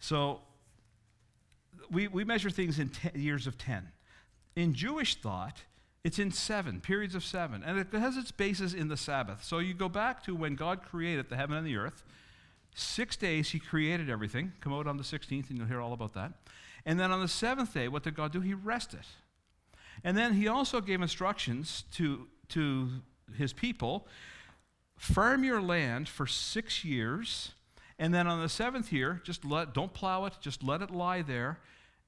So 0.00 0.42
we, 1.90 2.08
we 2.08 2.24
measure 2.24 2.50
things 2.50 2.78
in 2.78 2.90
years 3.14 3.46
of 3.46 3.56
10. 3.56 3.88
In 4.54 4.74
Jewish 4.74 5.14
thought, 5.14 5.62
it's 6.02 6.18
in 6.18 6.30
seven, 6.30 6.80
periods 6.80 7.14
of 7.14 7.24
seven. 7.24 7.62
And 7.62 7.78
it 7.78 7.88
has 7.92 8.16
its 8.16 8.30
basis 8.30 8.72
in 8.72 8.88
the 8.88 8.96
Sabbath. 8.96 9.44
So 9.44 9.58
you 9.58 9.74
go 9.74 9.88
back 9.88 10.22
to 10.24 10.34
when 10.34 10.54
God 10.54 10.82
created 10.82 11.28
the 11.28 11.36
heaven 11.36 11.56
and 11.56 11.66
the 11.66 11.76
earth. 11.76 12.04
Six 12.74 13.16
days 13.16 13.50
he 13.50 13.58
created 13.58 14.08
everything. 14.08 14.52
Come 14.60 14.72
out 14.72 14.86
on 14.86 14.96
the 14.96 15.02
16th, 15.02 15.50
and 15.50 15.58
you'll 15.58 15.66
hear 15.66 15.80
all 15.80 15.92
about 15.92 16.14
that. 16.14 16.32
And 16.86 16.98
then 16.98 17.10
on 17.10 17.20
the 17.20 17.28
seventh 17.28 17.74
day, 17.74 17.88
what 17.88 18.02
did 18.02 18.14
God 18.14 18.32
do? 18.32 18.40
He 18.40 18.54
rested. 18.54 19.04
And 20.02 20.16
then 20.16 20.34
he 20.34 20.48
also 20.48 20.80
gave 20.80 21.02
instructions 21.02 21.84
to, 21.94 22.28
to 22.48 22.88
his 23.36 23.52
people 23.52 24.06
farm 24.96 25.44
your 25.44 25.60
land 25.60 26.08
for 26.08 26.26
six 26.26 26.84
years. 26.84 27.52
And 27.98 28.14
then 28.14 28.26
on 28.26 28.40
the 28.40 28.48
seventh 28.48 28.92
year, 28.92 29.20
just 29.24 29.44
let, 29.44 29.74
don't 29.74 29.92
plow 29.92 30.24
it, 30.24 30.34
just 30.40 30.62
let 30.62 30.80
it 30.80 30.90
lie 30.90 31.20
there. 31.20 31.58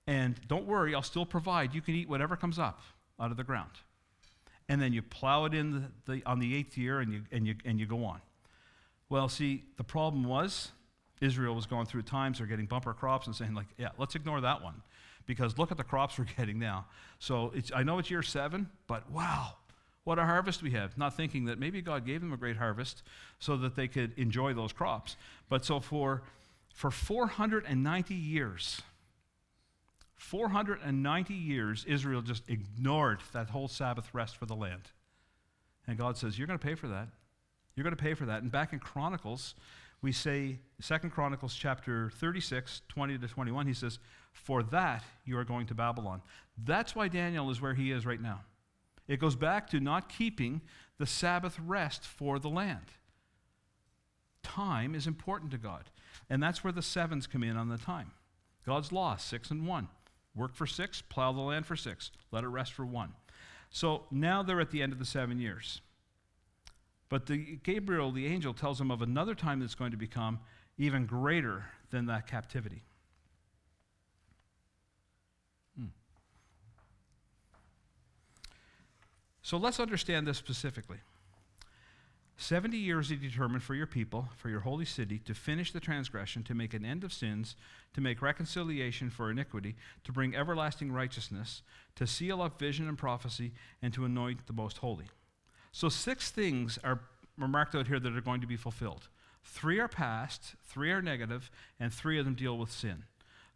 And 0.07 0.41
don't 0.49 0.67
worry, 0.67 0.95
I'll 0.95 1.03
still 1.03 1.27
provide. 1.27 1.75
You 1.75 1.83
can 1.83 1.95
eat 1.95 2.09
whatever 2.09 2.37
comes 2.37 2.59
up 2.59 2.81
out 3.23 3.31
of 3.31 3.37
the 3.37 3.45
ground. 3.45 3.71
And 4.69 4.81
then 4.81 4.93
you 4.93 5.01
plow 5.03 5.45
it 5.45 5.55
in 5.55 5.91
the, 6.07 6.13
the, 6.13 6.23
on 6.27 6.41
the 6.41 6.55
eighth 6.57 6.77
year 6.77 7.01
and 7.01 7.13
you, 7.13 7.23
and, 7.31 7.47
you, 7.47 7.55
and 7.65 7.79
you 7.79 7.87
go 7.87 8.05
on. 8.05 8.21
Well, 9.09 9.29
see, 9.29 9.65
the 9.77 9.85
problem 9.85 10.25
was 10.25 10.73
Israel 11.21 11.55
was 11.55 11.67
going 11.67 11.87
through 11.87 12.03
times 12.03 12.39
they're 12.39 12.47
getting 12.47 12.67
bumper 12.67 12.93
crops 12.93 13.27
and 13.27 13.37
saying, 13.37 13.55
like, 13.55 13.67
yeah, 13.79 13.91
let's 13.99 14.15
ignore 14.15 14.41
that 14.41 14.63
one 14.63 14.83
because 15.27 15.57
look 15.59 15.71
at 15.71 15.77
the 15.77 15.85
crops 15.85 16.19
we're 16.19 16.27
getting 16.37 16.59
now. 16.59 16.87
So 17.19 17.53
I 17.75 17.83
know 17.83 17.99
it's 17.99 18.11
year 18.11 18.23
seven, 18.23 18.69
but 18.87 19.11
wow, 19.11 19.55
what 20.05 20.19
a 20.19 20.25
harvest 20.25 20.63
we 20.63 20.73
have. 20.73 20.99
Not 20.99 21.17
thinking 21.17 21.45
that 21.45 21.59
maybe 21.59 21.81
God 21.81 22.05
gave 22.05 22.21
them 22.21 22.33
a 22.33 22.37
great 22.37 22.57
harvest 22.57 23.03
so 23.39 23.57
that 23.59 23.77
they 23.77 23.89
could 23.89 24.19
enjoy 24.19 24.55
those 24.55 24.73
crops. 24.73 25.17
But 25.49 25.65
so 25.65 25.79
for, 25.79 26.23
for 26.75 26.91
490 26.91 28.15
years, 28.15 28.83
490 30.23 31.35
years, 31.35 31.85
Israel 31.85 32.23
just 32.23 32.45
ignored 32.49 33.21
that 33.33 33.51
whole 33.51 33.67
Sabbath 33.67 34.09
rest 34.15 34.37
for 34.37 34.47
the 34.47 34.55
land. 34.55 34.91
And 35.87 35.99
God 35.99 36.17
says, 36.17 36.39
You're 36.39 36.47
going 36.47 36.59
to 36.59 36.65
pay 36.65 36.77
for 36.77 36.87
that. 36.89 37.09
You're 37.75 37.83
going 37.83 37.97
to 37.97 38.03
pay 38.03 38.15
for 38.15 38.25
that. 38.27 38.41
And 38.41 38.51
back 38.51 38.73
in 38.73 38.79
Chronicles, 38.79 39.57
we 40.01 40.13
say, 40.13 40.61
Second 40.81 41.11
Chronicles 41.11 41.55
chapter 41.55 42.09
36, 42.11 42.83
20 42.89 43.19
to 43.19 43.29
21, 43.29 43.67
he 43.67 43.75
says, 43.75 43.99
For 44.33 44.63
that 44.63 45.03
you 45.25 45.37
are 45.39 45.45
going 45.45 45.67
to 45.67 45.75
Babylon. 45.75 46.23
That's 46.57 46.95
why 46.95 47.09
Daniel 47.09 47.51
is 47.51 47.61
where 47.61 47.75
he 47.75 47.91
is 47.91 48.07
right 48.07 48.23
now. 48.23 48.43
It 49.09 49.19
goes 49.19 49.35
back 49.35 49.69
to 49.71 49.81
not 49.81 50.09
keeping 50.09 50.63
the 50.99 51.07
Sabbath 51.07 51.59
rest 51.59 52.05
for 52.07 52.39
the 52.39 52.49
land. 52.49 52.93
Time 54.45 54.95
is 54.95 55.09
important 55.09 55.51
to 55.51 55.59
God. 55.59 55.91
And 56.31 56.41
that's 56.41 56.63
where 56.63 56.73
the 56.73 56.81
sevens 56.81 57.27
come 57.27 57.43
in 57.43 57.57
on 57.57 57.69
the 57.69 57.77
time. 57.77 58.13
God's 58.65 58.93
law, 58.93 59.17
six 59.17 59.51
and 59.51 59.67
one. 59.67 59.89
Work 60.35 60.55
for 60.55 60.67
six, 60.67 61.03
plow 61.03 61.33
the 61.33 61.41
land 61.41 61.67
for 61.67 61.77
six, 61.77 62.11
let 62.31 62.45
it 62.45 62.49
rest 62.49 62.73
for 62.73 62.87
one. 62.87 63.13
So 63.71 64.05
now 64.11 64.43
they're 64.43 64.61
at 64.61 64.71
the 64.71 64.83
end 64.83 64.93
of 64.93 64.99
the 64.99 65.05
seven 65.05 65.39
years. 65.39 65.81
But 67.09 67.27
the, 67.27 67.59
Gabriel, 67.63 68.11
the 68.11 68.27
angel, 68.27 68.55
tells 68.55 68.79
them 68.79 68.91
of 68.91 69.03
another 69.03 69.35
time 69.35 69.61
that's 69.61 69.75
going 69.75 69.91
to 69.91 69.97
become 69.99 70.41
even 70.79 71.05
greater 71.05 71.67
than 71.91 72.07
that 72.07 72.27
captivity. 72.27 72.83
Hmm. 75.77 75.87
So 79.43 79.59
let's 79.59 79.79
understand 79.79 80.27
this 80.27 80.39
specifically. 80.39 80.99
70 82.43 82.77
years 82.77 83.09
he 83.09 83.17
determined 83.17 83.63
for 83.63 83.75
your 83.75 83.87
people, 83.87 84.29
for 84.37 84.49
your 84.49 84.61
holy 84.61 84.85
city, 84.85 85.19
to 85.21 85.35
finish 85.35 85.73
the 85.73 85.81
transgression, 85.81 86.43
to 86.45 86.55
make 86.55 86.75
an 86.75 86.85
end 86.85 87.05
of 87.05 87.13
sins, 87.13 87.57
to 87.95 88.01
make 88.01 88.21
reconciliation 88.21 89.11
for 89.11 89.31
iniquity, 89.31 89.77
to 90.05 90.13
bring 90.13 90.35
everlasting 90.35 90.91
righteousness, 90.91 91.63
to 91.95 92.07
seal 92.07 92.43
up 92.43 92.59
vision 92.59 92.89
and 92.89 92.99
prophecy, 92.99 93.53
and 93.81 93.95
to 93.95 94.05
anoint 94.05 94.47
the 94.47 94.53
most 94.53 94.79
holy. 94.79 95.07
So, 95.71 95.89
six 95.89 96.31
things 96.31 96.79
are 96.83 97.01
marked 97.37 97.75
out 97.75 97.87
here 97.87 98.01
that 98.01 98.17
are 98.17 98.21
going 98.21 98.41
to 98.41 98.47
be 98.47 98.57
fulfilled. 98.57 99.09
Three 99.45 99.79
are 99.79 99.89
past, 99.89 100.55
three 100.65 100.91
are 100.91 101.03
negative, 101.03 101.51
and 101.79 101.93
three 101.93 102.19
of 102.19 102.25
them 102.25 102.35
deal 102.35 102.59
with 102.59 102.71
sin. 102.71 103.05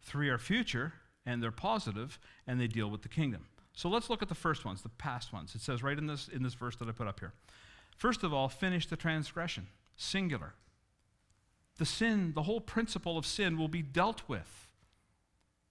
Three 0.01 0.29
are 0.29 0.37
future, 0.37 0.93
and 1.25 1.43
they're 1.43 1.51
positive, 1.51 2.19
and 2.47 2.59
they 2.59 2.67
deal 2.67 2.89
with 2.89 3.01
the 3.01 3.09
kingdom. 3.09 3.47
So 3.73 3.89
let's 3.89 4.09
look 4.09 4.23
at 4.23 4.29
the 4.29 4.35
first 4.35 4.65
ones, 4.65 4.81
the 4.81 4.89
past 4.89 5.31
ones. 5.31 5.53
It 5.53 5.61
says 5.61 5.83
right 5.83 5.97
in 5.97 6.07
this, 6.07 6.27
in 6.27 6.41
this 6.41 6.55
verse 6.55 6.75
that 6.77 6.87
I 6.87 6.91
put 6.91 7.07
up 7.07 7.19
here. 7.19 7.33
First 7.97 8.23
of 8.23 8.31
all, 8.31 8.47
finish 8.47 8.85
the 8.85 8.95
transgression, 8.95 9.67
singular. 9.95 10.53
The 11.79 11.85
sin, 11.85 12.33
the 12.33 12.43
whole 12.43 12.61
principle 12.61 13.17
of 13.17 13.25
sin 13.25 13.57
will 13.57 13.67
be 13.67 13.81
dealt 13.81 14.21
with 14.27 14.67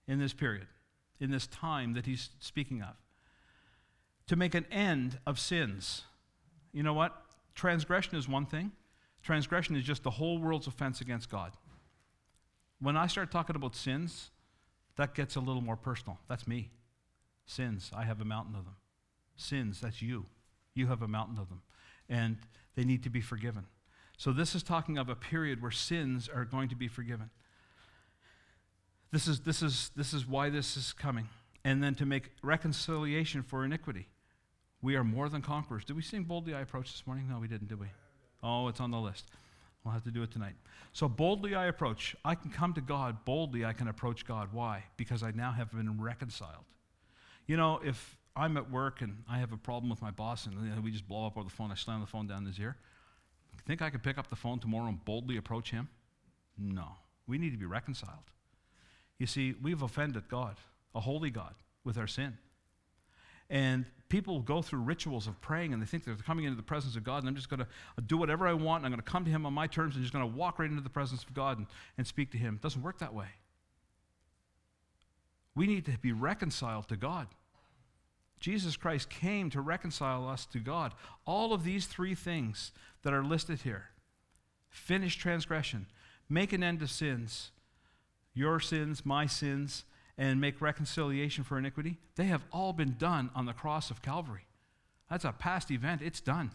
in 0.07 0.19
this 0.19 0.33
period, 0.33 0.67
in 1.19 1.31
this 1.31 1.47
time 1.47 1.93
that 1.93 2.05
he's 2.05 2.29
speaking 2.39 2.81
of. 2.81 2.95
To 4.27 4.35
make 4.35 4.55
an 4.55 4.65
end 4.69 5.19
of 5.25 5.39
sins. 5.39 6.03
You 6.73 6.83
know 6.83 6.93
what? 6.93 7.15
Transgression 7.55 8.17
is 8.17 8.27
one 8.27 8.45
thing. 8.45 8.73
Transgression 9.23 9.77
is 9.77 9.83
just 9.83 10.03
the 10.03 10.11
whole 10.11 10.37
world's 10.37 10.67
offense 10.67 10.99
against 10.99 11.29
God. 11.29 11.53
When 12.79 12.97
I 12.97 13.07
start 13.07 13.31
talking 13.31 13.55
about 13.55 13.75
sins, 13.75 14.31
that 14.97 15.15
gets 15.15 15.37
a 15.37 15.39
little 15.39 15.61
more 15.61 15.77
personal. 15.77 16.19
That's 16.27 16.45
me. 16.45 16.71
Sins, 17.45 17.89
I 17.95 18.03
have 18.03 18.19
a 18.19 18.25
mountain 18.25 18.55
of 18.55 18.65
them. 18.65 18.75
Sins, 19.37 19.79
that's 19.79 20.01
you. 20.01 20.25
You 20.73 20.87
have 20.87 21.01
a 21.01 21.07
mountain 21.07 21.39
of 21.39 21.47
them 21.47 21.61
and 22.09 22.37
they 22.75 22.83
need 22.83 23.03
to 23.03 23.09
be 23.09 23.21
forgiven. 23.21 23.65
So, 24.17 24.31
this 24.31 24.55
is 24.55 24.63
talking 24.63 24.97
of 24.97 25.09
a 25.09 25.15
period 25.15 25.61
where 25.61 25.71
sins 25.71 26.27
are 26.33 26.45
going 26.45 26.69
to 26.69 26.75
be 26.75 26.87
forgiven. 26.87 27.29
This 29.11 29.27
is, 29.27 29.41
this 29.41 29.61
is, 29.61 29.91
this 29.95 30.13
is 30.13 30.27
why 30.27 30.49
this 30.49 30.75
is 30.75 30.91
coming. 30.93 31.29
And 31.63 31.83
then 31.83 31.95
to 31.95 32.05
make 32.05 32.31
reconciliation 32.41 33.43
for 33.43 33.63
iniquity. 33.63 34.07
We 34.81 34.95
are 34.95 35.03
more 35.03 35.27
than 35.27 35.41
conquerors. 35.41 35.85
Did 35.85 35.95
we 35.95 36.01
sing 36.01 36.23
Boldly 36.23 36.53
I 36.53 36.61
Approach 36.61 36.91
this 36.91 37.05
morning? 37.05 37.27
No, 37.29 37.39
we 37.39 37.47
didn't, 37.47 37.67
did 37.67 37.79
we? 37.79 37.87
Oh, 38.43 38.67
it's 38.67 38.79
on 38.79 38.91
the 38.91 38.99
list. 38.99 39.25
We'll 39.83 39.93
have 39.93 40.03
to 40.03 40.11
do 40.11 40.21
it 40.23 40.31
tonight. 40.31 40.55
So, 40.93 41.07
boldly 41.07 41.55
I 41.55 41.67
approach. 41.67 42.15
I 42.25 42.35
can 42.35 42.51
come 42.51 42.73
to 42.73 42.81
God. 42.81 43.23
Boldly 43.23 43.65
I 43.65 43.73
can 43.73 43.87
approach 43.87 44.25
God. 44.25 44.49
Why? 44.51 44.83
Because 44.97 45.23
I 45.23 45.31
now 45.31 45.51
have 45.51 45.71
been 45.71 46.01
reconciled. 46.01 46.65
You 47.45 47.55
know, 47.55 47.79
if 47.83 48.17
I'm 48.37 48.55
at 48.55 48.69
work 48.69 49.01
and 49.01 49.23
I 49.29 49.39
have 49.39 49.51
a 49.51 49.57
problem 49.57 49.89
with 49.89 50.01
my 50.01 50.11
boss 50.11 50.45
and 50.45 50.55
you 50.63 50.75
know, 50.75 50.81
we 50.81 50.91
just 50.91 51.07
blow 51.07 51.25
up 51.25 51.37
over 51.37 51.43
the 51.43 51.55
phone. 51.55 51.71
I 51.71 51.75
slam 51.75 52.01
the 52.01 52.07
phone 52.07 52.27
down 52.27 52.45
his 52.45 52.59
ear. 52.59 52.77
Think 53.65 53.81
I 53.81 53.89
could 53.89 54.03
pick 54.03 54.17
up 54.17 54.29
the 54.29 54.35
phone 54.35 54.59
tomorrow 54.59 54.87
and 54.87 55.03
boldly 55.03 55.37
approach 55.37 55.71
him? 55.71 55.89
No. 56.57 56.87
We 57.27 57.37
need 57.37 57.51
to 57.51 57.57
be 57.57 57.65
reconciled. 57.65 58.31
You 59.17 59.25
see, 59.25 59.55
we've 59.61 59.81
offended 59.81 60.29
God, 60.29 60.55
a 60.93 60.99
holy 60.99 61.31
God, 61.31 61.55
with 61.83 61.97
our 61.97 62.07
sin. 62.07 62.37
And 63.49 63.85
people 64.09 64.41
go 64.41 64.61
through 64.61 64.81
rituals 64.81 65.27
of 65.27 65.39
praying 65.41 65.73
and 65.73 65.81
they 65.81 65.85
think 65.85 66.05
they're 66.05 66.15
coming 66.15 66.45
into 66.45 66.55
the 66.55 66.63
presence 66.63 66.95
of 66.95 67.03
God 67.03 67.19
and 67.19 67.29
I'm 67.29 67.35
just 67.35 67.49
going 67.49 67.59
to 67.61 67.65
uh, 67.65 68.01
do 68.05 68.17
whatever 68.17 68.47
I 68.47 68.53
want 68.53 68.83
and 68.83 68.85
I'm 68.85 68.91
going 68.91 69.03
to 69.03 69.09
come 69.09 69.25
to 69.25 69.31
Him 69.31 69.45
on 69.45 69.53
my 69.53 69.67
terms 69.67 69.95
and 69.95 70.03
just 70.03 70.13
going 70.13 70.29
to 70.29 70.37
walk 70.37 70.59
right 70.59 70.69
into 70.69 70.83
the 70.83 70.89
presence 70.89 71.23
of 71.23 71.33
God 71.33 71.57
and, 71.57 71.67
and 71.97 72.05
speak 72.05 72.31
to 72.31 72.37
Him. 72.37 72.55
It 72.55 72.61
doesn't 72.61 72.81
work 72.81 72.99
that 72.99 73.13
way. 73.13 73.27
We 75.55 75.65
need 75.65 75.85
to 75.85 75.97
be 75.97 76.11
reconciled 76.11 76.87
to 76.89 76.97
God. 76.97 77.27
Jesus 78.39 78.77
Christ 78.77 79.09
came 79.09 79.49
to 79.49 79.61
reconcile 79.61 80.27
us 80.27 80.45
to 80.47 80.59
God. 80.59 80.93
All 81.25 81.53
of 81.53 81.63
these 81.63 81.85
three 81.85 82.15
things 82.15 82.71
that 83.03 83.13
are 83.13 83.23
listed 83.23 83.61
here 83.61 83.89
finish 84.69 85.15
transgression, 85.15 85.87
make 86.29 86.53
an 86.53 86.63
end 86.63 86.81
of 86.81 86.91
sins, 86.91 87.51
your 88.33 88.59
sins, 88.59 89.05
my 89.05 89.25
sins, 89.25 89.85
and 90.17 90.39
make 90.39 90.61
reconciliation 90.61 91.43
for 91.43 91.57
iniquity, 91.57 91.97
they 92.15 92.25
have 92.25 92.43
all 92.51 92.73
been 92.73 92.95
done 92.97 93.29
on 93.33 93.45
the 93.45 93.53
cross 93.53 93.89
of 93.89 94.01
Calvary. 94.01 94.45
That's 95.09 95.25
a 95.25 95.31
past 95.31 95.71
event, 95.71 96.01
it's 96.01 96.21
done. 96.21 96.51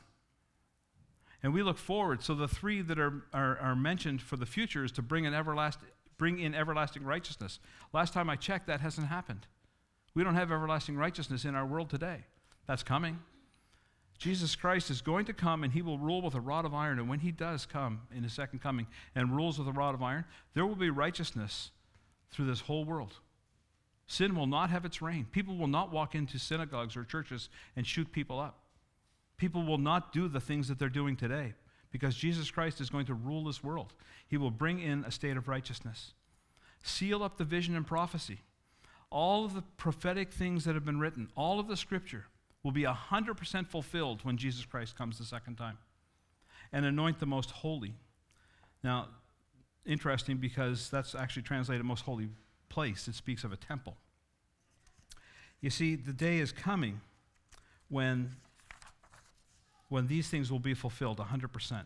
And 1.43 1.53
we 1.53 1.63
look 1.63 1.79
forward. 1.79 2.23
So 2.23 2.35
the 2.35 2.47
three 2.47 2.83
that 2.83 2.99
are, 2.99 3.25
are, 3.33 3.59
are 3.59 3.75
mentioned 3.75 4.23
for 4.23 4.37
the 4.37 4.47
future 4.47 4.85
is 4.85 4.93
to 4.93 5.03
bring, 5.03 5.27
an 5.27 5.35
everlasting, 5.35 5.89
bring 6.17 6.39
in 6.39 6.55
everlasting 6.55 7.03
righteousness. 7.05 7.59
Last 7.93 8.13
time 8.13 8.31
I 8.31 8.37
checked, 8.37 8.69
that 8.69 8.81
hasn't 8.81 9.09
happened. 9.09 9.47
We 10.15 10.25
don't 10.25 10.35
have 10.35 10.53
everlasting 10.53 10.97
righteousness 10.97 11.45
in 11.45 11.55
our 11.55 11.67
world 11.67 11.91
today. 11.91 12.25
That's 12.67 12.83
coming. 12.83 13.19
Jesus 14.19 14.55
Christ 14.55 14.91
is 14.91 15.01
going 15.01 15.25
to 15.25 15.33
come 15.33 15.65
and 15.65 15.73
he 15.73 15.83
will 15.83 15.99
rule 15.99 16.23
with 16.23 16.35
a 16.35 16.41
rod 16.41 16.65
of 16.65 16.75
iron. 16.75 16.99
And 16.99 17.09
when 17.09 17.21
he 17.21 17.33
does 17.33 17.67
come 17.67 18.03
in 18.15 18.23
his 18.23 18.33
second 18.33 18.61
coming 18.61 18.87
and 19.15 19.35
rules 19.35 19.59
with 19.59 19.67
a 19.67 19.73
rod 19.73 19.95
of 19.95 20.03
iron, 20.03 20.25
there 20.55 20.67
will 20.67 20.77
be 20.77 20.91
righteousness 20.91 21.73
through 22.31 22.47
this 22.47 22.61
whole 22.61 22.85
world. 22.85 23.15
Sin 24.07 24.37
will 24.37 24.47
not 24.47 24.71
have 24.71 24.85
its 24.85 25.03
reign. 25.03 25.27
People 25.33 25.57
will 25.57 25.67
not 25.67 25.91
walk 25.91 26.15
into 26.15 26.39
synagogues 26.39 26.97
or 26.97 27.05
churches 27.05 27.49
and 27.75 27.87
shoot 27.87 28.13
people 28.13 28.39
up. 28.39 28.61
People 29.39 29.65
will 29.65 29.79
not 29.79 30.13
do 30.13 30.29
the 30.29 30.41
things 30.41 30.69
that 30.69 30.79
they're 30.79 30.89
doing 30.89 31.17
today 31.17 31.55
because 31.91 32.15
Jesus 32.15 32.51
Christ 32.51 32.81
is 32.81 32.91
going 32.91 33.07
to 33.07 33.15
rule 33.15 33.45
this 33.45 33.65
world. 33.65 33.93
He 34.29 34.37
will 34.37 34.51
bring 34.51 34.81
in 34.81 35.05
a 35.05 35.11
state 35.11 35.37
of 35.37 35.49
righteousness. 35.49 36.13
Seal 36.83 37.23
up 37.23 37.39
the 37.39 37.45
vision 37.45 37.75
and 37.75 37.87
prophecy. 37.87 38.41
All 39.13 39.45
of 39.45 39.55
the 39.55 39.63
prophetic 39.77 40.33
things 40.33 40.65
that 40.65 40.75
have 40.75 40.85
been 40.85 40.99
written, 40.99 41.29
all 41.37 41.61
of 41.61 41.69
the 41.69 41.77
scripture, 41.77 42.25
will 42.63 42.73
be 42.73 42.85
100% 42.85 43.69
fulfilled 43.69 44.21
when 44.25 44.37
Jesus 44.37 44.65
Christ 44.65 44.97
comes 44.97 45.19
the 45.19 45.25
second 45.25 45.57
time. 45.57 45.79
And 46.73 46.87
anoint 46.87 47.19
the 47.19 47.27
most 47.27 47.51
holy. 47.51 47.93
Now, 48.83 49.09
interesting 49.85 50.39
because 50.39 50.89
that's 50.89 51.15
actually 51.15 51.43
translated 51.43 51.85
most 51.85 52.05
holy 52.05 52.29
place. 52.69 53.07
It 53.09 53.15
speaks 53.15 53.45
of 53.45 53.53
a 53.53 53.57
temple. 53.57 53.97
You 55.61 55.71
see, 55.71 55.95
the 55.95 56.13
day 56.13 56.39
is 56.39 56.51
coming 56.51 57.01
when, 57.89 58.31
when 59.89 60.07
these 60.07 60.29
things 60.29 60.51
will 60.51 60.59
be 60.59 60.75
fulfilled 60.75 61.19
100%. 61.19 61.83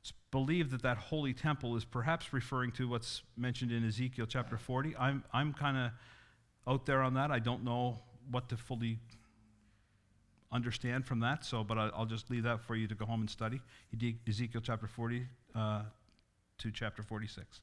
It's 0.00 0.12
believed 0.30 0.72
that 0.72 0.82
that 0.82 0.98
holy 0.98 1.32
temple 1.32 1.76
is 1.76 1.84
perhaps 1.84 2.32
referring 2.32 2.72
to 2.72 2.88
what's 2.88 3.22
mentioned 3.36 3.72
in 3.72 3.86
Ezekiel 3.86 4.26
chapter 4.28 4.58
40. 4.58 4.94
I'm, 4.96 5.24
I'm 5.32 5.52
kind 5.52 5.76
of 5.76 5.90
out 6.66 6.86
there 6.86 7.02
on 7.02 7.14
that. 7.14 7.30
I 7.30 7.38
don't 7.38 7.64
know 7.64 7.98
what 8.30 8.48
to 8.50 8.56
fully 8.56 8.98
understand 10.52 11.06
from 11.06 11.20
that. 11.20 11.44
So, 11.44 11.64
but 11.64 11.78
I'll 11.78 12.06
just 12.06 12.30
leave 12.30 12.44
that 12.44 12.60
for 12.60 12.76
you 12.76 12.86
to 12.86 12.94
go 12.94 13.06
home 13.06 13.20
and 13.20 13.30
study. 13.30 13.60
Ezekiel 14.28 14.60
chapter 14.62 14.86
40 14.86 15.26
uh, 15.54 15.82
to 16.58 16.70
chapter 16.70 17.02
46. 17.02 17.60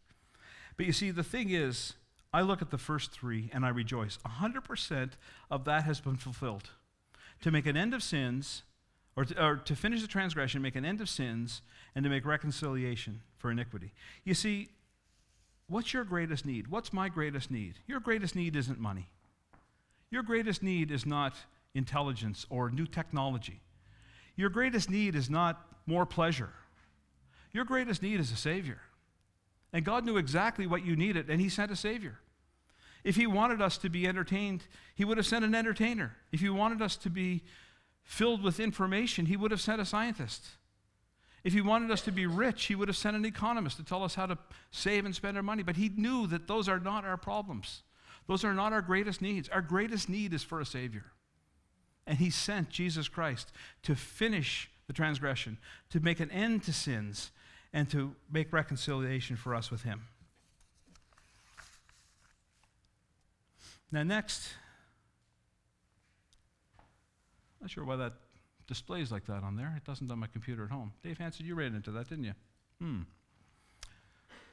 But 0.76 0.86
you 0.86 0.94
see, 0.94 1.12
the 1.12 1.24
thing 1.24 1.50
is, 1.50 1.94
I 2.34 2.42
look 2.42 2.62
at 2.62 2.70
the 2.70 2.78
first 2.78 3.12
three 3.12 3.50
and 3.54 3.66
I 3.66 3.70
rejoice. 3.70 4.18
100% 4.26 5.12
of 5.50 5.66
that 5.66 5.84
has 5.84 6.00
been 6.00 6.18
fulfilled. 6.18 6.70
To 7.42 7.52
make 7.52 7.66
an 7.66 7.78
end 7.78 7.94
of 7.94 8.04
sins, 8.04 8.64
or 9.16 9.26
to, 9.26 9.44
or 9.46 9.56
to 9.58 9.76
finish 9.76 10.02
the 10.02 10.08
transgression, 10.08 10.62
make 10.62 10.76
an 10.76 10.86
end 10.86 11.02
of 11.02 11.10
sins, 11.10 11.62
and 11.96 12.04
to 12.04 12.10
make 12.10 12.26
reconciliation 12.26 13.22
for 13.38 13.50
iniquity. 13.50 13.94
You 14.24 14.34
see, 14.34 14.70
what's 15.70 15.94
your 15.94 16.04
greatest 16.04 16.46
need? 16.46 16.68
What's 16.68 16.92
my 16.92 17.10
greatest 17.10 17.50
need? 17.50 17.76
Your 17.88 18.00
greatest 18.00 18.36
need 18.36 18.56
isn't 18.56 18.80
money. 18.80 19.10
Your 20.12 20.24
greatest 20.24 20.64
need 20.64 20.92
is 20.92 21.06
not 21.06 21.36
intelligence 21.74 22.46
or 22.50 22.70
new 22.70 22.86
technology. 22.86 23.62
Your 24.36 24.50
greatest 24.50 24.90
need 24.90 25.16
is 25.16 25.30
not 25.30 25.66
more 25.86 26.06
pleasure. 26.06 26.50
Your 27.52 27.66
greatest 27.66 28.02
need 28.02 28.20
is 28.20 28.32
a 28.32 28.36
Savior. 28.36 28.80
And 29.72 29.86
God 29.86 30.06
knew 30.06 30.18
exactly 30.18 30.66
what 30.66 30.86
you 30.86 30.96
needed, 30.96 31.30
and 31.30 31.40
He 31.40 31.50
sent 31.50 31.72
a 31.72 31.76
Savior. 31.76 32.20
If 33.04 33.16
He 33.16 33.28
wanted 33.28 33.62
us 33.62 33.78
to 33.80 33.90
be 33.90 34.08
entertained, 34.08 34.64
He 34.96 35.06
would 35.06 35.18
have 35.18 35.28
sent 35.28 35.46
an 35.46 35.56
entertainer. 35.56 36.16
If 36.32 36.40
He 36.40 36.50
wanted 36.50 36.82
us 36.82 36.96
to 36.98 37.10
be 37.10 37.44
filled 38.04 38.44
with 38.44 38.60
information, 38.60 39.28
He 39.28 39.38
would 39.38 39.52
have 39.52 39.62
sent 39.62 39.82
a 39.82 39.86
scientist. 39.86 40.48
If 41.44 41.54
He 41.54 41.62
wanted 41.62 41.92
us 41.92 42.02
to 42.02 42.12
be 42.12 42.26
rich, 42.26 42.66
He 42.66 42.76
would 42.76 42.88
have 42.88 42.98
sent 42.98 43.16
an 43.16 43.26
economist 43.26 43.78
to 43.78 43.84
tell 43.84 44.04
us 44.04 44.16
how 44.16 44.26
to 44.26 44.38
save 44.72 45.06
and 45.06 45.16
spend 45.16 45.38
our 45.38 45.44
money. 45.44 45.64
But 45.64 45.78
He 45.78 45.90
knew 45.90 46.28
that 46.28 46.48
those 46.48 46.68
are 46.68 46.80
not 46.80 47.06
our 47.06 47.18
problems, 47.18 47.84
those 48.28 48.44
are 48.44 48.54
not 48.54 48.74
our 48.74 48.82
greatest 48.82 49.22
needs. 49.22 49.50
Our 49.50 49.62
greatest 49.62 50.08
need 50.08 50.34
is 50.34 50.44
for 50.44 50.60
a 50.60 50.66
Savior. 50.66 51.06
And 52.10 52.18
he 52.18 52.32
sent 52.32 52.70
Jesus 52.70 53.08
Christ 53.08 53.52
to 53.84 53.96
finish 53.96 54.70
the 54.88 54.94
transgression, 54.94 55.60
to 55.92 56.00
make 56.00 56.20
an 56.20 56.32
end 56.32 56.64
to 56.64 56.74
sins, 56.74 57.32
and 57.72 57.90
to 57.92 58.16
make 58.32 58.52
reconciliation 58.52 59.36
for 59.36 59.54
us 59.54 59.70
with 59.70 59.84
him. 59.84 60.08
Now, 63.92 64.02
next, 64.02 64.54
not 67.62 67.70
sure 67.70 67.86
why 67.86 67.96
that 67.98 68.14
displays 68.70 69.12
like 69.12 69.26
that 69.26 69.44
on 69.44 69.56
there. 69.56 69.74
It 69.76 69.84
doesn't 69.84 70.10
on 70.10 70.20
my 70.20 70.28
computer 70.28 70.64
at 70.64 70.70
home. 70.70 70.94
Dave 71.04 71.18
Hanson, 71.18 71.46
you 71.46 71.56
ran 71.56 71.74
into 71.74 71.92
that, 71.92 72.08
didn't 72.08 72.26
you? 72.26 72.34
Hmm. 72.80 73.02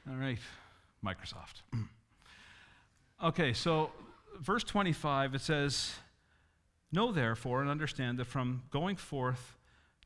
All 0.09 0.17
right, 0.17 0.39
Microsoft. 1.05 1.61
okay, 3.23 3.53
so 3.53 3.91
verse 4.41 4.63
25, 4.63 5.35
it 5.35 5.41
says, 5.41 5.93
Know 6.91 7.11
therefore 7.11 7.61
and 7.61 7.69
understand 7.69 8.17
that 8.17 8.25
from 8.25 8.63
going 8.71 8.95
forth 8.95 9.55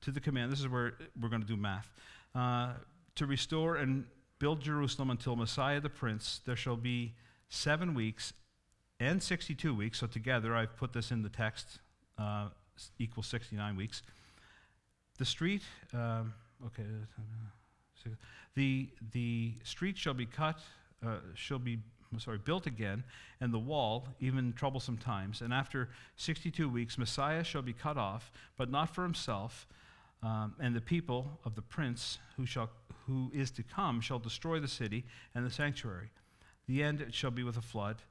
to 0.02 0.12
the 0.12 0.20
command, 0.20 0.52
this 0.52 0.60
is 0.60 0.68
where 0.68 0.94
we're 1.20 1.30
going 1.30 1.42
to 1.42 1.48
do 1.48 1.56
math, 1.56 1.90
uh, 2.36 2.74
to 3.16 3.26
restore 3.26 3.78
and 3.78 4.06
build 4.40 4.60
Jerusalem 4.60 5.10
until 5.10 5.36
Messiah 5.38 5.80
the 5.80 5.90
Prince, 5.90 6.42
there 6.46 6.56
shall 6.56 6.76
be 6.76 7.14
seven 7.48 7.94
weeks 7.94 8.34
and 9.00 9.24
62 9.24 9.74
weeks. 9.74 10.00
So 10.00 10.08
together, 10.08 10.56
I've 10.56 10.76
put 10.76 10.92
this 10.92 11.12
in 11.12 11.22
the 11.22 11.30
text, 11.30 11.80
uh, 12.18 12.50
equals 13.00 13.28
69 13.28 13.76
weeks. 13.76 14.02
The 15.18 15.26
street, 15.26 15.62
um, 15.94 16.34
okay, 16.66 16.84
the, 18.56 18.90
the 19.12 19.54
street 19.64 19.98
shall 19.98 20.14
be 20.14 20.26
cut, 20.26 20.60
uh, 21.06 21.18
shall 21.36 21.60
be 21.60 21.80
sorry, 22.20 22.40
built 22.40 22.68
again, 22.68 23.04
and 23.40 23.54
the 23.54 23.60
wall, 23.60 24.08
even 24.20 24.54
troublesome 24.54 24.98
times. 24.98 25.42
And 25.42 25.54
after 25.54 25.90
62 26.18 26.68
weeks, 26.68 26.98
Messiah 26.98 27.44
shall 27.44 27.62
be 27.62 27.74
cut 27.74 27.98
off, 27.98 28.32
but 28.58 28.70
not 28.70 28.94
for 28.94 29.04
himself. 29.04 29.68
Um, 30.24 30.54
and 30.60 30.76
the 30.76 30.82
people 30.82 31.40
of 31.46 31.56
the 31.56 31.62
prince 31.62 32.20
who, 32.38 32.46
shall, 32.46 32.70
who 33.08 33.32
is 33.34 33.50
to 33.52 33.64
come 33.64 34.02
shall 34.02 34.20
destroy 34.20 34.60
the 34.60 34.68
city 34.68 35.06
and 35.34 35.46
the 35.46 35.50
sanctuary. 35.50 36.12
The 36.68 36.84
end 36.84 37.06
shall 37.12 37.32
be 37.32 37.44
with 37.44 37.58
a 37.58 37.62
flood 37.62 38.02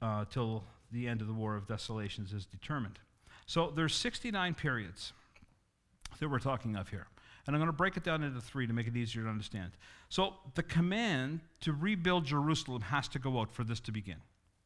uh, 0.00 0.24
till 0.30 0.64
the 0.92 1.08
end 1.08 1.20
of 1.20 1.26
the 1.26 1.34
war 1.34 1.56
of 1.56 1.66
desolations 1.66 2.32
is 2.32 2.46
determined. 2.46 2.98
So 3.46 3.72
there's 3.74 3.94
69 3.94 4.54
periods 4.54 5.12
that 6.18 6.28
we're 6.28 6.38
talking 6.38 6.76
of 6.76 6.88
here. 6.88 7.06
And 7.46 7.54
I'm 7.54 7.60
going 7.60 7.68
to 7.68 7.76
break 7.76 7.96
it 7.96 8.02
down 8.02 8.24
into 8.24 8.40
three 8.40 8.66
to 8.66 8.72
make 8.72 8.88
it 8.88 8.96
easier 8.96 9.22
to 9.22 9.28
understand. 9.28 9.70
So, 10.08 10.34
the 10.54 10.64
command 10.64 11.40
to 11.60 11.72
rebuild 11.72 12.24
Jerusalem 12.24 12.82
has 12.82 13.06
to 13.08 13.20
go 13.20 13.38
out 13.38 13.52
for 13.52 13.62
this 13.62 13.78
to 13.80 13.92
begin. 13.92 14.16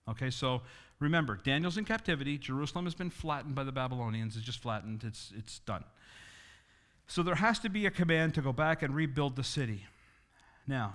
Okay, 0.09 0.31
so 0.31 0.62
remember, 0.99 1.37
Daniel's 1.37 1.77
in 1.77 1.85
captivity. 1.85 2.38
Jerusalem 2.38 2.87
has 2.87 2.95
been 2.95 3.11
flattened 3.11 3.55
by 3.55 3.64
the 3.64 3.73
Babylonians. 3.73 4.35
It's 4.37 4.47
just 4.47 4.62
flattened, 4.62 5.05
it's, 5.05 5.31
it's 5.37 5.59
done. 5.61 5.85
So, 7.07 7.23
there 7.23 7.35
has 7.35 7.59
to 7.61 7.69
be 7.69 7.85
a 7.85 7.90
command 7.90 8.35
to 8.35 8.40
go 8.40 8.53
back 8.53 8.83
and 8.83 8.95
rebuild 8.95 9.37
the 9.37 9.45
city. 9.45 9.85
Now, 10.66 10.95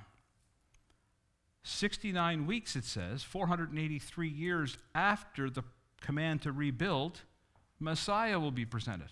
69 1.64 2.48
weeks, 2.48 2.76
it 2.76 2.86
says, 2.86 3.22
483 3.22 4.28
years 4.28 4.78
after 4.96 5.52
the 5.52 5.64
command 6.02 6.42
to 6.44 6.52
rebuild, 6.52 7.22
Messiah 7.80 8.40
will 8.40 8.52
be 8.52 8.66
presented. 8.66 9.10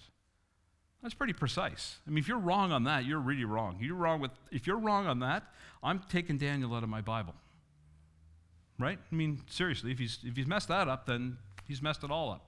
That's 1.01 1.13
pretty 1.13 1.33
precise. 1.33 1.97
I 2.07 2.09
mean, 2.09 2.19
if 2.19 2.29
you're 2.29 2.39
wrong 2.39 2.71
on 2.71 2.85
that, 2.85 3.05
you're 3.05 3.19
really 3.19 3.43
wrong. 3.43 3.77
You're 3.81 3.95
wrong 3.95 4.21
with, 4.21 4.31
if 4.51 4.65
you're 4.65 4.79
wrong 4.79 5.05
on 5.05 5.19
that, 5.19 5.43
I'm 5.83 6.01
taking 6.09 6.37
Daniel 6.37 6.73
out 6.73 6.83
of 6.83 6.89
my 6.89 7.01
Bible. 7.01 7.35
Right? 8.79 8.97
I 9.11 9.15
mean, 9.15 9.41
seriously, 9.49 9.91
if 9.91 9.99
he's, 9.99 10.19
if 10.23 10.37
he's 10.37 10.47
messed 10.47 10.69
that 10.69 10.87
up, 10.87 11.05
then 11.05 11.37
he's 11.67 11.81
messed 11.81 12.03
it 12.03 12.11
all 12.11 12.31
up. 12.31 12.45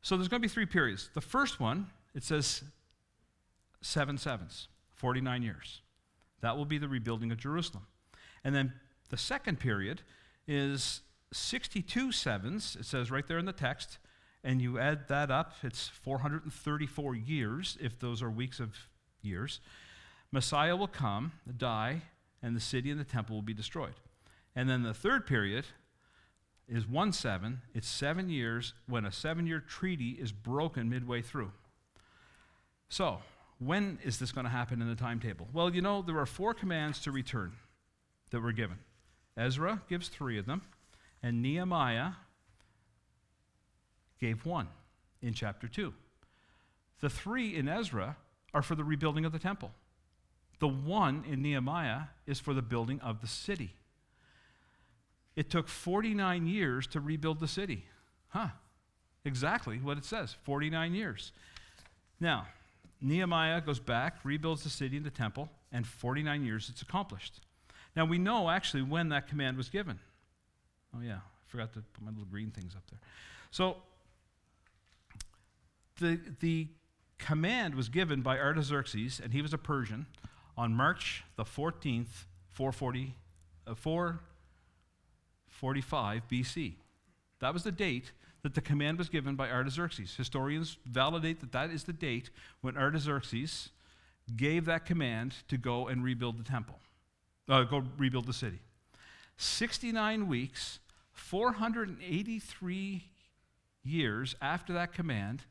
So 0.00 0.16
there's 0.16 0.28
going 0.28 0.40
to 0.40 0.48
be 0.48 0.52
three 0.52 0.66
periods. 0.66 1.10
The 1.12 1.20
first 1.20 1.58
one, 1.58 1.88
it 2.14 2.22
says 2.22 2.62
seven 3.80 4.16
sevens, 4.16 4.68
49 4.94 5.42
years. 5.42 5.82
That 6.40 6.56
will 6.56 6.64
be 6.64 6.78
the 6.78 6.88
rebuilding 6.88 7.32
of 7.32 7.38
Jerusalem. 7.38 7.86
And 8.44 8.54
then 8.54 8.72
the 9.10 9.16
second 9.16 9.58
period 9.58 10.02
is 10.46 11.00
62 11.32 12.12
sevens, 12.12 12.76
it 12.78 12.84
says 12.84 13.10
right 13.10 13.26
there 13.26 13.38
in 13.38 13.44
the 13.44 13.52
text, 13.52 13.98
and 14.44 14.60
you 14.60 14.78
add 14.78 15.08
that 15.08 15.30
up, 15.30 15.54
it's 15.62 15.88
434 15.88 17.14
years, 17.14 17.78
if 17.80 17.98
those 17.98 18.22
are 18.22 18.30
weeks 18.30 18.60
of 18.60 18.70
years. 19.22 19.60
Messiah 20.32 20.74
will 20.74 20.88
come, 20.88 21.32
die, 21.56 22.02
and 22.42 22.56
the 22.56 22.60
city 22.60 22.90
and 22.90 22.98
the 22.98 23.04
temple 23.04 23.36
will 23.36 23.42
be 23.42 23.54
destroyed. 23.54 23.94
And 24.56 24.68
then 24.68 24.82
the 24.82 24.94
third 24.94 25.26
period 25.26 25.66
is 26.68 26.86
1 26.86 27.12
7. 27.12 27.60
It's 27.74 27.88
seven 27.88 28.28
years 28.28 28.74
when 28.86 29.04
a 29.04 29.12
seven 29.12 29.46
year 29.46 29.60
treaty 29.60 30.10
is 30.10 30.32
broken 30.32 30.88
midway 30.88 31.22
through. 31.22 31.52
So, 32.88 33.20
when 33.58 33.98
is 34.04 34.18
this 34.18 34.32
going 34.32 34.44
to 34.44 34.50
happen 34.50 34.82
in 34.82 34.88
the 34.88 34.94
timetable? 34.94 35.48
Well, 35.52 35.72
you 35.72 35.82
know, 35.82 36.02
there 36.02 36.18
are 36.18 36.26
four 36.26 36.52
commands 36.52 37.00
to 37.00 37.12
return 37.12 37.52
that 38.30 38.40
were 38.40 38.52
given. 38.52 38.78
Ezra 39.36 39.82
gives 39.88 40.08
three 40.08 40.38
of 40.38 40.46
them, 40.46 40.62
and 41.22 41.40
Nehemiah 41.40 42.12
gave 44.22 44.46
one 44.46 44.68
in 45.20 45.34
chapter 45.34 45.66
2. 45.66 45.92
The 47.00 47.10
three 47.10 47.56
in 47.56 47.68
Ezra 47.68 48.16
are 48.54 48.62
for 48.62 48.76
the 48.76 48.84
rebuilding 48.84 49.24
of 49.24 49.32
the 49.32 49.38
temple. 49.38 49.72
The 50.60 50.68
one 50.68 51.24
in 51.28 51.42
Nehemiah 51.42 52.02
is 52.24 52.38
for 52.38 52.54
the 52.54 52.62
building 52.62 53.00
of 53.00 53.20
the 53.20 53.26
city. 53.26 53.74
It 55.34 55.50
took 55.50 55.66
49 55.66 56.46
years 56.46 56.86
to 56.88 57.00
rebuild 57.00 57.40
the 57.40 57.48
city. 57.48 57.84
Huh. 58.28 58.48
Exactly 59.24 59.78
what 59.78 59.98
it 59.98 60.04
says 60.04 60.36
49 60.44 60.94
years. 60.94 61.32
Now, 62.20 62.46
Nehemiah 63.00 63.60
goes 63.60 63.80
back, 63.80 64.18
rebuilds 64.22 64.62
the 64.62 64.70
city 64.70 64.96
and 64.96 65.04
the 65.04 65.10
temple, 65.10 65.48
and 65.72 65.84
49 65.84 66.44
years 66.44 66.68
it's 66.68 66.82
accomplished. 66.82 67.40
Now, 67.96 68.04
we 68.04 68.18
know 68.18 68.48
actually 68.48 68.84
when 68.84 69.08
that 69.08 69.26
command 69.26 69.56
was 69.56 69.68
given. 69.68 69.98
Oh, 70.94 71.00
yeah, 71.00 71.16
I 71.16 71.48
forgot 71.48 71.72
to 71.72 71.80
put 71.80 72.04
my 72.04 72.10
little 72.10 72.26
green 72.26 72.52
things 72.52 72.76
up 72.76 72.82
there. 72.88 73.00
So, 73.50 73.78
the, 75.98 76.20
the 76.40 76.68
command 77.18 77.74
was 77.74 77.88
given 77.88 78.20
by 78.22 78.38
Artaxerxes, 78.38 79.20
and 79.22 79.32
he 79.32 79.42
was 79.42 79.52
a 79.52 79.58
Persian, 79.58 80.06
on 80.56 80.74
March 80.74 81.24
the 81.36 81.44
14th, 81.44 82.24
440, 82.50 83.14
uh, 83.66 83.74
445 83.74 86.22
BC. 86.30 86.74
That 87.40 87.54
was 87.54 87.64
the 87.64 87.72
date 87.72 88.12
that 88.42 88.54
the 88.54 88.60
command 88.60 88.98
was 88.98 89.08
given 89.08 89.34
by 89.36 89.50
Artaxerxes. 89.50 90.16
Historians 90.16 90.76
validate 90.84 91.40
that 91.40 91.52
that 91.52 91.70
is 91.70 91.84
the 91.84 91.92
date 91.92 92.30
when 92.60 92.76
Artaxerxes 92.76 93.70
gave 94.36 94.64
that 94.66 94.84
command 94.84 95.36
to 95.48 95.56
go 95.56 95.88
and 95.88 96.04
rebuild 96.04 96.38
the 96.38 96.44
temple, 96.44 96.78
uh, 97.48 97.62
go 97.64 97.82
rebuild 97.96 98.26
the 98.26 98.32
city. 98.32 98.60
69 99.36 100.28
weeks, 100.28 100.78
483 101.12 103.04
years 103.82 104.36
after 104.40 104.72
that 104.72 104.92
command, 104.92 105.42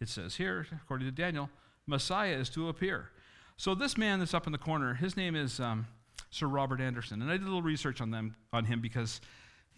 it 0.00 0.08
says 0.08 0.36
here, 0.36 0.66
according 0.82 1.06
to 1.06 1.12
Daniel, 1.12 1.48
Messiah 1.86 2.34
is 2.34 2.50
to 2.50 2.68
appear. 2.68 3.10
So 3.56 3.74
this 3.74 3.96
man 3.96 4.18
that's 4.18 4.34
up 4.34 4.46
in 4.46 4.52
the 4.52 4.58
corner, 4.58 4.94
his 4.94 5.16
name 5.16 5.34
is 5.34 5.60
um, 5.60 5.86
Sir 6.30 6.46
Robert 6.46 6.80
Anderson, 6.80 7.22
and 7.22 7.30
I 7.30 7.34
did 7.34 7.42
a 7.42 7.46
little 7.46 7.62
research 7.62 8.00
on 8.00 8.10
them 8.10 8.36
on 8.52 8.66
him 8.66 8.80
because, 8.80 9.20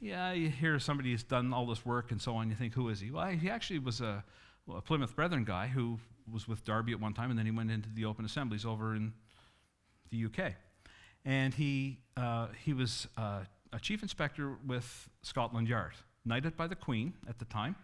yeah, 0.01 0.33
you 0.33 0.49
hear 0.49 0.79
somebody 0.81 1.13
who's 1.13 1.23
done 1.23 1.53
all 1.53 1.67
this 1.67 1.87
work 1.87 2.11
and 2.11 2.21
so 2.21 2.35
on. 2.35 2.51
You 2.51 2.57
think, 2.57 2.75
who 2.75 2.89
is 2.89 3.01
he? 3.01 3.11
Well, 3.11 3.27
he 3.29 3.49
actually 3.49 3.79
was 3.79 4.01
a, 4.01 4.25
well, 4.67 4.79
a 4.79 4.83
Plymouth 4.83 5.15
Brethren 5.15 5.45
guy 5.45 5.69
who 5.69 5.99
was 6.33 6.49
with 6.49 6.65
Darby 6.65 6.93
at 6.93 7.01
one 7.01 7.15
time, 7.15 7.31
and 7.31 7.39
then 7.39 7.47
he 7.47 7.53
went 7.53 7.71
into 7.71 7.89
the 7.95 8.05
Open 8.05 8.25
Assemblies 8.25 8.65
over 8.65 8.97
in 8.97 9.13
the 10.11 10.25
UK, 10.25 10.55
and 11.25 11.55
he 11.55 11.99
uh, 12.17 12.49
he 12.65 12.73
was 12.73 13.07
uh, 13.17 13.41
a 13.73 13.79
chief 13.79 14.03
inspector 14.03 14.57
with 14.67 15.09
Scotland 15.23 15.69
Yard, 15.69 15.93
knighted 16.25 16.57
by 16.57 16.67
the 16.67 16.75
Queen 16.75 17.13
at 17.29 17.39
the 17.39 17.45
time. 17.45 17.77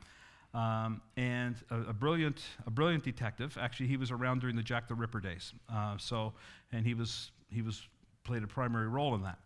Um, 0.55 1.01
and 1.17 1.57
a, 1.71 1.91
a, 1.91 1.93
brilliant, 1.93 2.41
a 2.65 2.71
brilliant 2.71 3.03
detective. 3.03 3.59
Actually, 3.61 3.89
he 3.89 3.97
was 3.97 4.13
around 4.13 4.41
during 4.41 4.55
the 4.55 4.63
Jack 4.63 4.87
the 4.87 4.95
Ripper 4.95 5.19
days. 5.19 5.53
Uh, 5.73 5.97
so, 5.99 6.33
and 6.73 6.87
he 6.87 6.95
was 6.95 7.33
he 7.51 7.61
was 7.61 7.83
played 8.23 8.45
a 8.45 8.47
primary 8.47 8.89
role 8.89 9.15
in 9.17 9.23
that. 9.23 9.39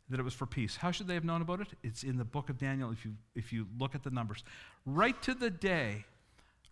that 0.10 0.20
it 0.20 0.24
was 0.24 0.34
for 0.34 0.46
peace. 0.46 0.78
How 0.78 0.92
should 0.92 1.08
they 1.08 1.14
have 1.14 1.26
known 1.26 1.42
about 1.42 1.62
it? 1.62 1.68
It's 1.84 2.04
in 2.04 2.18
the 2.18 2.26
book 2.26 2.50
of 2.50 2.58
Daniel 2.58 2.92
if 2.92 3.06
you, 3.06 3.14
if 3.36 3.54
you 3.54 3.68
look 3.80 3.94
at 3.94 4.04
the 4.04 4.10
numbers. 4.10 4.44
Right 4.86 5.22
to 5.24 5.34
the 5.34 5.50
day, 5.50 6.06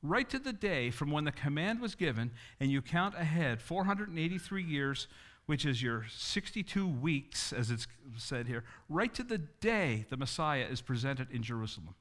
right 0.01 0.29
to 0.29 0.39
the 0.39 0.53
day 0.53 0.89
from 0.89 1.11
when 1.11 1.25
the 1.25 1.31
command 1.31 1.81
was 1.81 1.95
given, 1.95 2.31
and 2.59 2.71
you 2.71 2.81
count 2.81 3.15
ahead 3.15 3.61
483 3.61 4.63
years 4.63 5.07
which 5.45 5.65
is 5.65 5.81
your 5.81 6.05
62 6.09 6.87
weeks, 6.87 7.53
as 7.53 7.69
it's 7.69 7.87
said 8.17 8.47
here, 8.47 8.63
right 8.89 9.13
to 9.13 9.23
the 9.23 9.37
day 9.37 10.05
the 10.09 10.17
Messiah 10.17 10.65
is 10.69 10.81
presented 10.81 11.29
in 11.31 11.43
Jerusalem. 11.43 11.95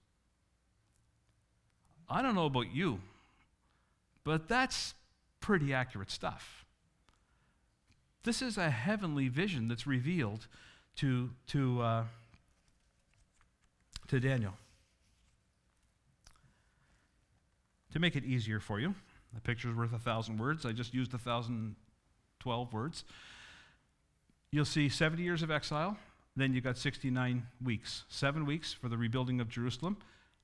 I 2.09 2.23
don't 2.23 2.35
know 2.35 2.47
about 2.47 2.75
you, 2.75 3.01
but 4.25 4.49
that's 4.49 4.95
pretty 5.41 5.75
accurate 5.75 6.11
stuff. 6.11 6.65
This 8.23 8.41
is 8.41 8.57
a 8.57 8.71
heavenly 8.71 9.29
vision 9.29 9.69
that's 9.69 9.87
revealed 9.87 10.47
to, 10.97 11.31
to, 11.49 11.83
uh, 11.83 12.05
to 14.09 14.21
Daniel. 14.21 14.55
To 17.93 17.99
make 17.99 18.17
it 18.17 18.25
easier 18.25 18.59
for 18.59 18.81
you, 18.81 18.95
a 19.37 19.41
picture's 19.41 19.77
worth 19.77 19.93
a 19.93 19.99
thousand 19.99 20.39
words. 20.39 20.65
I 20.65 20.73
just 20.73 20.95
used 20.95 21.13
a 21.15 21.19
thousand 21.19 21.77
twelve 22.41 22.73
words 22.73 23.05
you'll 24.55 24.65
see 24.65 24.89
70 24.89 25.23
years 25.23 25.43
of 25.43 25.51
exile, 25.51 25.97
then 26.37 26.53
you've 26.53 26.63
got 26.63 26.79
69 26.79 27.45
weeks. 27.63 28.05
Seven 28.09 28.47
weeks 28.47 28.73
for 28.73 28.89
the 28.89 28.97
rebuilding 28.97 29.41
of 29.41 29.49
Jerusalem, 29.49 29.97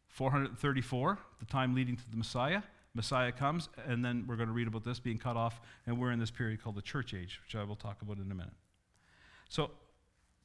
434, 0.09 1.19
the 1.39 1.45
time 1.47 1.75
leading 1.75 1.97
to 1.97 2.11
the 2.11 2.17
Messiah. 2.17 2.63
Messiah 2.93 3.31
comes, 3.31 3.69
and 3.87 4.05
then 4.05 4.25
we're 4.27 4.35
going 4.35 4.49
to 4.49 4.53
read 4.53 4.67
about 4.67 4.83
this 4.83 4.99
being 4.99 5.19
cut 5.19 5.37
off, 5.37 5.61
and 5.87 5.97
we're 5.97 6.11
in 6.11 6.19
this 6.19 6.33
period 6.33 6.61
called 6.61 6.75
the 6.75 6.83
church 6.83 7.15
age, 7.15 7.41
which 7.45 7.55
I 7.55 7.63
will 7.63 7.77
talk 7.77 8.03
about 8.03 8.17
in 8.17 8.31
a 8.33 8.35
minute. 8.35 8.53
So, 9.49 9.71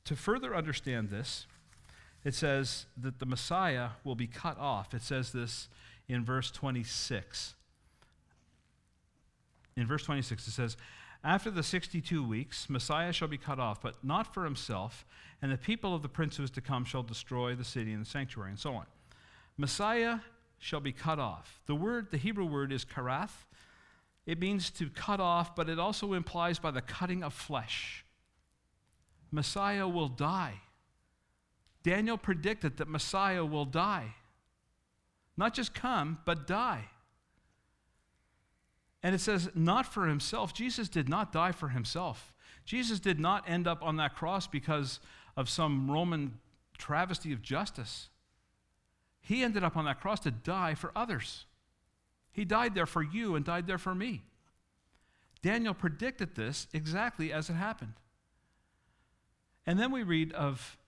to 0.06 0.16
further 0.16 0.56
understand 0.56 1.10
this, 1.10 1.48
it 2.24 2.36
says 2.36 2.86
that 2.96 3.18
the 3.18 3.26
Messiah 3.26 3.90
will 4.04 4.14
be 4.14 4.28
cut 4.28 4.60
off. 4.60 4.94
It 4.94 5.02
says 5.02 5.32
this 5.32 5.70
in 6.08 6.24
verse 6.24 6.52
26. 6.52 7.56
In 9.76 9.88
verse 9.88 10.04
26, 10.04 10.48
it 10.48 10.52
says, 10.52 10.78
after 11.26 11.50
the 11.50 11.64
62 11.64 12.24
weeks, 12.26 12.70
Messiah 12.70 13.12
shall 13.12 13.28
be 13.28 13.38
cut 13.38 13.60
off, 13.60 13.82
but 13.82 13.96
not 14.04 14.32
for 14.32 14.44
himself, 14.44 15.06
and 15.42 15.52
the 15.52 15.58
people 15.58 15.96
of 15.96 16.04
the 16.04 16.08
prince 16.08 16.38
who 16.38 16.44
is 16.44 16.52
to 16.52 16.62
come 16.62 16.86
shall 16.86 17.02
destroy 17.02 17.56
the 17.56 17.64
city 17.64 17.94
and 17.94 18.06
the 18.06 18.10
sanctuary, 18.10 18.52
and 18.52 18.60
so 18.60 18.76
on. 18.76 18.86
Messiah 19.58 20.20
shall 20.60 20.80
be 20.80 20.92
cut 20.92 21.18
off. 21.18 21.62
The 21.66 21.74
word, 21.74 22.12
the 22.12 22.18
Hebrew 22.18 22.46
word 22.46 22.72
is 22.72 22.86
karath. 22.86 23.46
It 24.28 24.40
means 24.40 24.70
to 24.72 24.88
cut 24.90 25.20
off, 25.20 25.56
but 25.56 25.68
it 25.68 25.80
also 25.80 26.14
implies 26.14 26.60
by 26.60 26.70
the 26.70 26.82
cutting 26.82 27.24
of 27.24 27.34
flesh. 27.34 28.06
Messiah 29.32 29.88
will 29.88 30.08
die. 30.08 30.62
Daniel 31.82 32.18
predicted 32.18 32.78
that 32.78 32.88
Messiah 32.88 33.44
will 33.44 33.66
die. 33.66 34.14
Not 35.38 35.56
just 35.56 35.74
come, 35.74 36.20
but 36.24 36.46
die. 36.46 36.86
And 39.06 39.14
it 39.14 39.22
says, 39.22 39.52
not 39.54 39.86
for 39.86 40.08
himself. 40.08 40.52
Jesus 40.52 40.90
did 40.90 41.08
not 41.08 41.32
die 41.32 41.52
for 41.52 41.70
himself. 41.70 42.34
Jesus 42.66 43.00
did 43.00 43.20
not 43.20 43.48
end 43.48 43.68
up 43.68 43.84
on 43.84 43.98
that 43.98 44.16
cross 44.16 44.48
because 44.48 45.00
of 45.38 45.48
some 45.48 45.92
Roman 45.92 46.40
travesty 46.80 47.32
of 47.32 47.44
justice. 47.44 48.10
He 49.22 49.44
ended 49.44 49.64
up 49.64 49.78
on 49.78 49.86
that 49.86 50.02
cross 50.02 50.22
to 50.22 50.32
die 50.32 50.74
for 50.74 50.92
others. 50.96 51.46
He 52.32 52.46
died 52.46 52.74
there 52.74 52.88
for 52.88 53.04
you 53.04 53.36
and 53.36 53.46
died 53.46 53.68
there 53.68 53.78
for 53.78 53.94
me. 53.94 54.24
Daniel 55.44 55.76
predicted 55.76 56.34
this 56.34 56.66
exactly 56.74 57.32
as 57.32 57.48
it 57.48 57.54
happened. 57.54 57.94
And 59.68 59.78
then 59.78 59.92
we 59.92 60.02
read 60.02 60.34
of 60.34 60.80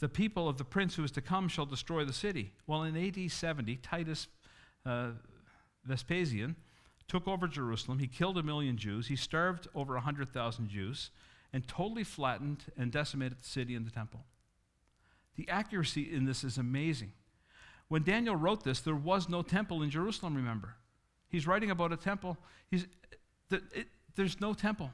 the 0.00 0.08
people 0.08 0.48
of 0.48 0.58
the 0.58 0.64
prince 0.64 0.96
who 0.96 1.04
is 1.04 1.12
to 1.12 1.20
come 1.20 1.46
shall 1.46 1.64
destroy 1.64 2.04
the 2.04 2.12
city. 2.12 2.50
Well, 2.66 2.82
in 2.82 2.96
AD 2.96 3.30
70, 3.30 3.76
Titus 3.76 4.26
uh, 4.84 5.10
Vespasian 5.84 6.56
took 7.08 7.28
over 7.28 7.46
Jerusalem. 7.46 7.98
He 7.98 8.06
killed 8.06 8.38
a 8.38 8.42
million 8.42 8.76
Jews. 8.76 9.08
He 9.08 9.16
starved 9.16 9.68
over 9.74 9.94
100,000 9.94 10.68
Jews 10.68 11.10
and 11.52 11.66
totally 11.68 12.04
flattened 12.04 12.64
and 12.76 12.90
decimated 12.90 13.38
the 13.40 13.48
city 13.48 13.74
and 13.74 13.86
the 13.86 13.90
temple. 13.90 14.24
The 15.36 15.48
accuracy 15.48 16.12
in 16.12 16.24
this 16.24 16.44
is 16.44 16.58
amazing. 16.58 17.12
When 17.88 18.02
Daniel 18.02 18.36
wrote 18.36 18.64
this, 18.64 18.80
there 18.80 18.94
was 18.94 19.28
no 19.28 19.42
temple 19.42 19.82
in 19.82 19.90
Jerusalem, 19.90 20.34
remember. 20.34 20.76
He's 21.28 21.46
writing 21.46 21.70
about 21.70 21.92
a 21.92 21.96
temple. 21.96 22.38
He's, 22.70 22.86
the, 23.48 23.62
it, 23.72 23.88
there's 24.16 24.40
no 24.40 24.54
temple, 24.54 24.90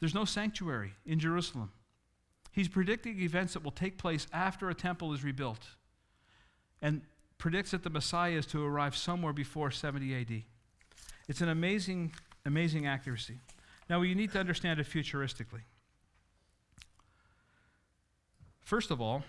there's 0.00 0.14
no 0.14 0.24
sanctuary 0.24 0.92
in 1.06 1.18
Jerusalem. 1.18 1.72
He's 2.52 2.68
predicting 2.68 3.20
events 3.20 3.52
that 3.52 3.62
will 3.62 3.70
take 3.70 3.98
place 3.98 4.26
after 4.32 4.70
a 4.70 4.74
temple 4.74 5.12
is 5.12 5.22
rebuilt. 5.22 5.66
And 6.80 7.02
predicts 7.38 7.70
that 7.72 7.82
the 7.82 7.90
Messiah 7.90 8.32
is 8.32 8.46
to 8.46 8.64
arrive 8.64 8.96
somewhere 8.96 9.32
before 9.32 9.70
70 9.70 10.14
AD. 10.14 10.42
It's 11.28 11.40
an 11.40 11.48
amazing, 11.48 12.14
amazing 12.44 12.86
accuracy. 12.86 13.38
Now, 13.88 14.02
you 14.02 14.14
need 14.14 14.32
to 14.32 14.40
understand 14.40 14.80
it 14.80 14.86
futuristically. 14.86 15.62
First 18.60 18.90
of 18.90 19.00
all, 19.00 19.22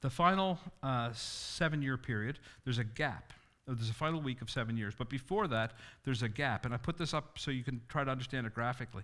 the 0.00 0.10
final 0.10 0.58
uh, 0.82 1.10
seven 1.12 1.82
year 1.82 1.96
period, 1.96 2.38
there's 2.64 2.78
a 2.78 2.84
gap. 2.84 3.32
There's 3.66 3.90
a 3.90 3.94
final 3.94 4.20
week 4.20 4.42
of 4.42 4.48
seven 4.48 4.76
years. 4.76 4.94
But 4.96 5.08
before 5.08 5.48
that, 5.48 5.72
there's 6.04 6.22
a 6.22 6.28
gap. 6.28 6.64
And 6.64 6.72
I 6.72 6.76
put 6.76 6.98
this 6.98 7.12
up 7.12 7.38
so 7.38 7.50
you 7.50 7.64
can 7.64 7.80
try 7.88 8.04
to 8.04 8.10
understand 8.10 8.46
it 8.46 8.54
graphically. 8.54 9.02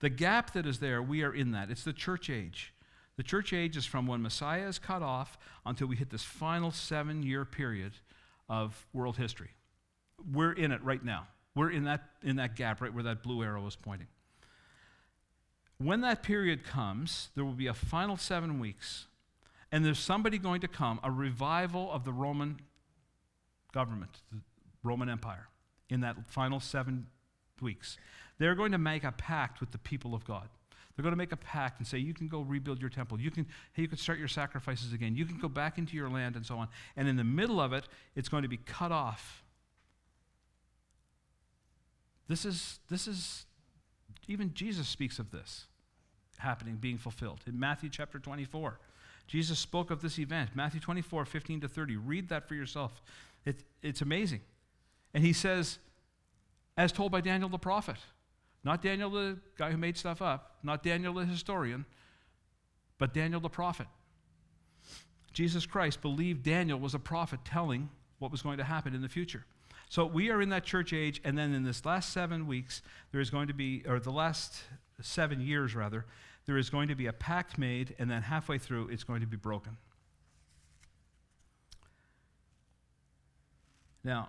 The 0.00 0.08
gap 0.08 0.52
that 0.54 0.64
is 0.64 0.78
there, 0.78 1.02
we 1.02 1.22
are 1.22 1.34
in 1.34 1.52
that. 1.52 1.70
It's 1.70 1.84
the 1.84 1.92
church 1.92 2.30
age. 2.30 2.72
The 3.18 3.24
church 3.24 3.52
age 3.52 3.76
is 3.76 3.84
from 3.84 4.06
when 4.06 4.22
Messiah 4.22 4.68
is 4.68 4.78
cut 4.78 5.02
off 5.02 5.36
until 5.66 5.88
we 5.88 5.96
hit 5.96 6.08
this 6.08 6.22
final 6.22 6.70
seven 6.70 7.24
year 7.24 7.44
period 7.44 7.92
of 8.48 8.86
world 8.92 9.16
history. 9.16 9.50
We're 10.32 10.52
in 10.52 10.70
it 10.70 10.82
right 10.84 11.04
now. 11.04 11.26
We're 11.56 11.72
in 11.72 11.82
that, 11.84 12.04
in 12.22 12.36
that 12.36 12.54
gap 12.54 12.80
right 12.80 12.94
where 12.94 13.02
that 13.02 13.24
blue 13.24 13.42
arrow 13.42 13.66
is 13.66 13.74
pointing. 13.74 14.06
When 15.78 16.00
that 16.02 16.22
period 16.22 16.62
comes, 16.62 17.30
there 17.34 17.44
will 17.44 17.52
be 17.52 17.66
a 17.66 17.74
final 17.74 18.16
seven 18.16 18.60
weeks, 18.60 19.06
and 19.72 19.84
there's 19.84 19.98
somebody 19.98 20.38
going 20.38 20.60
to 20.60 20.68
come, 20.68 21.00
a 21.02 21.10
revival 21.10 21.90
of 21.90 22.04
the 22.04 22.12
Roman 22.12 22.60
government, 23.72 24.20
the 24.30 24.38
Roman 24.84 25.08
Empire, 25.08 25.48
in 25.90 26.02
that 26.02 26.30
final 26.30 26.60
seven 26.60 27.08
weeks. 27.60 27.96
They're 28.38 28.54
going 28.54 28.72
to 28.72 28.78
make 28.78 29.02
a 29.02 29.10
pact 29.10 29.58
with 29.58 29.72
the 29.72 29.78
people 29.78 30.14
of 30.14 30.24
God. 30.24 30.48
They're 30.98 31.04
going 31.04 31.12
to 31.12 31.16
make 31.16 31.30
a 31.30 31.36
pact 31.36 31.78
and 31.78 31.86
say, 31.86 31.98
you 31.98 32.12
can 32.12 32.26
go 32.26 32.40
rebuild 32.40 32.80
your 32.80 32.90
temple. 32.90 33.20
You 33.20 33.30
can, 33.30 33.46
hey, 33.72 33.82
you 33.82 33.88
can 33.88 33.98
start 33.98 34.18
your 34.18 34.26
sacrifices 34.26 34.92
again. 34.92 35.14
You 35.14 35.26
can 35.26 35.38
go 35.38 35.46
back 35.46 35.78
into 35.78 35.94
your 35.94 36.10
land 36.10 36.34
and 36.34 36.44
so 36.44 36.58
on. 36.58 36.66
And 36.96 37.06
in 37.06 37.14
the 37.14 37.22
middle 37.22 37.60
of 37.60 37.72
it, 37.72 37.84
it's 38.16 38.28
going 38.28 38.42
to 38.42 38.48
be 38.48 38.56
cut 38.56 38.90
off. 38.90 39.44
This 42.26 42.44
is, 42.44 42.80
this 42.88 43.06
is, 43.06 43.46
even 44.26 44.52
Jesus 44.54 44.88
speaks 44.88 45.20
of 45.20 45.30
this 45.30 45.66
happening, 46.38 46.78
being 46.80 46.98
fulfilled. 46.98 47.42
In 47.46 47.60
Matthew 47.60 47.90
chapter 47.90 48.18
24, 48.18 48.80
Jesus 49.28 49.60
spoke 49.60 49.92
of 49.92 50.02
this 50.02 50.18
event. 50.18 50.50
Matthew 50.56 50.80
24, 50.80 51.26
15 51.26 51.60
to 51.60 51.68
30. 51.68 51.96
Read 51.96 52.28
that 52.30 52.48
for 52.48 52.56
yourself. 52.56 53.00
It, 53.44 53.62
it's 53.84 54.00
amazing. 54.00 54.40
And 55.14 55.22
he 55.22 55.32
says, 55.32 55.78
as 56.76 56.90
told 56.90 57.12
by 57.12 57.20
Daniel 57.20 57.48
the 57.48 57.56
prophet, 57.56 57.98
not 58.68 58.82
Daniel 58.82 59.08
the 59.08 59.38
guy 59.56 59.70
who 59.70 59.78
made 59.78 59.96
stuff 59.96 60.20
up, 60.20 60.58
not 60.62 60.82
Daniel 60.82 61.14
the 61.14 61.24
historian, 61.24 61.86
but 62.98 63.14
Daniel 63.14 63.40
the 63.40 63.48
prophet. 63.48 63.86
Jesus 65.32 65.64
Christ 65.64 66.02
believed 66.02 66.42
Daniel 66.42 66.78
was 66.78 66.92
a 66.92 66.98
prophet 66.98 67.40
telling 67.46 67.88
what 68.18 68.30
was 68.30 68.42
going 68.42 68.58
to 68.58 68.64
happen 68.64 68.94
in 68.94 69.00
the 69.00 69.08
future. 69.08 69.46
So 69.88 70.04
we 70.04 70.28
are 70.28 70.42
in 70.42 70.50
that 70.50 70.64
church 70.64 70.92
age, 70.92 71.18
and 71.24 71.38
then 71.38 71.54
in 71.54 71.64
this 71.64 71.86
last 71.86 72.12
seven 72.12 72.46
weeks, 72.46 72.82
there 73.10 73.22
is 73.22 73.30
going 73.30 73.48
to 73.48 73.54
be, 73.54 73.84
or 73.88 73.98
the 74.00 74.12
last 74.12 74.60
seven 75.00 75.40
years 75.40 75.74
rather, 75.74 76.04
there 76.44 76.58
is 76.58 76.68
going 76.68 76.88
to 76.88 76.94
be 76.94 77.06
a 77.06 77.12
pact 77.14 77.56
made, 77.56 77.94
and 77.98 78.10
then 78.10 78.20
halfway 78.20 78.58
through, 78.58 78.88
it's 78.88 79.02
going 79.02 79.22
to 79.22 79.26
be 79.26 79.38
broken. 79.38 79.78
Now, 84.04 84.28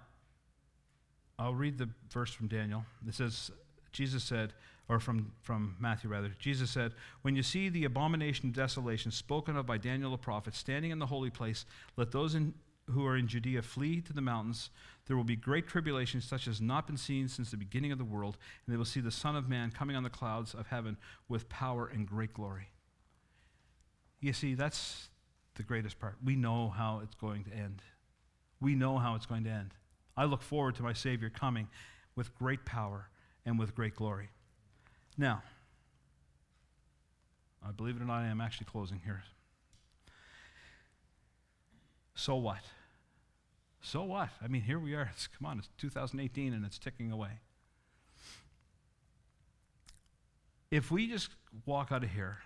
I'll 1.38 1.54
read 1.54 1.78
the 1.78 1.90
verse 2.10 2.32
from 2.32 2.48
Daniel. 2.48 2.86
It 3.06 3.16
says, 3.16 3.52
Jesus 3.92 4.24
said, 4.24 4.54
or 4.88 5.00
from, 5.00 5.34
from 5.42 5.76
Matthew 5.80 6.10
rather, 6.10 6.32
Jesus 6.40 6.72
said, 6.72 6.94
When 7.22 7.36
you 7.36 7.44
see 7.44 7.70
the 7.70 7.86
abomination 7.86 8.50
of 8.50 8.56
desolation 8.56 9.12
spoken 9.12 9.56
of 9.56 9.66
by 9.66 9.78
Daniel 9.78 10.12
the 10.12 10.18
prophet 10.18 10.56
standing 10.56 10.92
in 10.92 11.00
the 11.00 11.06
holy 11.06 11.30
place, 11.30 11.66
let 11.96 12.12
those 12.12 12.34
in, 12.34 12.56
who 12.88 13.06
are 13.06 13.16
in 13.16 13.28
Judea 13.28 13.62
flee 13.62 14.02
to 14.02 14.14
the 14.14 14.22
mountains. 14.22 14.72
There 15.06 15.16
will 15.16 15.24
be 15.24 15.36
great 15.36 15.68
tribulation, 15.68 16.22
such 16.22 16.48
as 16.48 16.56
has 16.56 16.62
not 16.62 16.88
been 16.88 16.98
seen 16.98 17.28
since 17.28 17.52
the 17.52 17.58
beginning 17.58 17.92
of 17.92 18.00
the 18.00 18.04
world, 18.04 18.38
and 18.66 18.74
they 18.74 18.78
will 18.78 18.86
see 18.86 19.00
the 19.00 19.12
Son 19.12 19.36
of 19.36 19.48
Man 19.48 19.72
coming 19.72 19.96
on 19.96 20.04
the 20.04 20.10
clouds 20.10 20.54
of 20.54 20.68
heaven 20.68 20.98
with 21.28 21.50
power 21.50 21.88
and 21.88 22.08
great 22.08 22.34
glory. 22.34 22.70
You 24.22 24.34
see, 24.34 24.56
that's 24.56 25.10
the 25.56 25.64
greatest 25.64 26.00
part. 26.00 26.16
We 26.24 26.36
know 26.36 26.70
how 26.70 27.02
it's 27.04 27.16
going 27.16 27.44
to 27.46 27.54
end. 27.54 27.82
We 28.60 28.76
know 28.76 28.98
how 28.98 29.16
it's 29.16 29.26
going 29.26 29.44
to 29.44 29.50
end. 29.50 29.74
I 30.18 30.26
look 30.26 30.42
forward 30.42 30.76
to 30.76 30.84
my 30.84 30.94
Savior 30.94 31.30
coming 31.30 31.68
with 32.16 32.36
great 32.36 32.66
power 32.66 33.10
and 33.50 33.58
with 33.58 33.74
great 33.74 33.96
glory. 33.96 34.30
Now, 35.18 35.42
I 37.68 37.72
believe 37.72 37.96
it 37.96 38.02
or 38.02 38.06
not, 38.06 38.20
I 38.20 38.28
am 38.28 38.40
actually 38.40 38.68
closing 38.68 39.02
here. 39.04 39.24
So 42.14 42.36
what? 42.36 42.62
So 43.82 44.04
what? 44.04 44.30
I 44.44 44.48
mean, 44.48 44.62
here 44.62 44.78
we 44.78 44.94
are. 44.94 45.10
It's, 45.12 45.26
come 45.26 45.48
on, 45.48 45.58
it's 45.58 45.70
2018 45.80 46.54
and 46.54 46.64
it's 46.64 46.78
ticking 46.78 47.12
away. 47.12 47.40
If 50.70 50.92
we 50.92 51.08
just 51.08 51.30
walk 51.66 51.92
out 51.92 52.04
of 52.04 52.12
here 52.12 52.38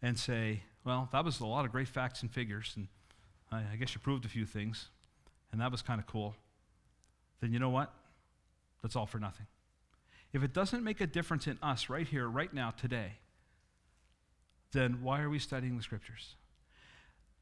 and 0.00 0.16
say, 0.16 0.62
well, 0.84 1.08
that 1.10 1.24
was 1.24 1.40
a 1.40 1.46
lot 1.46 1.64
of 1.64 1.72
great 1.72 1.88
facts 1.88 2.22
and 2.22 2.30
figures, 2.30 2.72
and 2.76 2.86
I, 3.50 3.64
I 3.72 3.76
guess 3.76 3.94
you 3.94 4.00
proved 4.00 4.24
a 4.24 4.28
few 4.28 4.46
things, 4.46 4.90
and 5.50 5.60
that 5.60 5.72
was 5.72 5.82
kind 5.82 5.98
of 5.98 6.06
cool, 6.06 6.36
then 7.40 7.52
you 7.52 7.58
know 7.58 7.70
what? 7.70 7.92
That's 8.80 8.94
all 8.94 9.06
for 9.06 9.18
nothing. 9.18 9.46
If 10.32 10.42
it 10.42 10.52
doesn't 10.52 10.84
make 10.84 11.00
a 11.00 11.06
difference 11.06 11.46
in 11.46 11.58
us 11.62 11.88
right 11.88 12.06
here, 12.06 12.28
right 12.28 12.52
now, 12.52 12.70
today, 12.70 13.14
then 14.72 15.02
why 15.02 15.20
are 15.20 15.30
we 15.30 15.38
studying 15.38 15.76
the 15.76 15.82
scriptures? 15.82 16.36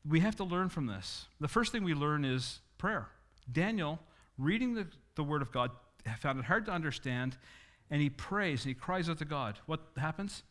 We 0.08 0.20
have 0.20 0.36
to 0.36 0.44
learn 0.44 0.68
from 0.70 0.86
this. 0.86 1.26
The 1.40 1.48
first 1.48 1.72
thing 1.72 1.84
we 1.84 1.94
learn 1.94 2.24
is 2.24 2.60
prayer. 2.78 3.08
Daniel, 3.50 3.98
reading 4.38 4.74
the, 4.74 4.86
the 5.16 5.24
Word 5.24 5.42
of 5.42 5.52
God, 5.52 5.70
found 6.20 6.38
it 6.38 6.46
hard 6.46 6.64
to 6.66 6.72
understand, 6.72 7.36
and 7.90 8.00
he 8.00 8.08
prays 8.08 8.64
and 8.64 8.68
he 8.68 8.74
cries 8.74 9.10
out 9.10 9.18
to 9.18 9.24
God. 9.24 9.58
What 9.66 9.80
happens? 9.96 10.42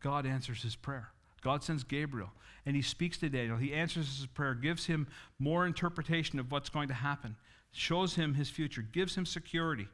God 0.00 0.26
answers 0.26 0.62
his 0.62 0.74
prayer. 0.74 1.10
God 1.42 1.62
sends 1.62 1.84
Gabriel 1.84 2.30
and 2.66 2.76
he 2.76 2.82
speaks 2.82 3.18
to 3.18 3.28
Daniel. 3.28 3.56
He 3.56 3.72
answers 3.72 4.18
his 4.18 4.26
prayer, 4.26 4.54
gives 4.54 4.86
him 4.86 5.06
more 5.38 5.66
interpretation 5.66 6.38
of 6.38 6.52
what's 6.52 6.68
going 6.68 6.88
to 6.88 6.94
happen, 6.94 7.36
shows 7.72 8.14
him 8.14 8.34
his 8.34 8.50
future, 8.50 8.82
gives 8.82 9.14
him 9.14 9.24
security. 9.24 9.88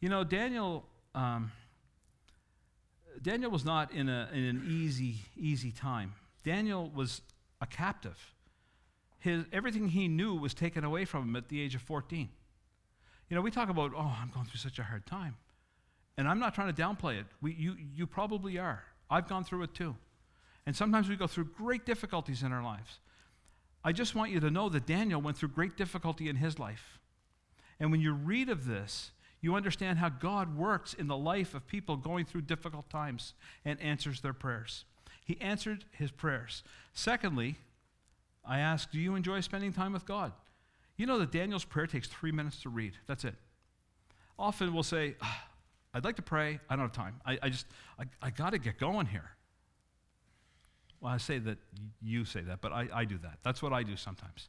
You 0.00 0.08
know, 0.08 0.22
Daniel, 0.24 0.84
um, 1.14 1.50
Daniel 3.20 3.50
was 3.50 3.64
not 3.64 3.92
in, 3.92 4.08
a, 4.08 4.28
in 4.32 4.44
an 4.44 4.66
easy, 4.68 5.16
easy 5.36 5.72
time. 5.72 6.14
Daniel 6.44 6.90
was 6.94 7.20
a 7.60 7.66
captive. 7.66 8.18
His, 9.18 9.44
everything 9.52 9.88
he 9.88 10.06
knew 10.06 10.34
was 10.34 10.54
taken 10.54 10.84
away 10.84 11.04
from 11.04 11.24
him 11.24 11.36
at 11.36 11.48
the 11.48 11.60
age 11.60 11.74
of 11.74 11.82
14. 11.82 12.28
You 13.28 13.34
know, 13.34 13.42
we 13.42 13.50
talk 13.50 13.68
about, 13.68 13.92
oh, 13.96 14.16
I'm 14.20 14.30
going 14.32 14.46
through 14.46 14.60
such 14.60 14.78
a 14.78 14.84
hard 14.84 15.04
time. 15.04 15.36
And 16.16 16.28
I'm 16.28 16.38
not 16.38 16.54
trying 16.54 16.72
to 16.72 16.82
downplay 16.82 17.20
it. 17.20 17.26
We, 17.40 17.54
you, 17.54 17.76
you 17.94 18.06
probably 18.06 18.58
are. 18.58 18.84
I've 19.10 19.28
gone 19.28 19.44
through 19.44 19.64
it 19.64 19.74
too. 19.74 19.96
And 20.66 20.76
sometimes 20.76 21.08
we 21.08 21.16
go 21.16 21.26
through 21.26 21.46
great 21.46 21.86
difficulties 21.86 22.42
in 22.42 22.52
our 22.52 22.62
lives. 22.62 22.98
I 23.84 23.92
just 23.92 24.14
want 24.14 24.30
you 24.30 24.40
to 24.40 24.50
know 24.50 24.68
that 24.68 24.86
Daniel 24.86 25.20
went 25.20 25.36
through 25.36 25.50
great 25.50 25.76
difficulty 25.76 26.28
in 26.28 26.36
his 26.36 26.58
life. 26.58 26.98
And 27.80 27.90
when 27.90 28.00
you 28.00 28.12
read 28.12 28.48
of 28.48 28.66
this, 28.66 29.12
you 29.40 29.54
understand 29.54 29.98
how 29.98 30.08
God 30.08 30.56
works 30.56 30.94
in 30.94 31.06
the 31.06 31.16
life 31.16 31.54
of 31.54 31.66
people 31.66 31.96
going 31.96 32.24
through 32.24 32.42
difficult 32.42 32.90
times 32.90 33.34
and 33.64 33.80
answers 33.80 34.20
their 34.20 34.32
prayers. 34.32 34.84
He 35.24 35.40
answered 35.40 35.84
his 35.92 36.10
prayers. 36.10 36.62
Secondly, 36.92 37.56
I 38.44 38.58
ask, 38.60 38.90
do 38.90 38.98
you 38.98 39.14
enjoy 39.14 39.40
spending 39.40 39.72
time 39.72 39.92
with 39.92 40.06
God? 40.06 40.32
You 40.96 41.06
know 41.06 41.18
that 41.18 41.30
Daniel's 41.30 41.64
prayer 41.64 41.86
takes 41.86 42.08
three 42.08 42.32
minutes 42.32 42.62
to 42.62 42.68
read. 42.68 42.94
That's 43.06 43.24
it. 43.24 43.34
Often 44.38 44.74
we'll 44.74 44.82
say, 44.82 45.14
oh, 45.22 45.36
I'd 45.94 46.04
like 46.04 46.16
to 46.16 46.22
pray. 46.22 46.58
I 46.68 46.76
don't 46.76 46.84
have 46.84 46.92
time. 46.92 47.20
I, 47.24 47.38
I 47.42 47.48
just, 47.50 47.66
I, 47.98 48.04
I 48.22 48.30
got 48.30 48.50
to 48.50 48.58
get 48.58 48.78
going 48.78 49.06
here. 49.06 49.30
Well, 51.00 51.12
I 51.12 51.18
say 51.18 51.38
that 51.38 51.58
you 52.02 52.24
say 52.24 52.40
that, 52.40 52.60
but 52.60 52.72
I, 52.72 52.88
I 52.92 53.04
do 53.04 53.18
that. 53.18 53.38
That's 53.44 53.62
what 53.62 53.72
I 53.72 53.82
do 53.84 53.96
sometimes. 53.96 54.48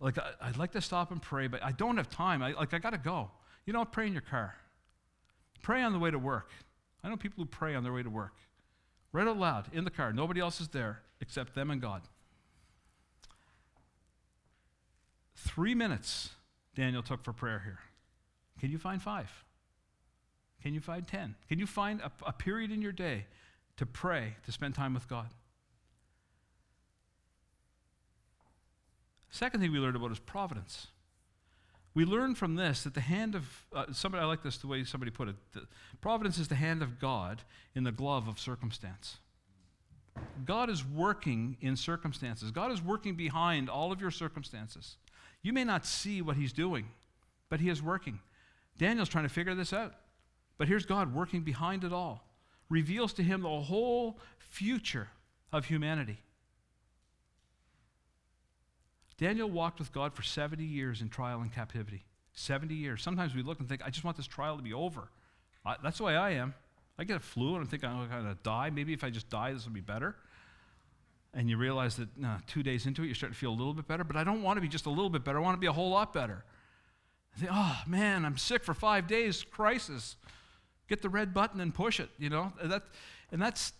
Like, 0.00 0.18
I, 0.18 0.48
would 0.48 0.58
like 0.58 0.72
to 0.72 0.80
stop 0.80 1.10
and 1.10 1.20
pray, 1.20 1.46
but 1.46 1.64
I 1.64 1.72
don't 1.72 1.96
have 1.96 2.10
time. 2.10 2.42
I, 2.42 2.52
like, 2.52 2.74
I 2.74 2.78
got 2.78 2.90
to 2.90 2.98
go. 2.98 3.30
You 3.68 3.74
don't 3.74 3.92
pray 3.92 4.06
in 4.06 4.14
your 4.14 4.22
car. 4.22 4.54
Pray 5.60 5.82
on 5.82 5.92
the 5.92 5.98
way 5.98 6.10
to 6.10 6.18
work. 6.18 6.52
I 7.04 7.10
know 7.10 7.18
people 7.18 7.44
who 7.44 7.50
pray 7.50 7.74
on 7.74 7.82
their 7.82 7.92
way 7.92 8.02
to 8.02 8.08
work. 8.08 8.32
Read 9.12 9.28
out 9.28 9.36
loud 9.36 9.66
in 9.74 9.84
the 9.84 9.90
car. 9.90 10.10
Nobody 10.10 10.40
else 10.40 10.58
is 10.58 10.68
there 10.68 11.02
except 11.20 11.54
them 11.54 11.70
and 11.70 11.78
God. 11.78 12.00
Three 15.34 15.74
minutes 15.74 16.30
Daniel 16.74 17.02
took 17.02 17.22
for 17.22 17.34
prayer 17.34 17.60
here. 17.62 17.80
Can 18.58 18.70
you 18.70 18.78
find 18.78 19.02
five? 19.02 19.44
Can 20.62 20.72
you 20.72 20.80
find 20.80 21.06
ten? 21.06 21.34
Can 21.46 21.58
you 21.58 21.66
find 21.66 22.00
a, 22.00 22.10
a 22.24 22.32
period 22.32 22.72
in 22.72 22.80
your 22.80 22.92
day 22.92 23.26
to 23.76 23.84
pray, 23.84 24.36
to 24.46 24.50
spend 24.50 24.76
time 24.76 24.94
with 24.94 25.06
God? 25.10 25.28
Second 29.28 29.60
thing 29.60 29.72
we 29.72 29.78
learned 29.78 29.96
about 29.96 30.10
is 30.10 30.18
providence. 30.18 30.86
We 31.98 32.04
learn 32.04 32.36
from 32.36 32.54
this 32.54 32.84
that 32.84 32.94
the 32.94 33.00
hand 33.00 33.34
of 33.34 33.66
uh, 33.74 33.86
somebody, 33.90 34.22
I 34.22 34.26
like 34.28 34.44
this 34.44 34.56
the 34.58 34.68
way 34.68 34.84
somebody 34.84 35.10
put 35.10 35.26
it. 35.26 35.34
providence 36.00 36.38
is 36.38 36.46
the 36.46 36.54
hand 36.54 36.80
of 36.80 37.00
God 37.00 37.42
in 37.74 37.82
the 37.82 37.90
glove 37.90 38.28
of 38.28 38.38
circumstance. 38.38 39.16
God 40.44 40.70
is 40.70 40.84
working 40.86 41.56
in 41.60 41.74
circumstances. 41.74 42.52
God 42.52 42.70
is 42.70 42.80
working 42.80 43.16
behind 43.16 43.68
all 43.68 43.90
of 43.90 44.00
your 44.00 44.12
circumstances. 44.12 44.96
You 45.42 45.52
may 45.52 45.64
not 45.64 45.84
see 45.84 46.22
what 46.22 46.36
He's 46.36 46.52
doing, 46.52 46.86
but 47.48 47.58
He 47.58 47.68
is 47.68 47.82
working. 47.82 48.20
Daniel's 48.78 49.08
trying 49.08 49.24
to 49.24 49.34
figure 49.34 49.56
this 49.56 49.72
out. 49.72 49.92
But 50.56 50.68
here's 50.68 50.86
God 50.86 51.12
working 51.12 51.40
behind 51.40 51.82
it 51.82 51.92
all, 51.92 52.22
reveals 52.68 53.12
to 53.14 53.24
him 53.24 53.42
the 53.42 53.48
whole 53.48 54.20
future 54.38 55.08
of 55.52 55.64
humanity. 55.64 56.18
Daniel 59.18 59.50
walked 59.50 59.80
with 59.80 59.92
God 59.92 60.14
for 60.14 60.22
70 60.22 60.64
years 60.64 61.02
in 61.02 61.08
trial 61.08 61.40
and 61.40 61.52
captivity. 61.52 62.04
70 62.34 62.74
years. 62.74 63.02
Sometimes 63.02 63.34
we 63.34 63.42
look 63.42 63.58
and 63.58 63.68
think, 63.68 63.82
I 63.84 63.90
just 63.90 64.04
want 64.04 64.16
this 64.16 64.26
trial 64.26 64.56
to 64.56 64.62
be 64.62 64.72
over. 64.72 65.10
I, 65.66 65.76
that's 65.82 65.98
the 65.98 66.04
way 66.04 66.16
I 66.16 66.30
am. 66.30 66.54
I 66.98 67.04
get 67.04 67.16
a 67.16 67.20
flu 67.20 67.56
and 67.56 67.64
I 67.64 67.68
think 67.68 67.84
I'm 67.84 68.08
going 68.08 68.24
to 68.24 68.38
die. 68.42 68.70
Maybe 68.70 68.92
if 68.92 69.04
I 69.04 69.10
just 69.10 69.28
die, 69.28 69.52
this 69.52 69.64
will 69.64 69.72
be 69.72 69.80
better. 69.80 70.16
And 71.34 71.50
you 71.50 71.56
realize 71.56 71.96
that 71.96 72.08
two 72.46 72.62
days 72.62 72.86
into 72.86 73.02
it, 73.02 73.06
you're 73.06 73.14
starting 73.14 73.34
to 73.34 73.38
feel 73.38 73.50
a 73.50 73.58
little 73.58 73.74
bit 73.74 73.86
better. 73.86 74.04
But 74.04 74.16
I 74.16 74.24
don't 74.24 74.42
want 74.42 74.56
to 74.56 74.60
be 74.60 74.68
just 74.68 74.86
a 74.86 74.90
little 74.90 75.10
bit 75.10 75.24
better. 75.24 75.38
I 75.38 75.42
want 75.42 75.56
to 75.56 75.60
be 75.60 75.66
a 75.66 75.72
whole 75.72 75.90
lot 75.90 76.12
better. 76.12 76.44
I 77.36 77.40
think, 77.40 77.52
oh 77.54 77.82
man, 77.86 78.24
I'm 78.24 78.36
sick 78.36 78.64
for 78.64 78.74
five 78.74 79.06
days. 79.06 79.44
Crisis. 79.44 80.16
Get 80.88 81.02
the 81.02 81.08
red 81.08 81.34
button 81.34 81.60
and 81.60 81.74
push 81.74 82.00
it. 82.00 82.08
You 82.18 82.30
know 82.30 82.52
that, 82.62 82.82
and 83.30 83.42
that's 83.42 83.72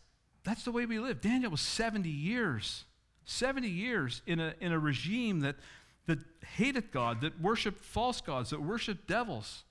that's 0.45 0.65
the 0.65 0.71
way 0.71 0.85
we 0.85 0.99
live. 0.99 1.21
Daniel 1.21 1.51
was 1.51 1.63
70 1.63 2.09
years, 2.09 2.85
70 3.29 3.69
years 3.69 4.23
in 4.27 4.41
a 4.41 4.55
in 4.61 4.73
a 4.73 4.79
regime 4.79 5.41
that 5.41 5.57
that 6.07 6.19
hated 6.57 6.91
God, 6.91 7.21
that 7.21 7.39
worshiped 7.41 7.85
false 7.85 8.23
gods, 8.23 8.51
that 8.51 8.63
worshiped 8.63 9.07
devils. 9.07 9.65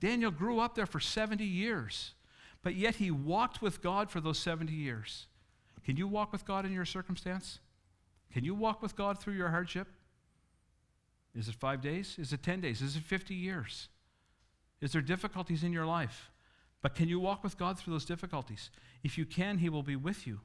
Daniel 0.00 0.30
grew 0.30 0.60
up 0.60 0.74
there 0.74 0.86
for 0.86 1.00
70 1.00 1.42
years, 1.42 2.12
but 2.62 2.74
yet 2.74 2.96
he 2.96 3.10
walked 3.10 3.62
with 3.62 3.80
God 3.82 4.10
for 4.10 4.20
those 4.20 4.38
70 4.38 4.72
years. 4.72 5.26
Can 5.84 5.96
you 5.96 6.06
walk 6.06 6.30
with 6.30 6.44
God 6.44 6.66
in 6.66 6.72
your 6.72 6.84
circumstance? 6.84 7.60
Can 8.32 8.44
you 8.44 8.54
walk 8.54 8.82
with 8.82 8.94
God 8.94 9.18
through 9.18 9.34
your 9.34 9.48
hardship? 9.48 9.88
Is 11.34 11.48
it 11.48 11.54
five 11.54 11.80
days? 11.80 12.16
Is 12.18 12.34
it 12.34 12.42
10 12.42 12.60
days? 12.60 12.82
Is 12.82 12.96
it 12.96 13.02
50 13.02 13.34
years? 13.34 13.88
Is 14.82 14.92
there 14.92 15.00
difficulties 15.00 15.64
in 15.64 15.72
your 15.72 15.86
life? 15.86 16.30
But 16.82 16.94
can 16.94 17.08
you 17.08 17.18
walk 17.18 17.42
with 17.42 17.56
God 17.56 17.78
through 17.78 17.94
those 17.94 18.04
difficulties? 18.04 18.70
If 19.02 19.16
you 19.16 19.24
can, 19.24 19.58
He 19.58 19.70
will 19.70 19.82
be 19.82 19.96
with 19.96 20.26
you. 20.26 20.40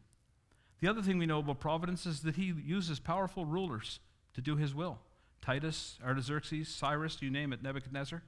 The 0.83 0.89
other 0.89 1.01
thing 1.01 1.17
we 1.17 1.25
know 1.25 1.39
about 1.39 1.61
providence 1.61 2.05
is 2.05 2.23
that 2.23 2.35
He 2.35 2.53
uses 2.61 2.99
powerful 2.99 3.45
rulers 3.45 4.01
to 4.33 4.41
do 4.41 4.57
His 4.57 4.75
will. 4.75 4.99
Titus, 5.41 5.97
Artaxerxes, 6.05 6.67
Cyrus, 6.67 7.21
you 7.21 7.31
name 7.31 7.53
it, 7.53 7.63
Nebuchadnezzar. 7.63 8.21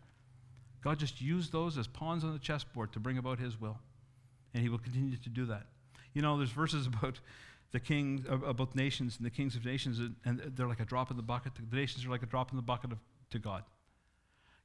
God 0.82 0.98
just 0.98 1.20
used 1.20 1.52
those 1.52 1.78
as 1.78 1.86
pawns 1.86 2.24
on 2.24 2.32
the 2.32 2.40
chessboard 2.40 2.94
to 2.94 3.00
bring 3.02 3.18
about 3.18 3.40
His 3.40 3.60
will. 3.60 3.78
And 4.54 4.64
He 4.64 4.70
will 4.70 4.78
continue 4.78 5.18
to 5.18 5.30
do 5.30 5.46
that. 5.48 5.66
You 6.14 6.22
know, 6.22 6.38
there's 6.38 6.50
verses 6.50 6.88
about 7.02 7.20
the 7.74 7.80
king, 7.82 8.24
about 8.30 8.74
nations 8.74 9.18
and 9.18 9.26
the 9.26 9.32
kings 9.32 9.58
of 9.58 9.66
nations, 9.66 10.00
and 10.24 10.40
they're 10.56 10.66
like 10.66 10.80
a 10.80 10.86
drop 10.86 11.12
in 11.12 11.18
the 11.18 11.24
bucket. 11.24 11.52
The 11.56 11.76
nations 11.76 12.06
are 12.06 12.10
like 12.10 12.24
a 12.24 12.26
drop 12.26 12.52
in 12.52 12.56
the 12.56 12.64
bucket 12.64 12.94
of, 12.94 13.00
to 13.32 13.38
God. 13.38 13.66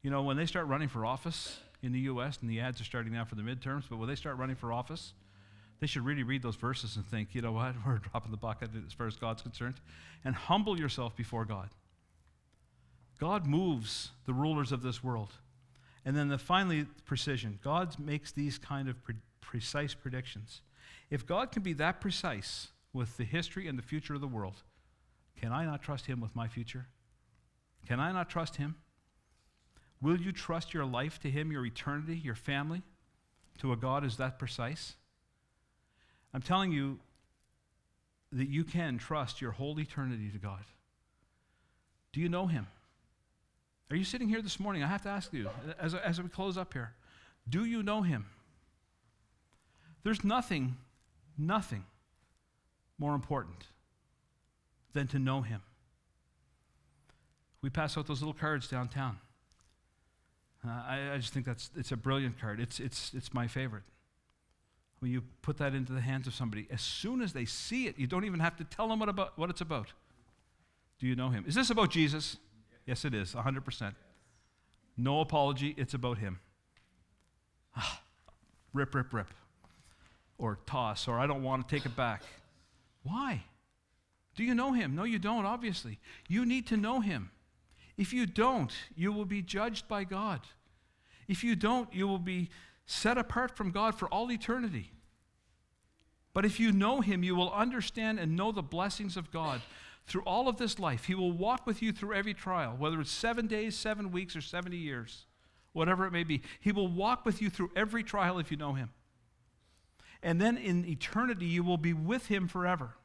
You 0.02 0.12
know, 0.12 0.22
when 0.22 0.36
they 0.36 0.46
start 0.46 0.68
running 0.68 0.86
for 0.86 1.04
office 1.04 1.58
in 1.82 1.90
the 1.90 2.00
U.S., 2.02 2.38
and 2.40 2.48
the 2.48 2.60
ads 2.60 2.80
are 2.80 2.84
starting 2.84 3.14
now 3.14 3.24
for 3.24 3.34
the 3.34 3.42
midterms, 3.42 3.82
but 3.90 3.96
when 3.96 4.08
they 4.08 4.14
start 4.14 4.36
running 4.36 4.54
for 4.54 4.72
office, 4.72 5.12
they 5.80 5.86
should 5.86 6.04
really 6.04 6.22
read 6.22 6.42
those 6.42 6.56
verses 6.56 6.96
and 6.96 7.04
think, 7.06 7.34
you 7.34 7.42
know 7.42 7.52
what, 7.52 7.74
we're 7.86 7.96
a 7.96 8.00
drop 8.00 8.24
in 8.24 8.30
the 8.30 8.36
bucket 8.36 8.70
as 8.86 8.92
far 8.92 9.06
as 9.06 9.16
God's 9.16 9.42
concerned, 9.42 9.80
and 10.24 10.34
humble 10.34 10.78
yourself 10.78 11.16
before 11.16 11.44
God. 11.44 11.70
God 13.18 13.46
moves 13.46 14.10
the 14.24 14.32
rulers 14.32 14.72
of 14.72 14.82
this 14.82 15.04
world. 15.04 15.32
And 16.04 16.16
then 16.16 16.28
the 16.28 16.38
finally, 16.38 16.86
precision. 17.04 17.58
God 17.62 17.98
makes 17.98 18.32
these 18.32 18.58
kind 18.58 18.88
of 18.88 19.02
pre- 19.02 19.16
precise 19.40 19.92
predictions. 19.92 20.62
If 21.10 21.26
God 21.26 21.52
can 21.52 21.62
be 21.62 21.74
that 21.74 22.00
precise 22.00 22.68
with 22.92 23.16
the 23.18 23.24
history 23.24 23.68
and 23.68 23.78
the 23.78 23.82
future 23.82 24.14
of 24.14 24.22
the 24.22 24.26
world, 24.26 24.62
can 25.38 25.52
I 25.52 25.64
not 25.64 25.82
trust 25.82 26.06
Him 26.06 26.20
with 26.20 26.34
my 26.34 26.48
future? 26.48 26.86
Can 27.86 28.00
I 28.00 28.12
not 28.12 28.30
trust 28.30 28.56
Him? 28.56 28.76
Will 30.00 30.18
you 30.18 30.32
trust 30.32 30.72
your 30.72 30.86
life 30.86 31.18
to 31.20 31.30
Him, 31.30 31.52
your 31.52 31.66
eternity, 31.66 32.16
your 32.16 32.34
family, 32.34 32.82
to 33.58 33.72
a 33.72 33.76
God 33.76 34.02
who's 34.02 34.16
that 34.16 34.38
precise? 34.38 34.94
I'm 36.32 36.42
telling 36.42 36.72
you 36.72 36.98
that 38.32 38.48
you 38.48 38.64
can 38.64 38.98
trust 38.98 39.40
your 39.40 39.50
whole 39.50 39.78
eternity 39.80 40.30
to 40.30 40.38
God. 40.38 40.64
Do 42.12 42.20
you 42.20 42.28
know 42.28 42.46
Him? 42.46 42.66
Are 43.90 43.96
you 43.96 44.04
sitting 44.04 44.28
here 44.28 44.40
this 44.40 44.60
morning? 44.60 44.82
I 44.84 44.86
have 44.86 45.02
to 45.02 45.08
ask 45.08 45.32
you, 45.32 45.48
as, 45.80 45.94
as 45.94 46.22
we 46.22 46.28
close 46.28 46.56
up 46.56 46.72
here, 46.72 46.92
do 47.48 47.64
you 47.64 47.82
know 47.82 48.02
Him? 48.02 48.26
There's 50.04 50.24
nothing, 50.24 50.76
nothing 51.36 51.84
more 52.98 53.14
important 53.14 53.66
than 54.92 55.08
to 55.08 55.18
know 55.18 55.42
Him. 55.42 55.62
We 57.62 57.70
pass 57.70 57.98
out 57.98 58.06
those 58.06 58.20
little 58.20 58.34
cards 58.34 58.68
downtown. 58.68 59.18
Uh, 60.64 60.70
I, 60.70 61.10
I, 61.14 61.16
just 61.16 61.32
think 61.32 61.46
that's 61.46 61.70
it's 61.76 61.90
a 61.90 61.96
brilliant 61.96 62.38
card. 62.38 62.60
It's, 62.60 62.80
it's, 62.80 63.12
it's 63.14 63.32
my 63.32 63.46
favorite. 63.46 63.82
When 65.00 65.10
you 65.10 65.22
put 65.42 65.56
that 65.58 65.74
into 65.74 65.92
the 65.92 66.00
hands 66.00 66.26
of 66.26 66.34
somebody, 66.34 66.68
as 66.70 66.82
soon 66.82 67.22
as 67.22 67.32
they 67.32 67.46
see 67.46 67.86
it, 67.86 67.98
you 67.98 68.06
don't 68.06 68.24
even 68.24 68.40
have 68.40 68.56
to 68.58 68.64
tell 68.64 68.88
them 68.88 69.00
what, 69.00 69.08
about, 69.08 69.38
what 69.38 69.50
it's 69.50 69.62
about. 69.62 69.92
Do 70.98 71.06
you 71.06 71.16
know 71.16 71.30
him? 71.30 71.44
Is 71.48 71.54
this 71.54 71.70
about 71.70 71.90
Jesus? 71.90 72.36
Yes, 72.86 73.04
it 73.04 73.14
is, 73.14 73.34
100%. 73.34 73.94
No 74.96 75.20
apology, 75.20 75.74
it's 75.78 75.94
about 75.94 76.18
him. 76.18 76.38
Ah, 77.74 78.02
rip, 78.74 78.94
rip, 78.94 79.12
rip. 79.12 79.28
Or 80.36 80.58
toss, 80.66 81.08
or 81.08 81.18
I 81.18 81.26
don't 81.26 81.42
want 81.42 81.66
to 81.66 81.74
take 81.74 81.86
it 81.86 81.96
back. 81.96 82.22
Why? 83.02 83.44
Do 84.34 84.44
you 84.44 84.54
know 84.54 84.72
him? 84.72 84.94
No, 84.94 85.04
you 85.04 85.18
don't, 85.18 85.46
obviously. 85.46 85.98
You 86.28 86.44
need 86.44 86.66
to 86.68 86.76
know 86.76 87.00
him. 87.00 87.30
If 87.96 88.12
you 88.12 88.26
don't, 88.26 88.72
you 88.94 89.12
will 89.12 89.24
be 89.24 89.42
judged 89.42 89.88
by 89.88 90.04
God. 90.04 90.40
If 91.28 91.44
you 91.44 91.56
don't, 91.56 91.92
you 91.92 92.08
will 92.08 92.18
be 92.18 92.50
set 92.90 93.16
apart 93.16 93.56
from 93.56 93.70
God 93.70 93.94
for 93.94 94.08
all 94.08 94.32
eternity. 94.32 94.90
But 96.34 96.44
if 96.44 96.58
you 96.58 96.72
know 96.72 97.00
Him, 97.00 97.22
you 97.22 97.36
will 97.36 97.52
understand 97.52 98.18
and 98.18 98.36
know 98.36 98.50
the 98.50 98.62
blessings 98.62 99.16
of 99.16 99.30
God 99.30 99.62
through 100.06 100.22
all 100.22 100.48
of 100.48 100.56
this 100.56 100.80
life. 100.80 101.04
He 101.04 101.14
will 101.14 101.30
walk 101.30 101.66
with 101.68 101.82
you 101.82 101.92
through 101.92 102.14
every 102.14 102.34
trial, 102.34 102.74
whether 102.76 103.00
it's 103.00 103.12
seven 103.12 103.46
days, 103.46 103.76
seven 103.76 104.10
weeks, 104.10 104.34
or 104.34 104.40
70 104.40 104.76
years, 104.76 105.26
whatever 105.72 106.04
it 106.04 106.10
may 106.10 106.24
be. 106.24 106.42
He 106.58 106.72
will 106.72 106.88
walk 106.88 107.24
with 107.24 107.40
you 107.40 107.48
through 107.48 107.70
every 107.76 108.02
trial 108.02 108.40
if 108.40 108.50
you 108.50 108.56
know 108.56 108.72
Him. 108.72 108.90
And 110.20 110.40
then 110.40 110.56
in 110.56 110.84
eternity, 110.84 111.46
you 111.46 111.62
will 111.62 111.78
be 111.78 111.92
with 111.92 112.26
Him 112.26 112.48
forever. 112.48 112.96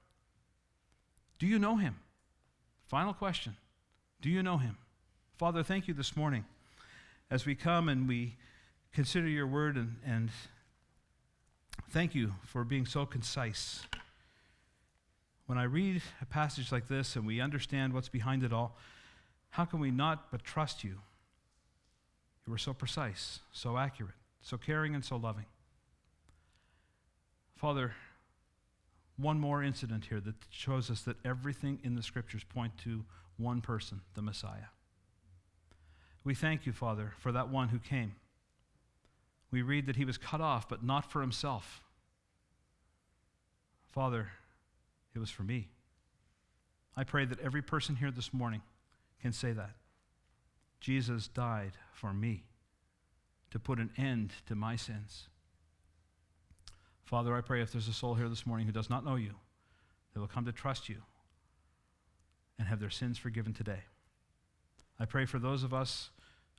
Do 1.38 1.46
you 1.46 1.60
know 1.60 1.76
Him? 1.76 1.98
Final 2.88 3.14
question 3.14 3.56
Do 4.20 4.32
you 4.32 4.42
know 4.42 4.58
Him? 4.58 4.78
Father, 5.38 5.62
thank 5.62 5.88
you 5.88 5.94
this 5.94 6.18
morning 6.18 6.44
as 7.30 7.46
we 7.46 7.54
come 7.54 7.88
and 7.88 8.08
we 8.08 8.38
consider 8.96 9.28
your 9.28 9.46
word 9.46 9.76
and, 9.76 9.98
and 10.06 10.30
thank 11.89 12.16
you 12.16 12.34
for 12.46 12.64
being 12.64 12.86
so 12.86 13.06
concise. 13.06 13.84
When 15.48 15.58
I 15.58 15.64
read 15.64 16.02
a 16.22 16.26
passage 16.26 16.72
like 16.72 16.88
this 16.88 17.18
and 17.18 17.28
we 17.28 17.41
understand 17.41 17.93
what's 17.93 18.08
behind 18.08 18.41
it 18.41 18.54
all, 18.54 18.78
how 19.50 19.66
can 19.66 19.82
we 19.82 19.91
not 19.91 20.32
but 20.32 20.46
trust 20.46 20.84
you? 20.86 21.02
You 22.48 22.52
were 22.52 22.58
so 22.58 22.74
precise, 22.74 23.39
so 23.52 23.78
accurate, 23.78 24.16
so 24.41 24.58
caring, 24.58 24.96
and 24.96 25.04
so 25.04 25.18
loving. 25.18 25.46
Father, 27.58 27.93
one 29.18 29.39
more 29.39 29.62
incident 29.62 30.06
here 30.06 30.22
that 30.22 30.36
shows 30.50 30.89
us 30.89 31.02
that 31.02 31.18
everything 31.26 31.80
in 31.84 31.96
the 31.96 32.04
scriptures 32.04 32.43
point 32.46 32.78
to 32.84 33.04
one 33.38 33.60
person, 33.60 34.02
the 34.14 34.22
Messiah. 34.22 34.72
We 36.24 36.34
thank 36.34 36.66
you, 36.66 36.72
Father, 36.72 37.14
for 37.20 37.34
that 37.34 37.50
one 37.50 37.70
who 37.70 37.80
came. 37.80 38.14
We 39.56 39.62
read 39.62 39.86
that 39.86 39.95
he 39.95 40.03
was 40.03 40.18
cut 40.18 40.41
off, 40.41 40.68
but 40.68 40.84
not 40.84 41.10
for 41.10 41.22
himself. 41.22 41.82
Father, 43.88 44.28
it 45.16 45.20
was 45.20 45.30
for 45.30 45.43
me. 45.43 45.70
I 46.97 47.06
pray 47.06 47.24
that 47.24 47.39
every 47.39 47.62
person 47.62 47.95
here 47.95 48.12
this 48.12 48.34
morning 48.34 48.62
can 49.22 49.32
say 49.32 49.53
that. 49.53 49.78
Jesus 50.82 51.30
died 51.30 51.72
for 51.93 52.12
me 52.12 52.43
to 53.51 53.58
put 53.58 53.80
an 53.80 53.91
end 53.97 54.34
to 54.47 54.56
my 54.56 54.76
sins. 54.76 55.30
Father, 57.06 57.34
I 57.34 57.39
pray 57.39 57.62
if 57.62 57.72
there's 57.72 57.88
a 57.88 57.93
soul 57.93 58.16
here 58.16 58.28
this 58.28 58.45
morning 58.45 58.66
who 58.66 58.74
does 58.74 58.89
not 58.89 59.06
know 59.06 59.16
you, 59.16 59.36
they 60.14 60.20
will 60.20 60.28
come 60.28 60.43
to 60.43 60.51
trust 60.51 60.89
you 60.89 60.97
and 62.60 62.68
have 62.68 62.82
their 62.82 62.89
sins 62.89 63.18
forgiven 63.18 63.53
today. 63.53 63.84
I 64.99 65.06
pray 65.06 65.24
for 65.24 65.39
those 65.39 65.64
of 65.64 65.74
us 65.74 66.10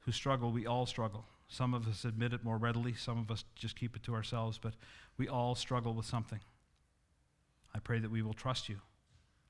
who 0.07 0.12
struggle, 0.12 0.51
we 0.51 0.66
all 0.66 0.86
struggle. 0.86 1.26
Some 1.49 1.74
of 1.74 1.86
us 1.86 2.05
admit 2.05 2.32
it 2.32 2.44
more 2.44 2.59
readily, 2.59 2.94
some 2.94 3.18
of 3.18 3.30
us 3.30 3.44
just 3.55 3.76
keep 3.76 3.94
it 3.94 4.03
to 4.05 4.14
ourselves, 4.14 4.59
but 4.59 4.74
we 5.16 5.28
all 5.28 5.55
struggle 5.55 5.94
with 5.94 6.07
something. 6.07 6.40
I 7.74 7.78
pray 7.78 7.99
that 8.01 8.11
we 8.11 8.22
will 8.22 8.34
trust 8.34 8.68
you. 8.68 8.80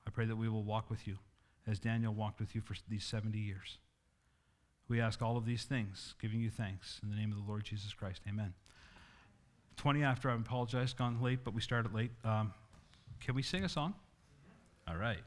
I 0.05 0.09
pray 0.09 0.25
that 0.25 0.35
we 0.35 0.49
will 0.49 0.63
walk 0.63 0.89
with 0.89 1.07
you 1.07 1.17
as 1.65 1.79
Daniel 1.79 2.13
walked 2.13 2.39
with 2.39 2.55
you 2.55 2.61
for 2.61 2.75
these 2.87 3.03
70 3.03 3.37
years. 3.37 3.77
We 4.87 5.01
ask 5.01 5.21
all 5.21 5.35
of 5.35 5.45
these 5.45 5.63
things, 5.63 6.15
giving 6.21 6.39
you 6.39 6.49
thanks 6.49 6.99
in 7.03 7.09
the 7.09 7.15
name 7.15 7.31
of 7.31 7.37
the 7.37 7.43
Lord 7.49 7.65
Jesus 7.65 7.93
Christ. 7.93 8.21
Amen. 8.27 8.53
20 9.75 10.03
after, 10.03 10.29
I 10.29 10.35
apologize, 10.35 10.93
gone 10.93 11.21
late, 11.21 11.39
but 11.43 11.53
we 11.53 11.61
started 11.61 11.93
late. 11.93 12.11
Um, 12.23 12.53
can 13.19 13.35
we 13.35 13.43
sing 13.43 13.63
a 13.63 13.69
song? 13.69 13.95
All 14.87 14.95
right. 14.95 15.19